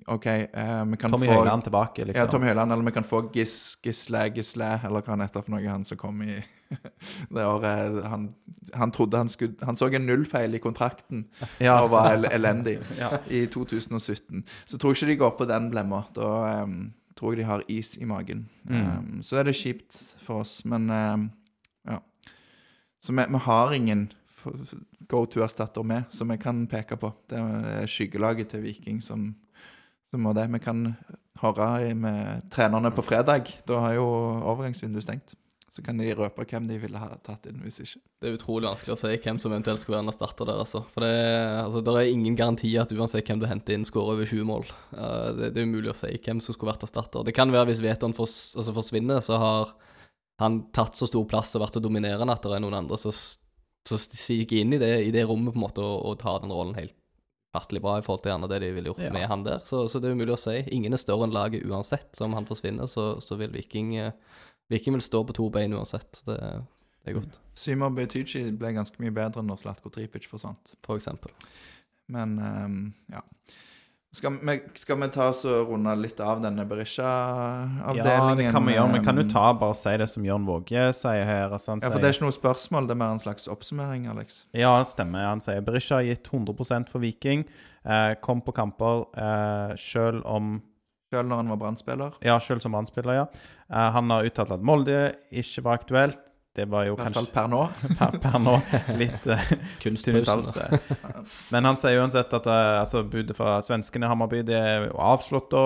[0.08, 2.26] OK, uh, vi kan Tommy få Høiland tilbake, liksom.
[2.26, 5.56] Ja, Tommy Høiland, eller vi kan få Gis, Gisle, Gisle, eller hva han heter for
[5.56, 6.36] noe, han som kom i
[7.36, 8.04] det året.
[8.10, 8.28] Han,
[8.74, 11.26] han trodde han skulle Han så en nullfeil i kontrakten
[11.64, 13.18] Ja, og var el elendig Ja.
[13.30, 14.44] i 2017.
[14.66, 16.04] Så tror jeg ikke de går på den blemma.
[16.16, 18.48] Da um, tror jeg de har is i magen.
[18.64, 18.76] Mm.
[18.82, 21.30] Um, så er det kjipt for oss, men um.
[23.06, 24.08] Så vi, vi har ingen
[25.10, 27.12] go to-erstatter med som vi kan peke på.
[27.30, 29.28] Det er skyggelaget til Viking som,
[30.10, 30.48] som må det.
[30.56, 30.88] Vi kan
[31.42, 33.52] høre med trenerne på fredag.
[33.70, 34.08] Da har jo
[34.42, 35.36] overgangsvinduet stengt.
[35.70, 38.00] Så kan de røpe hvem de ville ha tatt inn hvis ikke.
[38.24, 40.86] Det er utrolig vanskelig å si hvem som eventuelt skulle være en erstatter der, altså.
[40.94, 41.16] For det,
[41.60, 44.64] altså, der er ingen garanti at uansett hvem du henter inn, skårer over 20 mål.
[44.96, 47.28] Uh, det, det er umulig å si hvem som skulle vært erstatter.
[47.28, 49.76] Det kan være hvis Veton fors, altså forsvinner, så har
[50.42, 53.12] han tatt så stor plass og vært så dominerende at det er noen andre som
[54.02, 56.76] stiger inn i det, i det rommet på en måte og, og tar den rollen
[56.76, 56.96] helt
[57.56, 59.12] fattelig bra i forhold til gjerne det de ville gjort Ja.
[59.16, 59.62] med han der.
[59.64, 60.58] Så, så det er umulig å si.
[60.76, 62.10] Ingen er større enn laget uansett.
[62.18, 64.12] Så om han forsvinner, så, så vil Viking eh,
[64.74, 66.20] Viking vil stå på to bein uansett.
[66.28, 66.36] Det,
[67.06, 70.74] det er godt, Symer Betychi ble ganske mye bedre når Slatko Tripic forsvant.
[70.84, 71.32] for eksempel.
[72.12, 72.80] Men um,
[73.14, 73.22] ja.
[74.16, 78.30] Skal vi, skal vi ta oss og runde litt av denne Berisha-avdelingen?
[78.30, 78.94] Ja, det kan vi gjøre.
[78.94, 81.50] Vi kan jo Ehm, ta bare si det som Jørn Våge sier her.
[81.52, 84.46] Altså Ja, for det er ikke noe spørsmål, det er mer en slags oppsummering, Alex.
[84.56, 85.26] Ja, stemmer.
[85.28, 87.44] Han sier Berisha har gitt 100% for Viking.
[87.86, 90.62] Eh, kom på kamper eh, sjøl om
[91.14, 92.16] Selv når han var brannspiller.
[92.26, 93.26] Ja, sjøl som brannspiller, ja.
[93.70, 96.20] Eh, han har uttalt at Molde ikke var aktuelt.
[96.56, 97.62] Det var jo I hvert fall kanskje per nå.
[98.00, 98.56] per, per nå
[99.00, 99.50] litt uh,
[99.84, 100.80] Kunstpausen.
[101.54, 105.00] Men han sier uansett at uh, altså, budet fra svenskene i Hammarby det er jo
[105.04, 105.66] avslått da.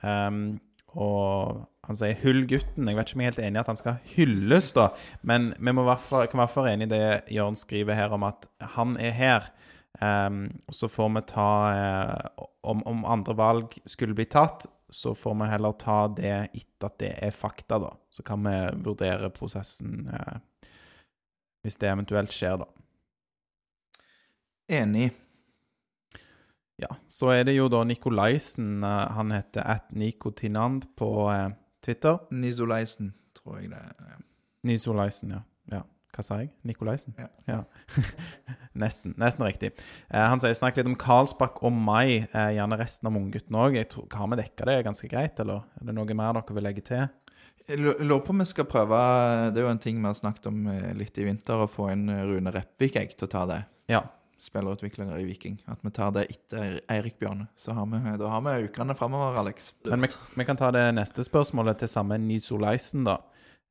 [0.00, 0.58] Um,
[0.96, 2.86] og Han sier 'hyll gutten'.
[2.86, 4.90] Jeg vet ikke om jeg er helt enig i at han skal hylles, da.
[5.26, 8.46] Men vi må kan være for enig i det Jørn skriver her om at
[8.76, 9.48] han er her.
[10.00, 15.34] Um, så får vi ta uh, om, om andre valg skulle bli tatt, så får
[15.40, 17.90] vi heller ta det etter at det er fakta, da.
[18.10, 18.54] Så kan vi
[18.84, 20.38] vurdere prosessen eh,
[21.62, 22.68] hvis det eventuelt skjer, da.
[24.80, 25.10] Enig.
[26.80, 28.82] Ja, så er det jo da Nikolaisen.
[28.84, 31.50] eh, Han heter at Nikotinand på eh,
[31.84, 32.18] Twitter.
[32.30, 34.22] Nisolaisen, tror jeg det er.
[34.64, 35.42] Nisolaisen, ja.
[35.72, 35.82] ja.
[36.10, 36.50] Hva sa jeg?
[36.66, 37.14] Nikolaisen?
[37.46, 37.60] Ja.
[38.82, 39.70] nesten, nesten riktig.
[40.10, 43.78] Eh, han sier snakk litt om Karlsbakk og Mai, eh, gjerne resten av unggutten òg.
[44.16, 47.08] Har vi dekka det ganske greit, eller er det noe mer dere vil legge til?
[47.68, 48.96] Jeg lu- lurer på om vi skal prøve
[49.54, 51.90] Det er jo en ting vi har snakket om eh, litt i vinter, å få
[51.92, 53.60] inn eh, Rune Repvik jeg, til å ta det.
[53.92, 54.02] Ja.
[54.40, 55.58] Spillerutvikler i Viking.
[55.68, 57.46] At vi tar det etter Eirik Bjørne.
[57.60, 59.74] Så har vi, da har vi ukene framover, Alex.
[59.84, 60.08] Men vi,
[60.40, 63.18] vi kan ta det neste spørsmålet til samme Nisolaisen, da.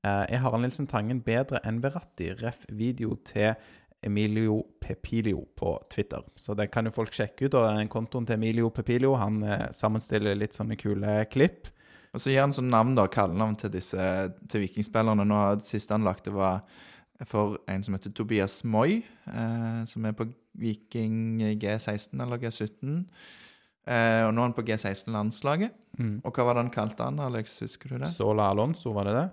[0.06, 2.32] Eh, er Harald Nilsen Tangen bedre enn Veratti?
[2.40, 2.66] Ref.
[2.72, 3.54] video til
[4.02, 6.24] Emilio Pepilio på Twitter.
[6.36, 7.58] Så det kan jo folk sjekke ut.
[7.60, 11.68] Og den kontoen til Emilio Pepilio han eh, sammenstiller litt sånne kule klipp.
[12.14, 14.06] Og så gir han sånn navn, da, kallenavn til disse
[14.50, 15.28] til vikingspillerne.
[15.28, 16.64] Nå, Det siste han lagde, var
[17.28, 23.04] for en som heter Tobias Moi, eh, som er på Viking G16 eller G17.
[23.90, 25.76] Eh, og nå er han på G16-landslaget.
[26.00, 26.16] Mm.
[26.24, 27.60] Og hva var det han kalte han, Alex?
[27.66, 28.12] Husker du det?
[28.14, 29.28] Sola Alonso, var det det?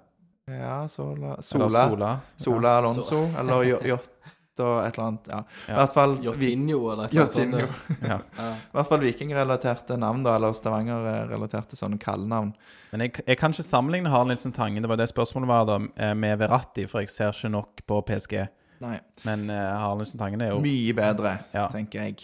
[0.51, 2.18] Ja, Sola Eller Sola, Sola.
[2.36, 4.10] Sola Alonso, eller Jo- Jot
[4.59, 5.27] og et eller annet.
[5.28, 5.39] Ja.
[5.39, 5.74] I Ja.
[5.77, 7.70] hvert fall Jotinho eller et eller annet.
[8.09, 8.18] Ja.
[8.39, 12.55] I hvert fall vikingrelaterte navn, da, eller Stavanger-relaterte sånne kallenavn.
[12.93, 15.81] Men jeg, jeg kan ikke sammenligne Harald Nilsen Tangen, det var det spørsmålet var da,
[15.97, 18.47] eh, med Verratti, for jeg ser ikke nok på PSG.
[18.81, 19.01] Nei.
[19.24, 21.66] Men uh, Harald Nilsen Tangen er jo Mye bedre, Ja.
[21.68, 22.23] tenker jeg.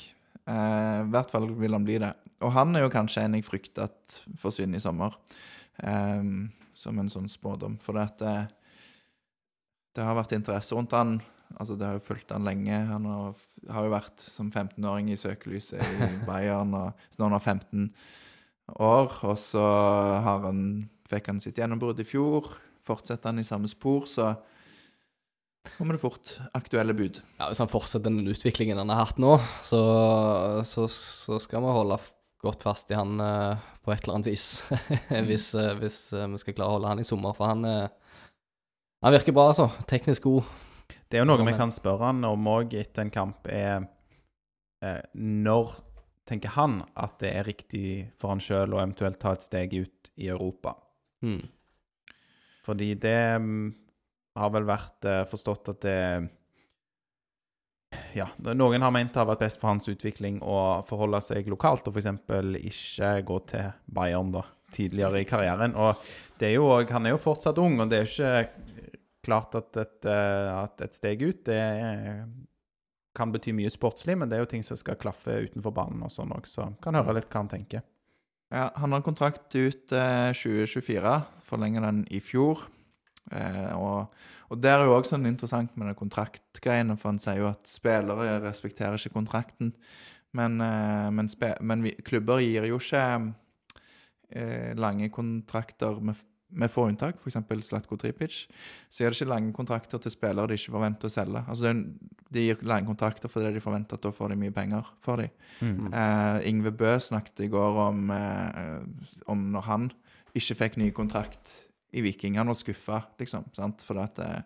[0.49, 2.15] Uh, I hvert fall vil han bli det.
[2.41, 5.13] Og han er jo kanskje en jeg frykter at forsvinner i sommer.
[5.83, 6.23] Eh,
[6.83, 7.79] som en sånn spådom.
[7.83, 8.35] For det, det,
[9.97, 11.21] det har vært interesse rundt han.
[11.59, 12.77] Altså, det har jo fulgt han lenge.
[12.89, 17.37] Han har, har jo vært som 15-åring i søkelyset i Bayern, og så er han
[17.37, 17.91] har 15
[18.79, 19.19] år.
[19.29, 19.65] Og så
[20.27, 20.65] har han,
[21.11, 22.55] fikk han sitt gjennombrudd i fjor.
[22.87, 24.33] Fortsetter han i samme spor, så
[25.77, 27.21] kommer det fort aktuelle bud.
[27.39, 29.83] Ja, Hvis han fortsetter den utviklingen han har hatt nå, så,
[30.67, 32.01] så, så skal vi holde
[32.43, 34.47] godt fast i han eh, på et eller annet vis.
[35.29, 37.37] hvis, eh, hvis eh, vi skal klare å holde han i sommer.
[37.37, 37.67] For han,
[39.03, 39.71] han virker bra, altså.
[39.91, 40.51] Teknisk god.
[41.09, 43.85] Det er jo noe vi kan spørre han om òg etter en kamp, er
[45.15, 45.75] Når
[46.29, 47.87] tenker han at det er riktig
[48.21, 50.75] for han sjøl å eventuelt ta et steg ut i Europa?
[51.23, 51.45] Mm.
[52.67, 53.69] Fordi det mm,
[54.39, 55.99] har vel vært forstått at det
[58.17, 61.87] Ja, noen har ment det har vært best for hans utvikling å forholde seg lokalt,
[61.89, 62.11] og f.eks.
[62.61, 65.77] ikke gå til Bayern da, tidligere i karrieren.
[65.77, 68.89] Og er jo, han er jo fortsatt ung, og det er jo ikke
[69.23, 71.61] klart at et, eh, at et steg ut det
[73.17, 76.13] kan bety mye sportslig, men det er jo ting som skal klaffe utenfor banen og
[76.13, 77.85] sånn så kan høre litt hva han tenker.
[78.53, 81.13] Ja, han har kontrakt ut eh, 2024,
[81.47, 82.67] forlenger den i fjor.
[83.33, 84.13] Eh, og,
[84.53, 87.69] og det er jo også sånn interessant med det kontraktgreiene, for han sier jo at
[87.69, 89.73] spillere respekterer ikke kontrakten.
[90.37, 91.31] Men, eh, men,
[91.61, 93.05] men vi, klubber gir jo ikke
[94.37, 96.21] eh, lange kontrakter med,
[96.53, 97.41] med få unntak, f.eks.
[97.69, 98.43] Slatko Tripic.
[98.93, 101.45] Så gir det ikke lange kontrakter til spillere de ikke forventer å selge.
[101.47, 101.75] Altså det
[102.33, 105.33] De gir lange kontrakter fordi de forventer at da får de mye penger for dem.
[105.61, 105.91] Mm.
[105.93, 108.81] Eh, Ingve Bø snakket i går om, eh,
[109.33, 109.93] om når han
[110.37, 111.59] ikke fikk ny kontrakt
[111.93, 112.39] i Viking.
[112.41, 113.45] Han var skuffa, liksom.
[113.57, 113.85] Sant?
[113.87, 114.41] For at eh,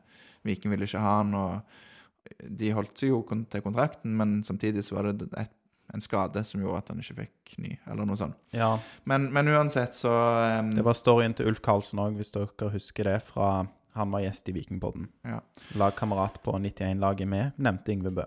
[0.47, 3.20] Viking ville ikke ha han, og de holdt seg jo
[3.51, 5.52] til kontrakten, men samtidig så var det et,
[5.94, 8.39] en skade som gjorde at han ikke fikk ny, eller noe sånt.
[8.56, 8.74] Ja,
[9.06, 10.10] Men, men uansett, så
[10.59, 13.66] um, Det var storyen til Ulf Karlsen òg, hvis dere husker det, fra
[13.97, 15.06] han var gjest i Vikingpodden.
[15.24, 15.39] Ja.
[15.81, 18.27] Lagkamerat på 91-laget med, nevnte Yngve Bø.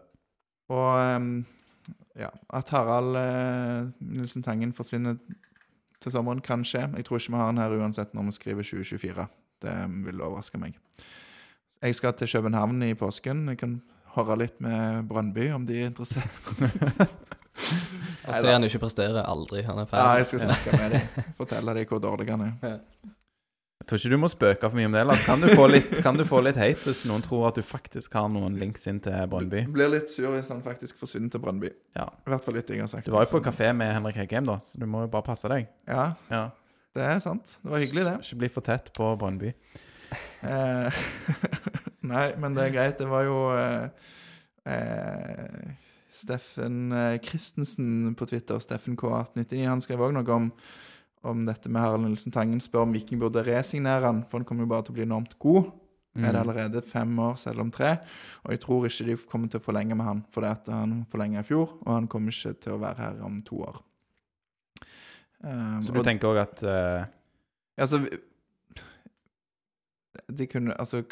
[0.74, 1.28] Og um,
[2.18, 5.20] ja, at Harald uh, Nilsen Tangen forsvinner
[6.02, 6.86] til sommeren, kan skje.
[6.96, 9.28] Jeg tror ikke vi har den her uansett når vi skriver 2024.
[9.62, 10.78] Det vil overraske meg.
[11.82, 13.48] Jeg skal til København i påsken.
[13.52, 13.82] Jeg kan
[14.16, 16.30] høre litt med Brønnby om de er interessert.
[18.30, 19.62] Jeg så er han ikke presterer aldri.
[19.66, 20.18] Han er Ja, ferdig.
[20.22, 21.24] jeg skal snakke med dem.
[21.40, 22.80] Fortelle dem hvor dårlig han er.
[23.90, 25.02] Tror ikke du må spøke for mye om det.
[25.02, 27.64] Eller kan du få litt, kan du få litt hate hvis noen tror at du
[27.66, 29.64] faktisk har noen links inn til Brønnby?
[29.74, 31.72] Blir litt sur hvis han faktisk forsvinner til Brønnby.
[31.98, 32.06] Ja.
[32.06, 33.10] I hvert fall litt jeg har sagt.
[33.10, 35.26] Du var jo på Så- kafé med Henrik Heggheim, da, så du må jo bare
[35.26, 35.68] passe deg.
[35.90, 36.44] Ja, Ja.
[36.94, 37.58] det er sant.
[37.64, 38.16] Det var hyggelig, det.
[38.22, 39.54] Ikke bli for tett på Brønnby.
[40.44, 40.92] Eh,
[42.14, 42.98] Nei, men det er greit.
[43.02, 43.90] Det var jo eh,
[44.66, 45.74] eh,
[46.10, 50.52] Steffen eh, Christensen på Twitter, Steffen K1899, han skrev òg noe om,
[51.24, 54.64] om dette med Harald Nilsen Tangen spør om Viking burde resignere han, for han kommer
[54.64, 55.72] jo bare til å bli enormt god.
[56.20, 57.94] Er det allerede fem år, selv om tre?
[58.44, 61.40] Og jeg tror ikke de kommer til å forlenge med han, fordi at han forlenga
[61.44, 63.78] i fjor, og han kommer ikke til å være her om to år.
[65.44, 67.06] Um, Så du og- tenker òg at uh...
[67.80, 68.02] Altså
[70.28, 71.04] De kunne Altså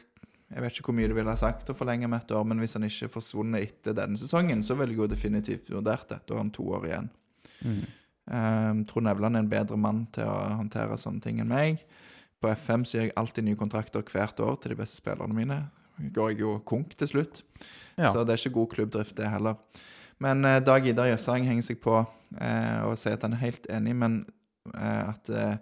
[0.52, 2.60] Jeg vet ikke hvor mye det ville ha sagt å forlenge med et år, men
[2.60, 6.20] hvis han ikke forsvunnet etter denne sesongen, så ville jeg jo definitivt vurdert det.
[6.28, 7.10] Da har han to år igjen.
[7.64, 7.82] mm.
[8.28, 11.84] Um, tror Nevland er en bedre mann til å håndtere sånne ting enn meg.
[12.44, 15.62] På FM så gir jeg alltid nye kontrakter hvert år til de beste spillerne mine.
[16.14, 17.42] Går jeg jo konk til slutt.
[17.98, 18.12] Ja.
[18.12, 19.58] Så det er ikke god klubbdrift, det heller.
[20.22, 23.68] Men eh, Dag Idar Jøssang henger seg på eh, og sier at han er helt
[23.74, 24.22] enig, men
[24.74, 25.60] eh, at han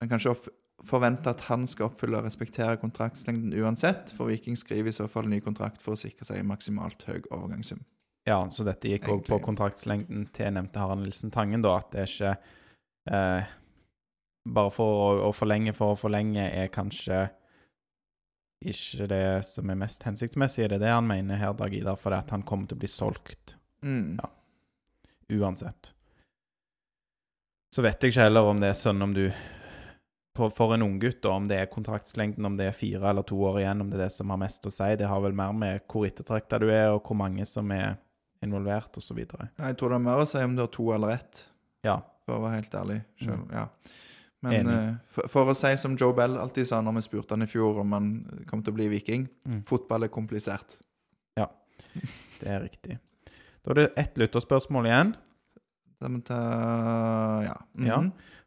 [0.00, 0.52] en kan ikke
[0.88, 5.28] forvente at han skal oppfylle og respektere kontraktslengden uansett, for Viking skriver i så fall
[5.28, 7.82] ny kontrakt for å sikre seg maksimalt høy overgangssum.
[8.30, 11.76] Ja, så dette gikk òg på kontraktslengden til nevnte Harald Nilsen Tangen, da.
[11.82, 12.32] At det er ikke
[13.10, 13.56] eh,
[14.50, 17.26] Bare for å, å forlenge for å forlenge er kanskje
[18.60, 20.66] ikke det som er mest hensiktsmessig.
[20.68, 21.96] Det Er det han mener her, Dag Idar?
[22.00, 24.18] Fordi at han kommer til å bli solgt Mm.
[24.20, 24.28] Ja.
[25.32, 25.94] uansett.
[27.72, 29.30] Så vet jeg ikke heller om det er sånn om du
[30.36, 33.80] For en unggutt, om det er kontraktslengden, om det er fire eller to år igjen,
[33.82, 34.86] om det er det som har mest å si.
[34.96, 37.96] Det har vel mer med hvor ettertrakta du er, og hvor mange som er
[38.42, 39.18] involvert, osv.
[39.18, 41.46] Jeg tror det er mer å si om du har to eller ett,
[41.84, 42.00] Ja.
[42.26, 43.02] for å være helt ærlig.
[43.22, 43.52] Selv, Mm.
[43.52, 43.66] ja.
[44.42, 47.42] Men eh, for, for å si som Joe Bell alltid sa når vi spurte han
[47.42, 49.62] i fjor om han kom til å bli viking, Mm.
[49.64, 50.78] fotball er komplisert.
[51.36, 51.46] Ja,
[52.40, 52.98] Det er riktig.
[53.62, 55.14] Da er det ett lytterspørsmål igjen.
[56.00, 56.08] Ja.
[57.74, 57.86] mhm.
[57.86, 57.98] Ja.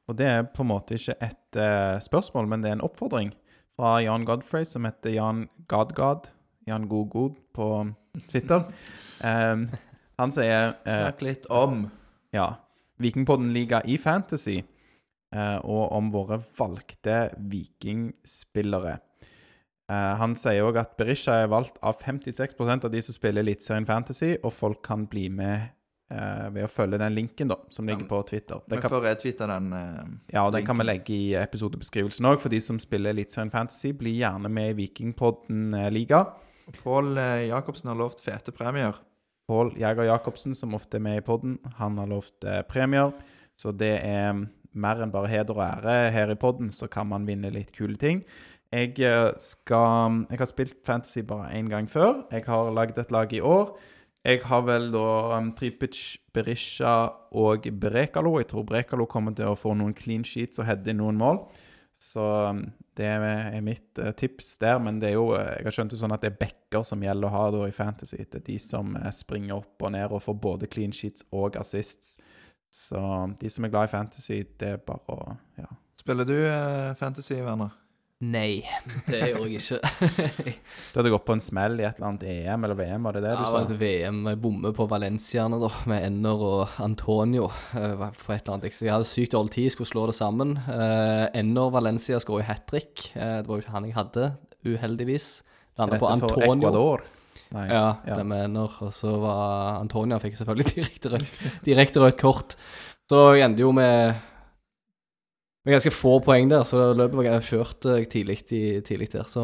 [0.10, 3.32] Og det er på en måte ikke et uh, spørsmål, men det er en oppfordring
[3.78, 6.28] fra Jan Godfrey, som heter Jan Godgod.
[6.70, 7.70] Jan Godgod på
[8.28, 8.64] Twitter.
[9.24, 9.68] Um,
[10.20, 11.88] han sier uh, Snakk litt om
[12.34, 12.48] ja,
[13.02, 14.60] Vikingpodden liga i Fantasy,
[15.36, 18.98] uh, og om våre valgte vikingspillere.
[19.92, 23.88] Uh, han sier òg at Berisha er valgt av 56% av de som spiller Eliteserien
[23.88, 25.74] Fantasy, og folk kan bli med
[26.14, 28.64] uh, ved å følge den linken da, som ligger på Twitter.
[28.64, 29.74] Vi Det kan, får retweete den.
[29.74, 33.52] Uh, ja, og den kan vi legge i episodebeskrivelsen òg, for de som spiller Eliteserien
[33.52, 33.92] Fantasy.
[33.92, 36.26] blir gjerne med i Vikingpodden liga.
[36.72, 38.96] Pål eh, Jacobsen har lovt fete premier.
[39.48, 43.12] Pål Jæger Jacobsen, som ofte er med i podden, han har lovt eh, premier.
[43.60, 44.34] Så det er
[44.74, 48.00] mer enn bare heder og ære her i podden, så kan man vinne litt kule
[48.00, 48.24] ting.
[48.74, 52.24] Jeg eh, skal Jeg har spilt Fantasy bare én gang før.
[52.32, 53.76] Jeg har lagd et lag i år.
[54.24, 58.38] Jeg har vel da um, Tripic, Berisha og Brekalo.
[58.40, 61.42] Jeg tror Brekalo kommer til å få noen clean sheets og heade inn noen mål.
[62.04, 62.66] Så um,
[62.98, 64.80] det er mitt eh, tips der.
[64.84, 67.04] Men det er jo eh, Jeg har skjønt det sånn at det er backer som
[67.04, 68.20] gjelder å ha da i Fantasy.
[68.26, 71.56] Det er de som eh, springer opp og ned og får både clean sheets og
[71.62, 72.18] assists.
[72.74, 73.00] Så
[73.40, 75.70] de som er glad i Fantasy, det er bare å Ja.
[76.04, 76.36] Spiller du
[77.00, 77.72] Fantasy, Werner?
[78.24, 78.62] Nei,
[79.10, 80.54] det gjorde jeg ikke.
[80.94, 83.24] Du hadde gått på en smell i et eller annet EM eller VM, var det
[83.26, 86.44] det du Ja, du det var et VM jeg bommer på Valenciaene, da, med Enner
[86.48, 87.50] og Antonio.
[87.76, 88.78] eh, For et eller annet.
[88.80, 90.56] Jeg hadde sykt dårlig tid, skulle slå det sammen.
[90.62, 93.10] Eh, Enner Valencia skåret hat trick.
[93.16, 94.30] Eh, Det var jo ikke han jeg hadde,
[94.64, 95.28] uheldigvis.
[95.78, 96.36] Landa på Antonio.
[96.38, 97.04] for Ecuador?
[97.54, 97.68] Nei.
[97.70, 98.16] Ja, Ja.
[98.22, 98.78] det med Enner.
[98.82, 101.34] Og så var Antonio fikk selvfølgelig direkte rødt,
[101.66, 102.56] direkte rødt kort.
[103.10, 104.16] Så jeg endte jo med
[105.64, 108.42] med ganske få poeng der, så løpet var jeg kjørt eh, tidlig,
[108.84, 109.28] tidlig der.
[109.32, 109.44] Så,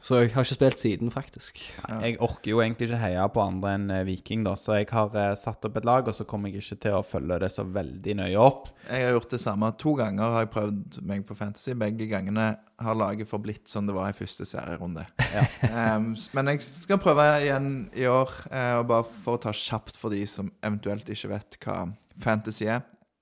[0.00, 1.60] så jeg har ikke spilt siden, faktisk.
[1.90, 5.12] Jeg orker jo egentlig ikke heie på andre enn eh, Viking, da, så jeg har
[5.20, 7.66] eh, satt opp et lag, og så kommer jeg ikke til å følge det så
[7.68, 8.70] veldig nøye opp.
[8.86, 9.68] Jeg har gjort det samme.
[9.84, 11.74] To ganger har jeg prøvd meg på Fantasy.
[11.82, 12.46] Begge gangene
[12.80, 15.04] har laget forblitt som det var i første serierunde.
[15.34, 15.42] Ja.
[15.98, 20.00] um, men jeg skal prøve igjen i år, uh, og bare for å ta kjapt
[20.00, 21.82] for de som eventuelt ikke vet hva
[22.24, 22.80] Fantasy er.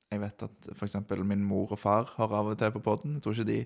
[0.08, 0.94] Jeg vet at f.eks.
[1.20, 3.18] min mor og far har av og til på poden.
[3.18, 3.58] Jeg tror ikke de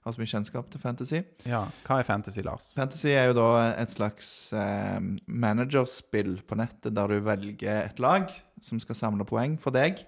[0.00, 1.18] har så mye kjennskap til Fantasy.
[1.44, 2.70] Ja, Hva er fantasy, Lars?
[2.72, 4.96] Fantasy er jo da et slags eh,
[5.28, 8.32] managerspill på nettet der du velger et lag
[8.64, 10.00] som skal samle poeng for deg.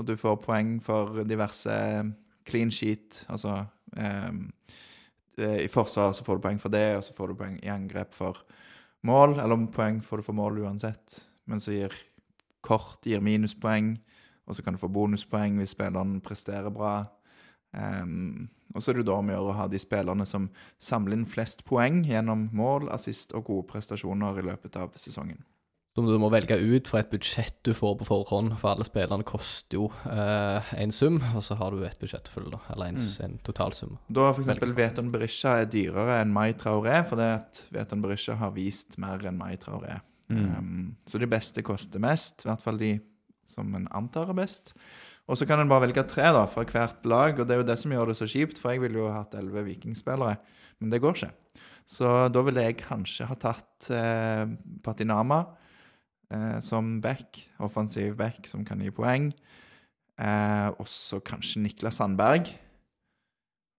[0.00, 1.76] Og du får poeng for diverse
[2.48, 3.58] clean sheet, altså
[3.96, 4.32] eh,
[5.36, 8.16] I forsvar så får du poeng for det, og så får du poeng i angrep
[8.16, 8.40] for
[9.04, 9.36] mål.
[9.42, 11.92] Eller poeng får du for mål uansett, men så gir
[12.64, 13.98] kort gir minuspoeng.
[14.46, 17.00] Og så kan du få bonuspoeng hvis spilleren presterer bra.
[17.76, 20.48] Um, og så er det da om å gjøre å ha de spillerne som
[20.82, 25.42] samler inn flest poeng gjennom mål, assist og gode prestasjoner i løpet av sesongen.
[25.96, 29.24] Som du må velge ut fra et budsjett du får på forhånd, for alle spillerne
[29.24, 33.00] koster jo eh, en sum, og så har du et budsjett full, da, eller en,
[33.00, 33.24] mm.
[33.24, 33.94] en totalsum.
[34.12, 34.50] Da f.eks.
[34.76, 39.40] Veton Berisha er dyrere enn Mai Traoré, fordi at Veton Berisha har vist mer enn
[39.40, 40.02] Mai Traoré.
[40.28, 40.44] Mm.
[40.44, 42.92] Um, så de beste koster mest, i hvert fall de
[43.50, 44.74] som en antar er best.
[45.26, 47.68] Og så kan en bare velge tre da, fra hvert lag, og det er jo
[47.70, 50.36] det som gjør det så kjipt, for jeg ville jo hatt elleve vikingspillere,
[50.78, 51.32] men det går ikke.
[51.86, 54.44] Så da ville jeg kanskje ha tatt eh,
[54.82, 55.44] Patinama
[56.34, 59.30] eh, som back, offensiv back som kan gi poeng.
[60.16, 62.50] Eh, og så kanskje Niklas Sandberg.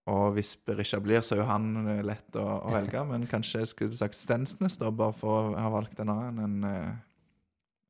[0.07, 3.63] Og hvis Berisha blir, så er jo han eh, lett å, å velge, men kanskje
[3.63, 6.95] jeg skulle sagt Stensnes, da, bare for å ha valgt en annen enn eh,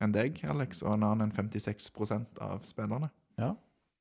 [0.03, 3.10] enn deg, Alex, og en annen enn 56% av spillerne.
[3.41, 3.52] Ja.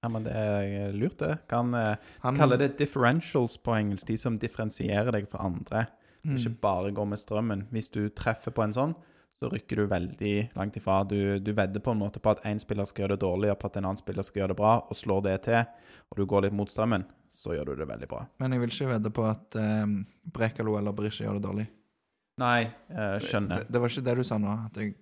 [0.04, 1.34] ja, men det er lurt, det.
[1.50, 4.08] Kan eh, Han kalle det differentials på engelsk.
[4.08, 5.86] De som differensierer deg fra andre.
[6.26, 6.36] Mm.
[6.38, 7.66] Ikke bare går med strømmen.
[7.72, 8.96] Hvis du treffer på en sånn,
[9.36, 11.02] så rykker du veldig langt ifra.
[11.04, 13.58] Du, du vedder på en måte på at én spiller skal gjøre det dårlig, og
[13.60, 15.58] på at en annen spiller skal gjøre det bra, og slår det til,
[16.08, 18.22] og du går litt mot strømmen, så gjør du det veldig bra.
[18.40, 19.84] Men jeg vil ikke vedde på at eh,
[20.32, 21.66] Brekalo eller Berisha gjør det dårlig.
[22.40, 22.62] Nei,
[22.92, 23.64] jeg skjønner.
[23.64, 24.56] Det, det var ikke det du sa nå?
[24.70, 24.96] At jeg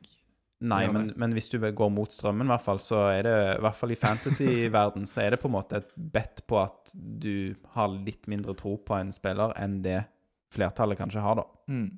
[0.64, 3.64] Nei, men, men hvis du går mot strømmen, i hvert fall, så er det i
[3.64, 7.52] hvert fall i fantasy-verden, så er det på en måte et bet på at du
[7.74, 10.00] har litt mindre tro på en spiller enn det
[10.54, 11.46] flertallet kanskje har, da.
[11.68, 11.90] mm.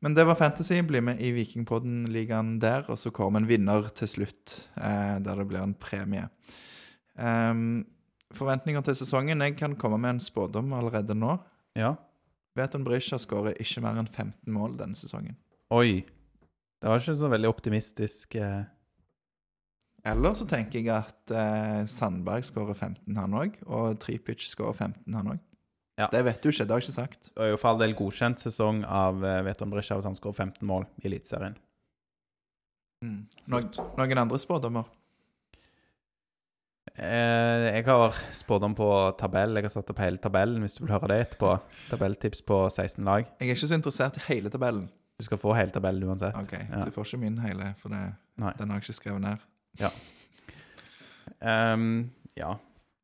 [0.00, 0.78] Men det var fantasy.
[0.80, 5.44] Bli med i Vikingpodden-ligaen der, og så kommer en vinner til slutt, eh, der det
[5.50, 6.24] blir en premie.
[7.20, 7.82] Um,
[8.32, 9.44] forventninger til sesongen?
[9.44, 11.36] Jeg kan komme med en spådom allerede nå.
[11.76, 11.98] Ja.
[12.56, 15.36] Veton Berisha skårer ikke mer enn 15 mål denne sesongen.
[15.70, 16.00] Oi.
[16.80, 18.34] Det var ikke så veldig optimistisk.
[18.40, 18.62] Eh.
[20.10, 23.58] Eller så tenker jeg at eh, Sandberg skårer 15, han òg.
[23.68, 25.40] Og Tripic skårer 15, han òg.
[26.00, 26.06] Ja.
[26.08, 27.28] Det vet du ikke, det har jeg ikke sagt.
[27.34, 30.46] Det er jo for all del godkjent sesong av eh, Veton Brisja hvis han skårer
[30.46, 31.58] 15 mål i Eliteserien.
[33.00, 34.88] Noen, noen andre spådommer?
[36.96, 38.88] Eh, jeg har spådom på
[39.20, 39.56] tabell.
[39.56, 41.54] Jeg har satt opp hele tabellen, hvis du vil høre det etterpå.
[41.92, 43.28] Tabelltips på 16 lag.
[43.38, 44.88] Jeg er ikke så interessert i hele tabellen.
[45.20, 46.36] Du skal få hele tabellen uansett.
[46.40, 46.84] Ok, Ja.
[46.88, 48.00] Du får ikke min hele, for det,
[48.40, 49.90] den har jeg ikke skrevet ned.
[51.40, 52.54] Ehm, ja.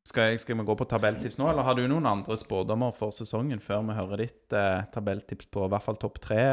[0.07, 3.11] Skal, jeg, skal vi gå på tabelltips nå, eller har du noen andre spådommer for
[3.11, 6.43] sesongen før vi hører ditt eh, tabelltips på i hvert fall topp tre,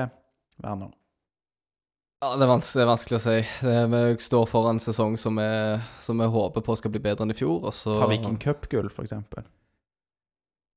[0.65, 0.91] Werner?
[2.25, 3.37] Ja, det er, vans det er vanskelig å si.
[3.63, 5.47] Det, vi står foran en sesong som vi,
[6.01, 7.61] som vi håper på skal bli bedre enn i fjor.
[7.69, 9.45] Og så Ta Viking Cup-gull, eksempel.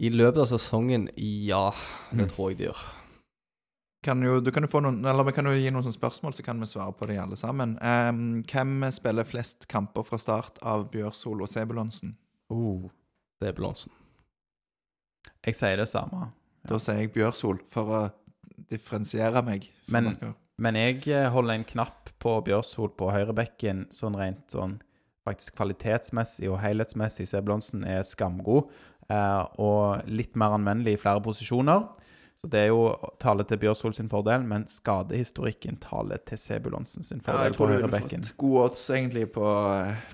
[0.04, 1.72] I løpet av sesongen, ja.
[2.12, 2.30] Det Mm.
[2.30, 2.82] tror jeg de gjør.
[4.06, 6.36] Kan jo, du kan jo få noen, eller Vi kan jo gi noen sånne spørsmål,
[6.38, 7.78] så kan vi svare på de alle sammen.
[7.82, 12.16] Um, hvem spiller flest kamper fra start av Bjørsol og Sebulonsen?
[12.54, 12.90] Oh.
[13.42, 13.88] Det er
[15.46, 16.32] Jeg sier det samme.
[16.68, 18.12] Da sier jeg Bjørsol, for å
[18.70, 19.70] differensiere meg.
[19.88, 24.80] Men- Men jeg eh, holder en knapp på Bjørsol på høyrebekken, sånn rent sånn
[25.28, 27.28] faktisk kvalitetsmessig og helhetsmessig.
[27.28, 28.70] Sebulonsen er skamgod
[29.12, 31.86] uh, og litt mer anvendelig i flere posisjoner.
[32.38, 32.82] Så det er jo
[33.18, 37.58] tale til Bjørsvold sin fordel, men skadehistorikken taler til Sebulonsen sin Ja, fordel jeg på
[37.58, 39.54] tror du ville fått gode odds egentlig på,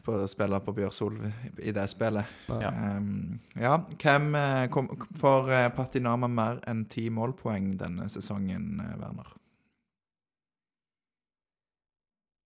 [0.05, 1.17] på å spille på Bjørsvold
[1.59, 2.37] i det spillet.
[2.47, 2.69] Ja.
[2.71, 3.73] Um, ja.
[3.99, 4.87] Hvem eh, kom,
[5.19, 9.35] får eh, Patinama mer enn ti målpoeng denne sesongen, eh, Werner?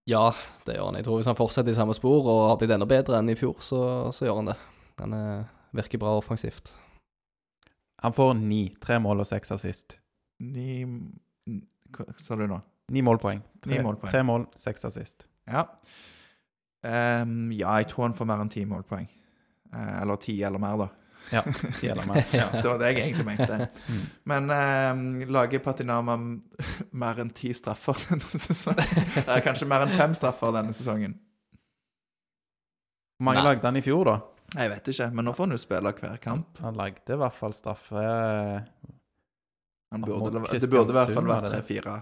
[0.09, 0.31] Ja,
[0.65, 0.97] det gjør han.
[0.97, 3.37] Jeg tror hvis han fortsetter i samme spor og har blitt enda bedre enn i
[3.37, 4.59] fjor, så, så gjør han det.
[5.03, 5.17] Han
[5.77, 6.71] virker bra offensivt.
[8.03, 8.61] Han får ni.
[8.83, 9.97] Tre mål og seks assist.
[10.43, 10.83] Ni
[11.95, 12.59] Hva sa du nå?
[12.93, 13.41] Ni målpoeng.
[13.63, 14.11] Tre, Ni målpoeng.
[14.11, 15.25] tre mål, seks assist.
[15.49, 15.65] Ja.
[16.87, 19.07] Um, ja, jeg tror han får mer enn ti målpoeng.
[19.73, 20.87] Uh, eller ti eller mer, da.
[21.33, 21.41] Ja,
[21.75, 22.21] ti eller mer.
[22.37, 23.67] Ja, det var det jeg egentlig mente.
[23.87, 24.03] Mm.
[24.27, 26.15] Men um, lager Patinama
[26.91, 28.83] mer enn ti straffer denne sesongen?
[29.25, 31.15] Eller kanskje mer enn fem straffer denne sesongen?
[33.17, 34.17] Hvor mange lagde han i fjor, da?
[34.55, 36.59] Jeg vet ikke, men nå får han jo spille hver kamp.
[36.63, 38.61] Han lagde i hvert fall straffe eh,
[39.91, 41.97] Han burde, det burde i hvert fall vært tre-fire.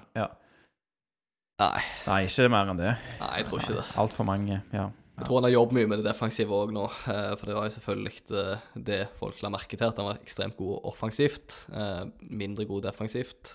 [1.56, 2.94] Nei, Nei, ikke mer enn det.
[3.22, 3.88] nei, jeg tror ikke det.
[4.04, 4.60] Altfor mange.
[4.76, 4.90] Ja.
[5.16, 7.70] Jeg tror han har jobbet mye med det defensive òg nå, eh, for det var
[7.70, 12.02] jo selvfølgelig eh, det folk la merke til, at han var ekstremt god offensivt, eh,
[12.36, 13.54] mindre god defensivt.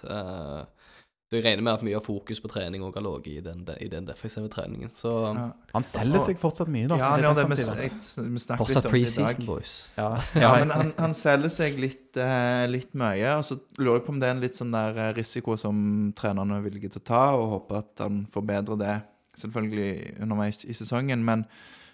[1.30, 3.60] Så jeg regner med at mye av fokus på trening òg har ligget i den,
[3.78, 4.90] i den defensive treningen.
[4.98, 5.44] Så Ja,
[5.76, 6.96] Han selger seg fortsatt mye, da.
[6.98, 7.44] ja han gjør det.
[7.52, 7.92] Vi, jeg,
[8.34, 9.46] vi snakket fortsatt litt om det i dag.
[9.46, 9.74] boys.
[9.94, 10.08] Ja,
[10.42, 13.36] Ja, men han, han selger seg litt, uh, litt mye.
[13.36, 15.78] Og så lurer jeg på om det er en litt sånn der eh, risiko som
[16.18, 18.98] trenerne er villige til å ta, og håper at han forbedrer det
[19.38, 19.90] selvfølgelig
[20.26, 21.22] underveis i sesongen.
[21.22, 21.46] Men,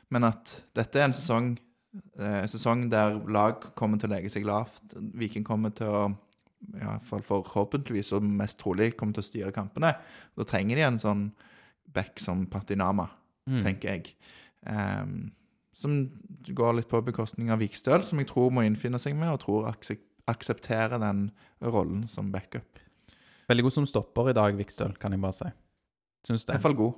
[0.08, 1.58] men at dette er en sesong,
[2.22, 4.96] uh, sesong der lag kommer til å legge seg lavt.
[4.96, 6.06] Viking kommer til å
[6.72, 9.94] ja, i hvert fall forhåpentligvis og mest trolig kommer til å styre kampene.
[10.36, 11.26] Da trenger de en sånn
[11.94, 13.10] back som Patinama
[13.46, 13.60] Mm.
[13.62, 14.08] tenker jeg.
[14.66, 15.30] Um,
[15.72, 15.92] som
[16.48, 19.68] går litt på bekostning av Vikstøl, som jeg tror må innfinne seg med, og tror
[19.70, 21.28] aksep aksepterer den
[21.62, 22.80] rollen som backup.
[23.46, 25.50] Veldig god som stopper i dag, Vikstøl, kan jeg bare si.
[26.26, 26.60] Syns I det.
[26.64, 26.96] fall god.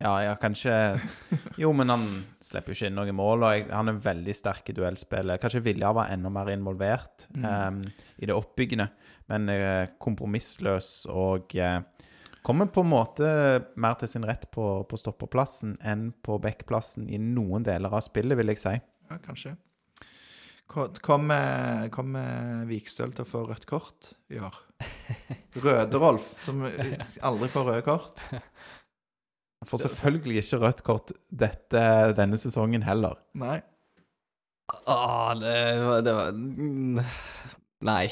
[0.00, 0.72] Ja, ja, kanskje
[1.60, 2.04] Jo, men han
[2.40, 5.40] slipper jo ikke inn noen mål, og jeg, han er veldig sterk i duellspillet.
[5.42, 7.82] Kanskje Viljar var enda mer involvert em,
[8.16, 8.86] i det oppbyggende,
[9.28, 11.82] men uh, kompromissløs og uh,
[12.46, 13.28] kommer på en måte
[13.76, 18.40] mer til sin rett på, på stopperplassen enn på backplassen i noen deler av spillet,
[18.40, 18.72] vil jeg si.
[19.10, 19.52] Ja, kanskje.
[20.70, 24.56] Ko- Kommer kommer Vikstøl til å få rødt kort i år?
[25.60, 28.20] Røde-Rolf, som aldri får røde kort.
[29.60, 31.82] Han får selvfølgelig ikke rødt kort dette,
[32.16, 33.18] denne sesongen heller.
[33.36, 33.58] Nei.
[34.86, 35.54] Ah, det
[35.84, 37.00] var, det var mm,
[37.88, 38.04] Nei,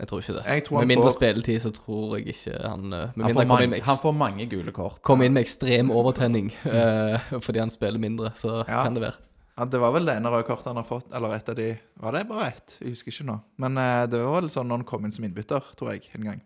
[0.00, 0.42] jeg tror ikke det.
[0.50, 3.30] Jeg tror han med mindre får- spilletid så tror jeg ikke han eh, Med Han
[3.30, 5.00] mindre får, han kommer mange, med, han eks- får mange gule kort.
[5.06, 8.82] kommer inn med ekstrem overtenning eh, fordi han spiller mindre, så Ja.
[8.84, 9.16] kan det være.
[9.60, 11.68] Ja, det var vel det ene røde kortet han har fått, eller et av de
[12.00, 12.76] Var det bare ett?
[12.80, 13.38] Jeg husker ikke nå.
[13.60, 16.24] Men eh, det var vel sånn når han kom inn som innbytter, tror jeg, en
[16.30, 16.40] gang.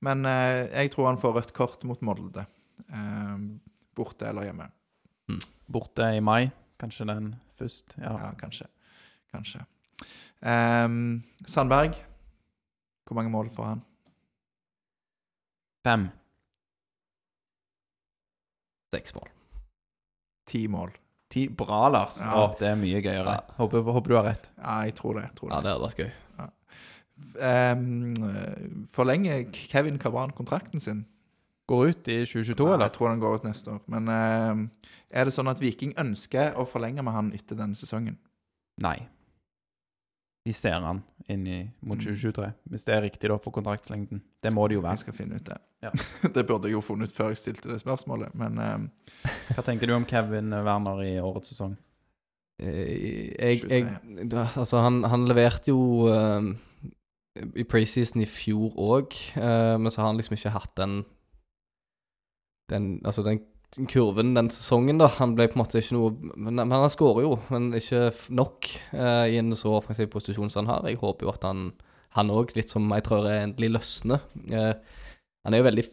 [0.00, 2.46] Men eh, jeg tror han får rødt kort mot Molde.
[2.92, 3.36] Eh,
[3.96, 4.68] borte eller hjemme.
[5.66, 7.96] Borte i mai, kanskje den først.
[7.98, 8.12] Ja.
[8.20, 8.68] Ja, kanskje.
[9.32, 9.64] Kanskje.
[10.44, 11.96] Um, Sandberg.
[13.06, 13.80] Hvor mange mål får han?
[15.86, 16.06] Fem.
[18.94, 19.28] Seks mål.
[20.46, 20.92] Ti mål.
[21.32, 21.48] Ti.
[21.58, 22.20] Bra, Lars.
[22.22, 22.36] Ja.
[22.38, 23.34] Å, det er mye gøyere.
[23.40, 23.56] Ja.
[23.58, 24.50] Håper, håper du har rett.
[24.60, 25.26] Ja, jeg tror det.
[25.30, 25.64] Jeg tror Ja, det.
[25.66, 26.14] det hadde vært gøy.
[27.40, 31.04] Um, forlenger Kevin Cabran kontrakten sin?
[31.66, 32.86] Går ut i 2022, Ja, eller?
[32.86, 33.80] Jeg tror den går ut neste år.
[33.90, 34.60] Men ehm,
[35.10, 38.18] er det sånn at Viking ønsker å forlenge med han etter denne sesongen?
[38.84, 38.98] Nei.
[40.46, 42.04] De ser han inn i, mot Mm.
[42.14, 42.52] 2023.
[42.70, 44.20] Hvis det er riktig da på kontraktslengden.
[44.42, 45.56] Det må det jo Vi Jeg skal finne ut det.
[45.82, 45.90] Ja.
[46.36, 48.86] det burde jeg jo funnet ut før jeg stilte det spørsmålet, men ehm,
[49.56, 51.74] Hva tenker du om Kevin Werner i årets sesong?
[52.62, 53.90] Eh, Jeg, jeg
[54.56, 56.46] Altså, han, han leverte jo uh,
[57.58, 61.02] i preseason i fjor òg, men så har han liksom ikke hatt den
[62.72, 63.42] den, altså den
[63.90, 65.08] kurven den sesongen, da.
[65.18, 69.34] Han ble på en måte ikke noe Men, han skårer jo, men ikke nok eh,
[69.34, 70.88] i en så offensiv posisjon som han har.
[70.90, 71.70] Jeg håper jo at han
[72.16, 74.24] han òg, litt som jeg tror er endelig løsner.
[74.48, 74.72] Eh,
[75.46, 75.86] han er jo veldig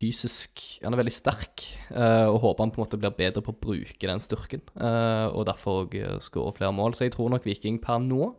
[0.00, 1.60] fysisk Han er veldig sterk,
[1.92, 4.62] eh, og håper han på en måte blir bedre på å bruke den styrken.
[4.80, 6.94] eh, og derfor òg skårer flere mål.
[6.94, 8.34] Så jeg tror nok Viking per nå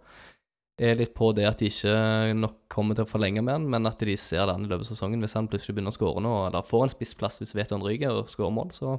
[0.79, 1.93] er litt på det at de ikke
[2.37, 4.87] nok kommer til å forlenge med han, men at de ser det an i løpet
[4.87, 5.21] av sesongen.
[5.23, 8.23] Hvis han plutselig begynner å skåre nå, eller får en spissplass hvis vet han ryker
[8.23, 8.95] og skårer mål, så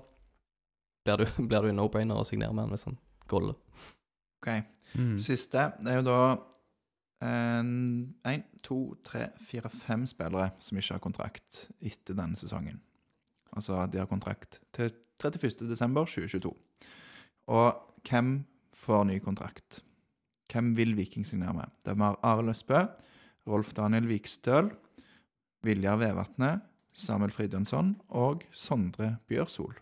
[1.07, 2.99] blir du, blir du en no-brainer å signere med han hvis han
[3.31, 3.59] goller.
[4.43, 4.51] OK.
[4.93, 5.19] Mm.
[5.23, 6.23] Siste det er jo da
[7.23, 12.81] én, to, tre, fire, fem spillere som ikke har kontrakt etter denne sesongen.
[13.53, 14.93] Altså de har kontrakt til
[15.23, 16.53] 31.12.2022.
[17.53, 18.35] Og hvem
[18.75, 19.83] får ny kontrakt?
[20.51, 21.71] Hvem vil Viking signere med?
[21.87, 22.83] Det var Arild Østbø,
[23.49, 24.71] Rolf Daniel Vikstøl,
[25.65, 26.63] Viljar Vevatnet,
[26.93, 29.75] Samuel Fridjonsson og Sondre Bjørsol.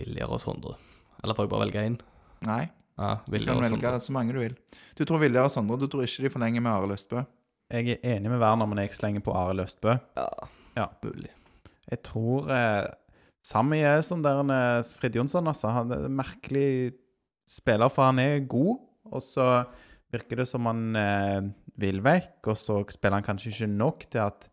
[0.00, 0.74] Viljar og Sondre.
[1.22, 1.98] Eller får jeg bare velge én?
[2.48, 2.62] Nei,
[2.98, 4.00] Ja, du kan velge Sondre.
[4.00, 4.56] så mange du vil.
[4.98, 7.22] Du tror Viljar og Sondre, du tror ikke de forlenger med Arild Østbø?
[7.72, 9.98] Jeg er enig med Werner, men jeg slenger på Arild Østbø.
[10.16, 10.28] Ja,
[10.76, 10.86] Ja.
[11.02, 11.30] mulig.
[11.90, 12.86] Jeg tror eh,
[13.44, 14.82] Sammy er sånn der eh,
[15.48, 15.70] altså.
[15.72, 16.94] Han er merkelig
[17.52, 18.80] spiller, for han er god,
[19.12, 19.48] og så
[20.12, 21.50] virker det som han eh,
[21.80, 24.48] vil vekk, og så spiller han kanskje ikke nok til at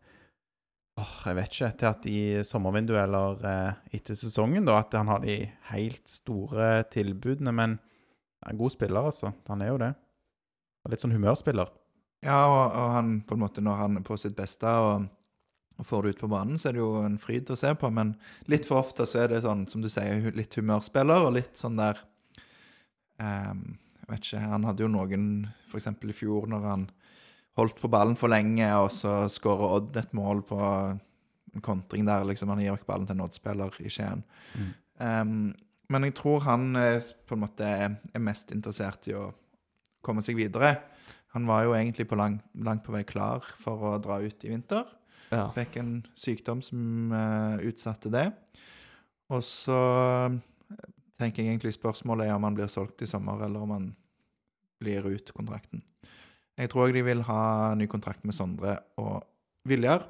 [0.99, 1.67] Åh, jeg vet ikke.
[1.79, 5.37] Til at i sommervinduet eller eh, etter sesongen, da, at han har de
[5.69, 7.53] helt store tilbudene.
[7.55, 9.31] Men han er en god spiller, altså.
[9.47, 9.93] Han er jo det.
[10.83, 11.71] Og litt sånn humørspiller.
[12.25, 15.07] Ja, og, og han på en måte når han er på sitt beste og,
[15.79, 17.91] og får det ut på banen, så er det jo en fryd å se på.
[17.95, 18.17] Men
[18.51, 21.79] litt for ofte så er det sånn, som du sier, litt humørspiller og litt sånn
[21.79, 22.03] der
[23.23, 25.25] ehm, Jeg vet ikke, han hadde jo noen
[25.69, 25.87] f.eks.
[25.87, 26.89] i fjor når han
[27.59, 32.25] holdt på ballen for lenge, og så skårer Odd et mål på en kontring der,
[32.25, 32.49] liksom.
[32.53, 34.23] Han gir ikke ballen til en Odd-spiller i Skien.
[34.55, 34.69] Mm.
[35.05, 35.41] Ehm,
[35.89, 39.29] men jeg tror han eh, på en måte er mest interessert i å
[40.05, 40.75] komme seg videre.
[41.35, 44.53] Han var jo egentlig på lang, langt på vei klar for å dra ut i
[44.53, 44.85] vinter.
[45.29, 45.49] Ja.
[45.53, 48.25] Fikk en sykdom som uh, utsatte det.
[49.29, 49.77] Og så
[51.19, 53.89] tenker jeg egentlig spørsmålet er om han blir solgt i sommer, eller om han
[54.79, 55.83] blir ut kontrakten.
[56.59, 57.41] Jeg tror de vil ha
[57.79, 59.23] ny kontrakt med Sondre og
[59.67, 60.05] Viljar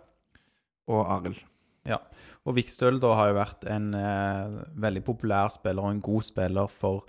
[0.90, 1.42] og Arild.
[1.90, 6.70] Og Vikstøl da har jo vært en eh, veldig populær spiller og en god spiller
[6.72, 7.06] for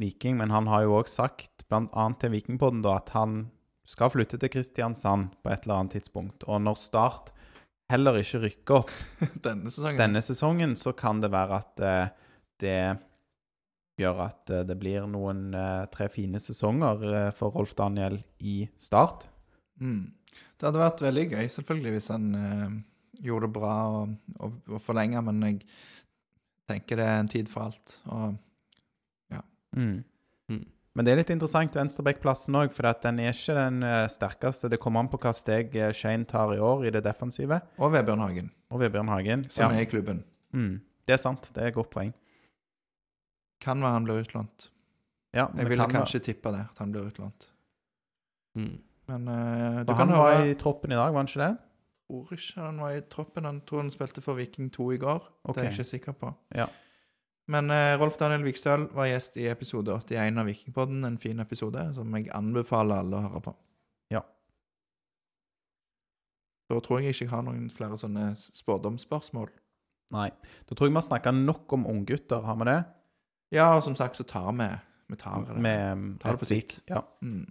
[0.00, 2.06] Viking, men han har jo òg sagt, bl.a.
[2.20, 3.42] til Vikingpodden, da, at han
[3.88, 6.46] skal flytte til Kristiansand på et eller annet tidspunkt.
[6.46, 7.32] Og når Start
[7.90, 8.92] heller ikke rykker opp
[9.46, 9.98] Denne sesongen.
[9.98, 12.12] denne sesongen, så kan det være at eh,
[12.62, 12.78] det
[14.00, 18.62] gjør at eh, det blir noen eh, tre fine sesonger eh, for Rolf Daniel i
[18.80, 19.28] Start.
[19.80, 20.10] Mm.
[20.60, 22.76] Det hadde vært veldig gøy, selvfølgelig, hvis han eh,
[23.24, 25.62] gjorde det bra og, og, og forlenga, men jeg,
[26.70, 27.98] tenker det er en tid for alt.
[28.12, 28.38] Og
[29.70, 30.00] Mm.
[30.50, 30.64] Mm.
[30.98, 34.66] Men det er litt interessant venstrebackplassen òg, for at den er ikke den sterkeste.
[34.72, 37.60] Det kommer an på hva steg Shane tar i år i det defensive.
[37.78, 39.44] Og Vebjørn Hagen, Og Vebjørn Hagen.
[39.48, 39.78] som Ja.
[39.78, 40.24] er i klubben.
[40.52, 40.80] Mm.
[41.06, 41.52] Det er sant.
[41.54, 42.10] Det er et godt poeng.
[43.60, 44.70] Kan være han blir utlånt.
[45.36, 47.50] Ja, Jeg ville kan kanskje tippe det, at han blir utlånt.
[48.58, 48.78] Mm.
[49.10, 51.56] Men uh, du kan han var i troppen i dag, var han ikke det?
[52.10, 53.44] tror ikke han var i troppen.
[53.44, 55.26] Han tror han spilte for Viking 2 i går.
[55.44, 55.54] Okay.
[55.54, 56.32] Det er jeg ikke sikker på.
[56.54, 56.66] Ja.
[57.50, 61.04] Men uh, Rolf Daniel Vikstøl var gjest i episode 81 av Vikingpodden.
[61.06, 63.56] En fin episode som jeg anbefaler alle å høre på.
[64.14, 64.22] Ja.
[66.70, 69.50] Da tror jeg ikke jeg har noen flere sånne spådomsspørsmål.
[70.14, 70.30] Nei.
[70.66, 72.80] Da tror jeg vi har snakka nok om unggutter, har vi det?
[73.54, 74.68] Ja, og som sagt så tar vi
[75.10, 75.58] Vi tar det.
[75.58, 76.80] Med um, Tar det på sikt.
[76.86, 77.02] Ja.
[77.22, 77.46] Mm.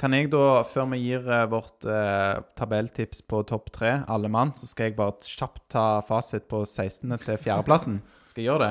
[0.00, 4.54] Kan jeg da, før vi gir eh, vårt eh, tabelltips på topp tre, alle mann,
[4.56, 7.18] så skal jeg bare kjapt ta fasit på 16.
[7.20, 7.98] til 4.-plassen?
[8.30, 8.68] Skal jeg gjøre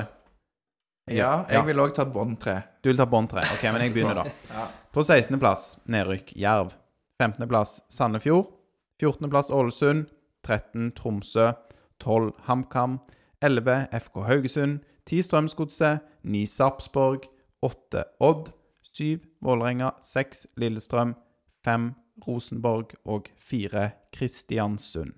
[1.14, 2.56] Ja, jeg vil òg ta bånd tre.
[2.82, 3.44] Du vil ta bånd tre?
[3.54, 4.26] OK, men jeg begynner, da.
[4.56, 4.66] Ja.
[4.90, 6.74] På 16.-plass nedrykk Jerv.
[7.22, 8.50] 15.-plass Sandefjord.
[9.02, 10.08] 14.-plass Ålesund.
[10.46, 10.90] 13.
[10.98, 11.52] Tromsø.
[12.02, 12.32] 12.
[12.48, 12.98] HamKam.
[13.42, 13.86] 11.
[14.02, 14.80] FK Haugesund.
[15.10, 15.22] 10.
[15.26, 16.04] Strømsgodset.
[16.22, 16.46] 9.
[16.46, 17.26] Sarpsborg.
[17.66, 18.04] 8.
[18.22, 18.52] Odd.
[18.94, 19.18] 7.
[19.42, 19.90] Vålerenga.
[20.06, 20.46] 6.
[20.56, 21.16] Lillestrøm.
[21.66, 21.94] 5.
[22.26, 22.94] Rosenborg.
[23.04, 23.90] Og 4.
[24.14, 25.16] Kristiansund.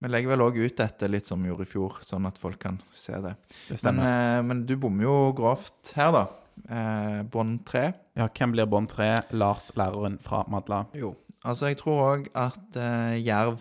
[0.00, 2.56] Vi legger vel òg ut dette litt som vi gjorde i fjor, sånn at folk
[2.62, 3.34] kan se det.
[3.68, 6.22] Det Men, eh, men du bommer jo grovt her, da.
[6.68, 7.92] Eh, bånd tre.
[8.16, 9.10] Ja, hvem blir bånd tre?
[9.32, 10.86] Lars, læreren fra Madla.
[10.96, 11.16] Jo.
[11.44, 13.60] Altså, jeg tror òg at eh, Jerv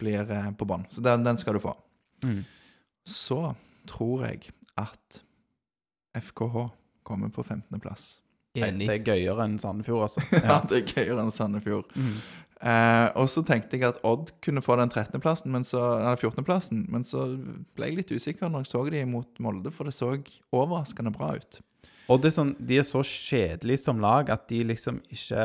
[0.00, 1.74] blir eh, på bånd, Så den, den skal du få.
[2.24, 2.44] Mm.
[3.04, 3.54] Så
[3.88, 5.22] tror jeg at
[6.16, 6.66] FKH
[7.06, 8.20] kommer på 15.-plass.
[8.58, 8.88] Enig.
[8.88, 10.24] Det er gøyere enn Sandefjord, altså.
[10.46, 11.92] Ja, det er gøyere enn Sandefjord.
[11.94, 12.14] Mm.
[12.60, 17.06] Eh, og så tenkte jeg at Odd kunne få den 13.-plassen, men eller 14.-plassen, men
[17.06, 17.24] så
[17.78, 20.12] ble jeg litt usikker når jeg så de mot Molde, for det så
[20.52, 21.60] overraskende bra ut.
[22.10, 25.44] Odd er sånn, de er så kjedelige som lag at de liksom ikke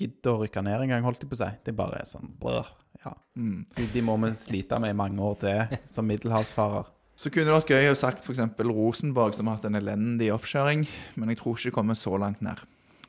[0.00, 1.50] gidder å rykke ned engang, holdt de på å si.
[1.62, 2.72] Det bare er sånn brr.
[3.04, 3.14] Ja.
[3.38, 3.62] Mm.
[3.78, 6.90] De, de må vi slite med i mange år til som middelhavsfarer.
[7.16, 8.40] Så kunne det vært gøy å sagt f.eks.
[8.66, 10.86] Rosenborg, som har hatt en elendig oppkjøring,
[11.20, 12.62] men jeg tror ikke det kommer så langt ned.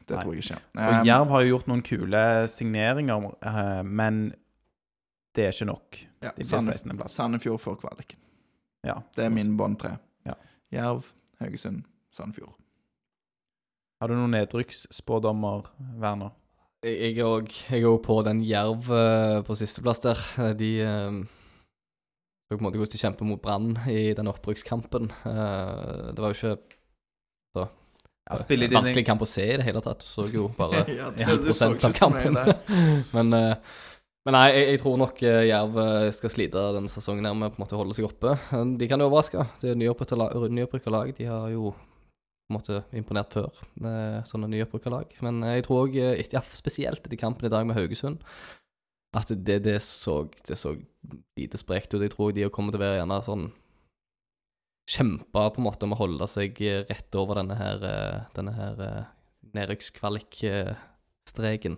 [0.04, 0.24] Det Nei.
[0.26, 0.58] tror jeg ikke.
[0.76, 4.34] Og Um, Jerv har jo gjort noen kule signeringer, eh, men
[5.34, 6.02] det er ikke nok.
[6.22, 7.16] ja, De blir 16.-plass.
[7.16, 8.18] Sandefjord får kvalik.
[8.84, 8.98] Ja.
[9.16, 9.96] Det er min bånd tre.
[10.28, 10.36] Ja.
[10.76, 11.08] Jerv,
[11.40, 12.54] Haugesund, Sandefjord.
[14.02, 15.70] Har du noen nedrykksspådommer,
[16.02, 16.34] Werner?
[16.84, 20.20] Jeg er òg på den Jerv eh, på sisteplass der.
[20.44, 21.22] Eh, De eh,
[22.52, 25.10] på en måte hvordan de kjemper mot Brann i den opprykkskampen.
[25.30, 26.58] Eh, det var jo ikke
[27.54, 27.68] så
[28.24, 30.04] Ja, spiller vanskelig kamp å se i det hele tatt.
[30.04, 32.38] Du så jo bare Ja, 10 det 1 av kampen.
[33.16, 33.56] men, eh,
[34.24, 37.52] men nei, jeg, jeg tror nok eh, Jerv eh, skal slite denne sesongen her med
[37.56, 38.38] på en måte å holde seg oppe.
[38.54, 39.48] Eh, De kan jo overraske.
[39.64, 41.12] Det er nyopprykka lag.
[41.18, 43.52] De har jo på en måte imponert før,
[43.84, 45.14] eh, sånne nyopprykka lag.
[45.26, 46.00] Men eh, jeg tror òg,
[46.56, 48.24] spesielt etter kampen i dag med Haugesund,
[49.14, 50.74] at det, det, så, det så
[51.38, 52.02] lite sprekt ut.
[52.02, 53.52] Jeg tror de kommer til å være gjerne sånn
[54.84, 58.52] Kjempe på en måte om å holde seg eh, rett over denne her, eh, denne
[58.58, 58.74] her
[59.56, 59.56] nedrykkskvalikstreken.
[59.56, 61.78] nedrykkskvalik-streken.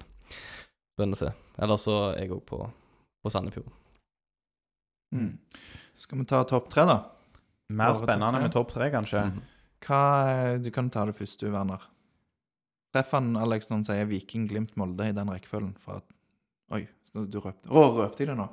[0.95, 1.29] Spennende å se.
[1.61, 2.57] Eller så er jeg òg på,
[3.21, 3.67] på Sandefjord.
[5.13, 5.35] Mm.
[5.93, 6.95] Skal vi ta topp tre, da?
[7.69, 8.47] Mer Bare spennende tre?
[8.47, 9.21] med topp tre, kanskje.
[9.29, 9.43] Mhm.
[9.85, 10.01] Hva,
[10.31, 11.83] eh, du kan ta det først, du, Werner.
[12.95, 15.75] Treff han Alex når han sier Viking, Glimt, Molde i den rekkefølgen.
[15.83, 15.99] fra
[17.23, 18.45] du røpte Å, røpte jeg det nå?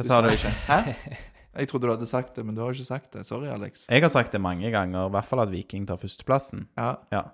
[0.00, 0.28] Hva sa du?
[0.34, 0.52] ikke?
[0.68, 0.94] Hæ?
[1.60, 3.24] Jeg trodde du hadde sagt det, men du har ikke sagt det.
[3.26, 3.88] Sorry, Alex.
[3.90, 6.68] Jeg har sagt det mange ganger, i hvert fall at Viking tar førsteplassen.
[6.78, 7.24] Ja, Ja.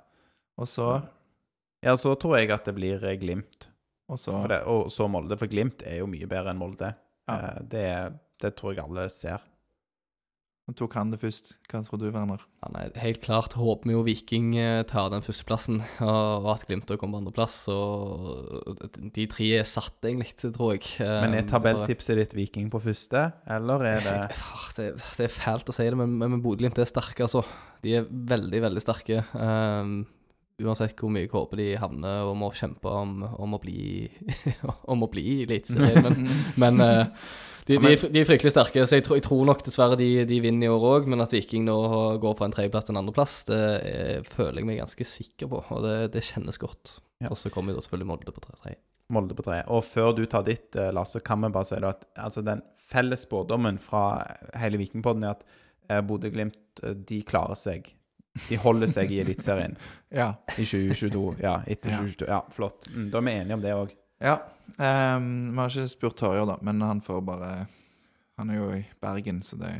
[0.56, 0.86] og så
[1.84, 3.68] ja, så tror jeg at det blir eh, Glimt.
[4.08, 6.94] Og så det, og så Molde, for Glimt er jo mye bedre enn Molde.
[7.28, 7.36] Ja.
[7.36, 7.84] Eh, Det,
[8.40, 9.44] det tror jeg alle ser.
[10.66, 11.52] Nå tok han det først.
[11.70, 12.40] Hva tror du, Werner?
[12.64, 16.90] Ja, nei, helt klart håper vi jo Viking eh, tar den førsteplassen, og, at Glimt
[16.98, 17.60] kommer på andreplass.
[17.70, 18.82] Og
[19.14, 20.82] de tre er satt, egentlig, tror jeg.
[21.04, 25.28] Eh, Men er det tabelltipset ditt Viking på første, eller er det Ah, Det, det
[25.28, 27.44] er fælt å si det, men, men Bodø-Glimt er sterke, altså.
[27.86, 29.22] De er veldig, veldig sterke.
[29.38, 30.00] Um,
[30.66, 34.08] uansett hvor mye jeg håper de havner og må kjempe om, om å bli
[34.92, 36.02] Om å bli i Eliteserien.
[36.06, 36.30] Men,
[36.62, 37.28] men eh,
[37.66, 40.08] de, de, er, de er fryktelig sterke, så jeg, tror- jeg tror nok dessverre de,
[40.28, 41.08] de vinner i år òg.
[41.10, 41.76] Men at Viking nå
[42.22, 43.58] går fra en tredjeplass til en andreplass, det
[43.90, 45.62] er, føler jeg meg ganske sikker på.
[45.74, 46.96] Og det, det kjennes godt.
[47.24, 47.32] Ja.
[47.32, 48.76] Og så kommer jo da selvfølgelig Molde på tredje.
[49.14, 49.60] Molde på tre?
[49.70, 53.22] Og før du tar ditt, Lars, så kan vi bare si at altså, den felles
[53.26, 54.04] spådommen fra
[54.58, 55.44] hele Vikingpodden er at
[55.90, 57.86] eh, Bodø-Glimt eh, de klarer seg.
[58.50, 59.78] De holder seg i Eliteserien
[60.20, 60.32] Ja.
[60.58, 61.22] i 2022.
[61.42, 62.26] Ja, etter 2022.
[62.30, 62.86] Ja, flott.
[62.92, 63.94] Mm, da er vi enige om det òg.
[64.22, 64.36] Ja.
[64.76, 67.50] Um, vi har ikke spurt Torjer, da, men han får bare
[68.36, 69.70] Han er jo i Bergen, så det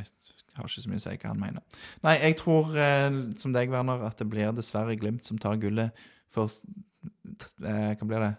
[0.57, 1.83] har ikke så mye å si hva han mener.
[2.07, 6.07] Nei, jeg tror, eh, som deg, Werner, at det blir dessverre Glimt som tar gullet
[6.33, 8.33] for eh, Hva blir det?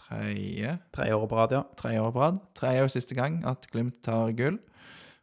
[0.00, 0.72] Tredje?
[0.96, 1.62] Tre år på rad, ja.
[1.76, 2.40] Tredje år på rad.
[2.56, 4.56] Tredje og siste gang at Glimt tar gull.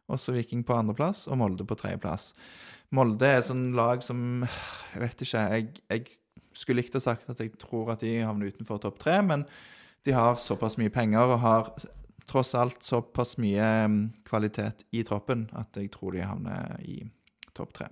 [0.08, 2.30] Også Viking på andreplass og Molde på tredjeplass.
[2.94, 4.46] Molde er et sånn lag som
[4.94, 5.42] Jeg vet ikke.
[5.52, 6.06] Jeg, jeg
[6.56, 9.44] skulle likt å sagt at jeg tror at de havner utenfor topp tre, men
[10.08, 11.68] de har såpass mye penger og har
[12.28, 13.68] tross alt såpass mye
[14.28, 17.02] kvalitet i troppen at jeg tror de havner i
[17.56, 17.88] topp tre.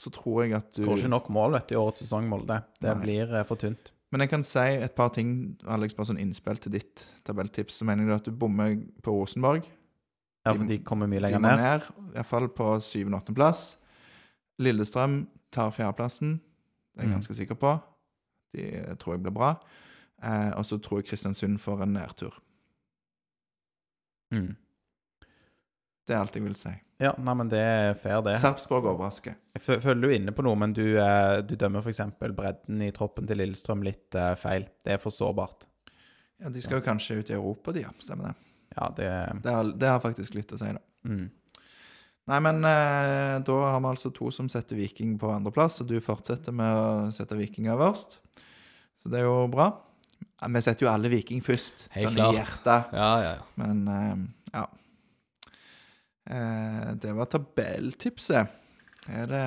[0.00, 2.56] Så tror jeg at du Skårer ikke nok mål vet du, i årets sesong, Molde.
[2.82, 3.02] Det Nei.
[3.04, 3.92] blir eh, for tynt.
[4.10, 5.30] Men jeg kan si et par ting,
[5.70, 7.80] Alex, bare sånn innspill til ditt tabelltips.
[7.80, 9.64] Så mener du at du bommer på Rosenborg.
[10.44, 11.86] Ja, for de kommer mye lenger ned, ned.
[12.18, 13.62] iallfall på syvende- og åttendeplass.
[14.62, 15.22] Lillestrøm
[15.54, 16.36] tar fjerdeplassen,
[16.94, 17.16] det er jeg Mm.
[17.18, 17.72] ganske sikker på.
[18.54, 19.54] De tror jeg blir bra.
[20.24, 22.36] Eh, og så tror jeg Kristiansund får en nedtur.
[24.34, 24.54] Mm.
[26.06, 26.72] Det er alt jeg vil si.
[27.02, 28.36] Ja, nei, men det er fair, det.
[28.40, 29.34] Sarpsborg overrasker.
[29.56, 32.00] Jeg fø- føler du er inne på noe, men du, eh, du dømmer f.eks.
[32.20, 34.66] bredden i troppen til Lillestrøm litt eh, feil.
[34.84, 35.66] Det er for sårbart.
[36.42, 37.92] Ja, de skal jo kanskje ut i Europa, de, ja.
[38.02, 38.34] Stemmer det.
[38.76, 39.08] Ja, det
[39.44, 40.82] Det har, det har faktisk litt å si, da.
[41.08, 41.24] mm.
[42.24, 45.98] Nei, men eh, da har vi altså to som setter Viking på andreplass, og du
[46.00, 48.16] fortsetter med å sette Viking øverst.
[48.96, 49.66] Så det er jo bra.
[50.54, 52.34] Vi setter jo alle Viking først, Helt sånn klart.
[52.34, 52.92] i hjertet.
[52.92, 53.44] Ja, ja, ja.
[53.60, 54.16] Men eh,
[54.58, 54.64] ja.
[56.30, 58.48] Eh, det var tabelltipset.
[59.12, 59.44] Er det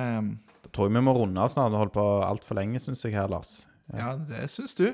[0.62, 1.72] Da tror jeg vi må runde av snart.
[1.72, 3.66] Det holder på altfor lenge, syns jeg her, Lars.
[3.94, 4.86] Ja, det syns du.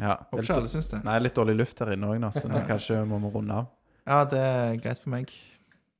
[0.00, 1.02] Ja, det Håper er ikke alle litt, syns det.
[1.04, 3.66] nei, litt dårlig luft her inne òg, så nå kanskje må vi runde av.
[4.08, 5.32] Ja, det er greit for meg.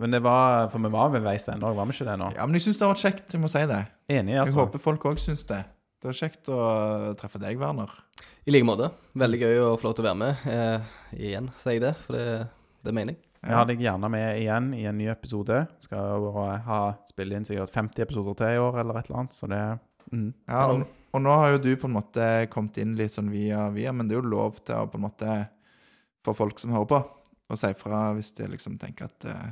[0.00, 2.30] Men det var For vi var ved veis ende òg, var vi ikke det nå?
[2.38, 3.82] Ja, Men jeg syns det har vært kjekt, jeg må si det.
[4.08, 4.62] Enig, Jeg altså.
[4.64, 5.60] håper folk òg syns det.
[6.00, 6.60] Det var kjekt å
[7.20, 7.92] treffe deg, Werner.
[8.48, 8.90] I like måte.
[9.20, 11.92] Veldig gøy og flott å være med eh, igjen, sier jeg det.
[12.06, 12.24] For det,
[12.86, 13.24] det mener jeg.
[13.40, 15.62] Jeg har deg gjerne med igjen i en ny episode.
[15.80, 19.36] Skal jo ha spille inn sikkert 50 episoder til i år, eller et eller annet,
[19.36, 19.60] så det
[20.12, 20.26] mm.
[20.50, 20.82] Ja, og,
[21.16, 24.10] og nå har jo du på en måte kommet inn litt sånn via via, men
[24.10, 25.38] det er jo lov til å på en måte
[26.26, 27.00] for folk som hører på,
[27.50, 29.48] å si fra hvis de liksom tenker at eh,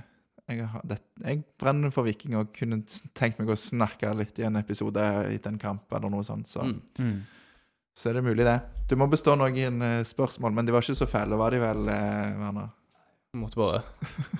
[0.52, 2.82] jeg, har, det, jeg brenner for Viking og kunne
[3.16, 5.00] tenkt meg å snakke litt i en episode
[5.32, 6.80] etter en kamp eller noe sånt, så, Mm.
[7.00, 7.18] Mm.
[7.98, 8.58] Så er det mulig, det.
[8.90, 11.80] Du må bestå noen eh, spørsmål, men de var ikke så fæle, var de vel,
[11.88, 12.36] Werner?
[12.44, 12.68] Werner?
[13.36, 13.80] Måtte bare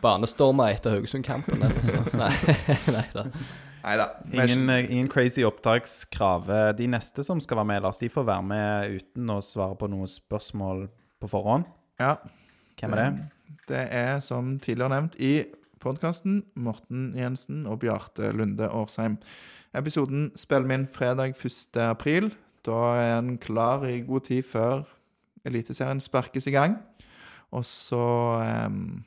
[0.01, 1.61] banestorme etter Haugesund-kampen.
[1.67, 2.07] eller.
[2.23, 2.31] Nei,
[2.95, 3.25] nei da.
[3.83, 4.07] Neida.
[4.33, 6.49] Ingen, eh, ingen crazy opptakskrav.
[6.51, 9.77] Eh, De neste som skal være med, Lars, de får være med uten å svare
[9.79, 10.87] på noen spørsmål
[11.21, 11.69] på forhånd.
[12.01, 12.15] Ja.
[12.81, 13.29] Hvem er det?
[13.69, 15.35] Det er som tidligere nevnt i
[15.83, 19.19] podkasten Morten Jensen og Bjarte Lunde Årsheim.
[19.77, 21.77] Episoden spiller vi inn fredag 1.
[21.91, 22.31] april.
[22.67, 24.87] Da er den klar i god tid før
[25.47, 26.77] Eliteserien sparkes i gang.
[27.55, 28.03] Og så
[28.43, 29.05] em,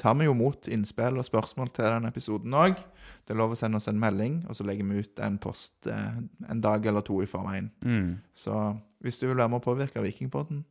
[0.00, 2.76] tar vi jo mot innspill og spørsmål til den episoden òg.
[3.24, 5.86] Det er lov å sende oss en melding, og så legger vi ut en post
[5.88, 7.70] eh, en dag eller to i forveien.
[7.84, 8.18] Mm.
[8.32, 8.56] Så
[9.04, 10.64] hvis du vil være med å påvirke Vikingpodden,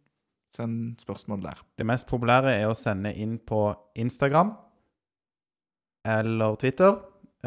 [0.54, 1.62] send spørsmål der.
[1.78, 3.70] Det mest populære er å sende inn på
[4.02, 4.56] Instagram
[6.10, 6.98] eller Twitter.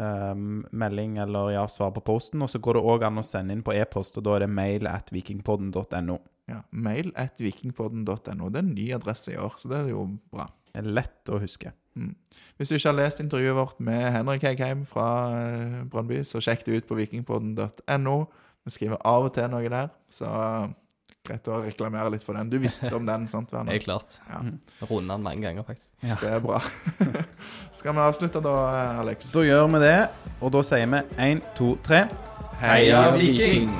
[0.01, 2.41] Ehm, melding eller ja, svar på posten.
[2.45, 4.53] Og så går det òg an å sende inn på e-post, og da er det
[4.53, 6.19] mail at vikingpodden.no.
[6.51, 8.49] Ja, Mail at vikingpodden.no.
[8.51, 10.49] Det er en ny adresse i år, så det er jo bra.
[10.73, 11.71] Det er lett å huske.
[11.95, 12.11] Mm.
[12.57, 15.07] Hvis du ikke har lest intervjuet vårt med Henrik Heikheim fra
[15.37, 18.17] eh, Brønnby, så sjekk det ut på vikingpodden.no.
[18.63, 20.29] Vi skriver av og til noe der, så
[21.23, 22.49] greit å reklamere litt for den.
[22.51, 23.71] Du visste om den, sant, Werner?
[23.77, 24.19] er klart.
[24.27, 24.41] Ja,
[24.89, 25.87] Runde den mange ganger, faktisk.
[26.01, 26.59] det er bra.
[27.79, 28.55] Skal vi avslutte da,
[28.99, 29.31] Alex?
[29.31, 29.97] Da gjør vi det,
[30.41, 32.05] og da sier vi én, to, tre.
[32.63, 33.71] Heia Viking!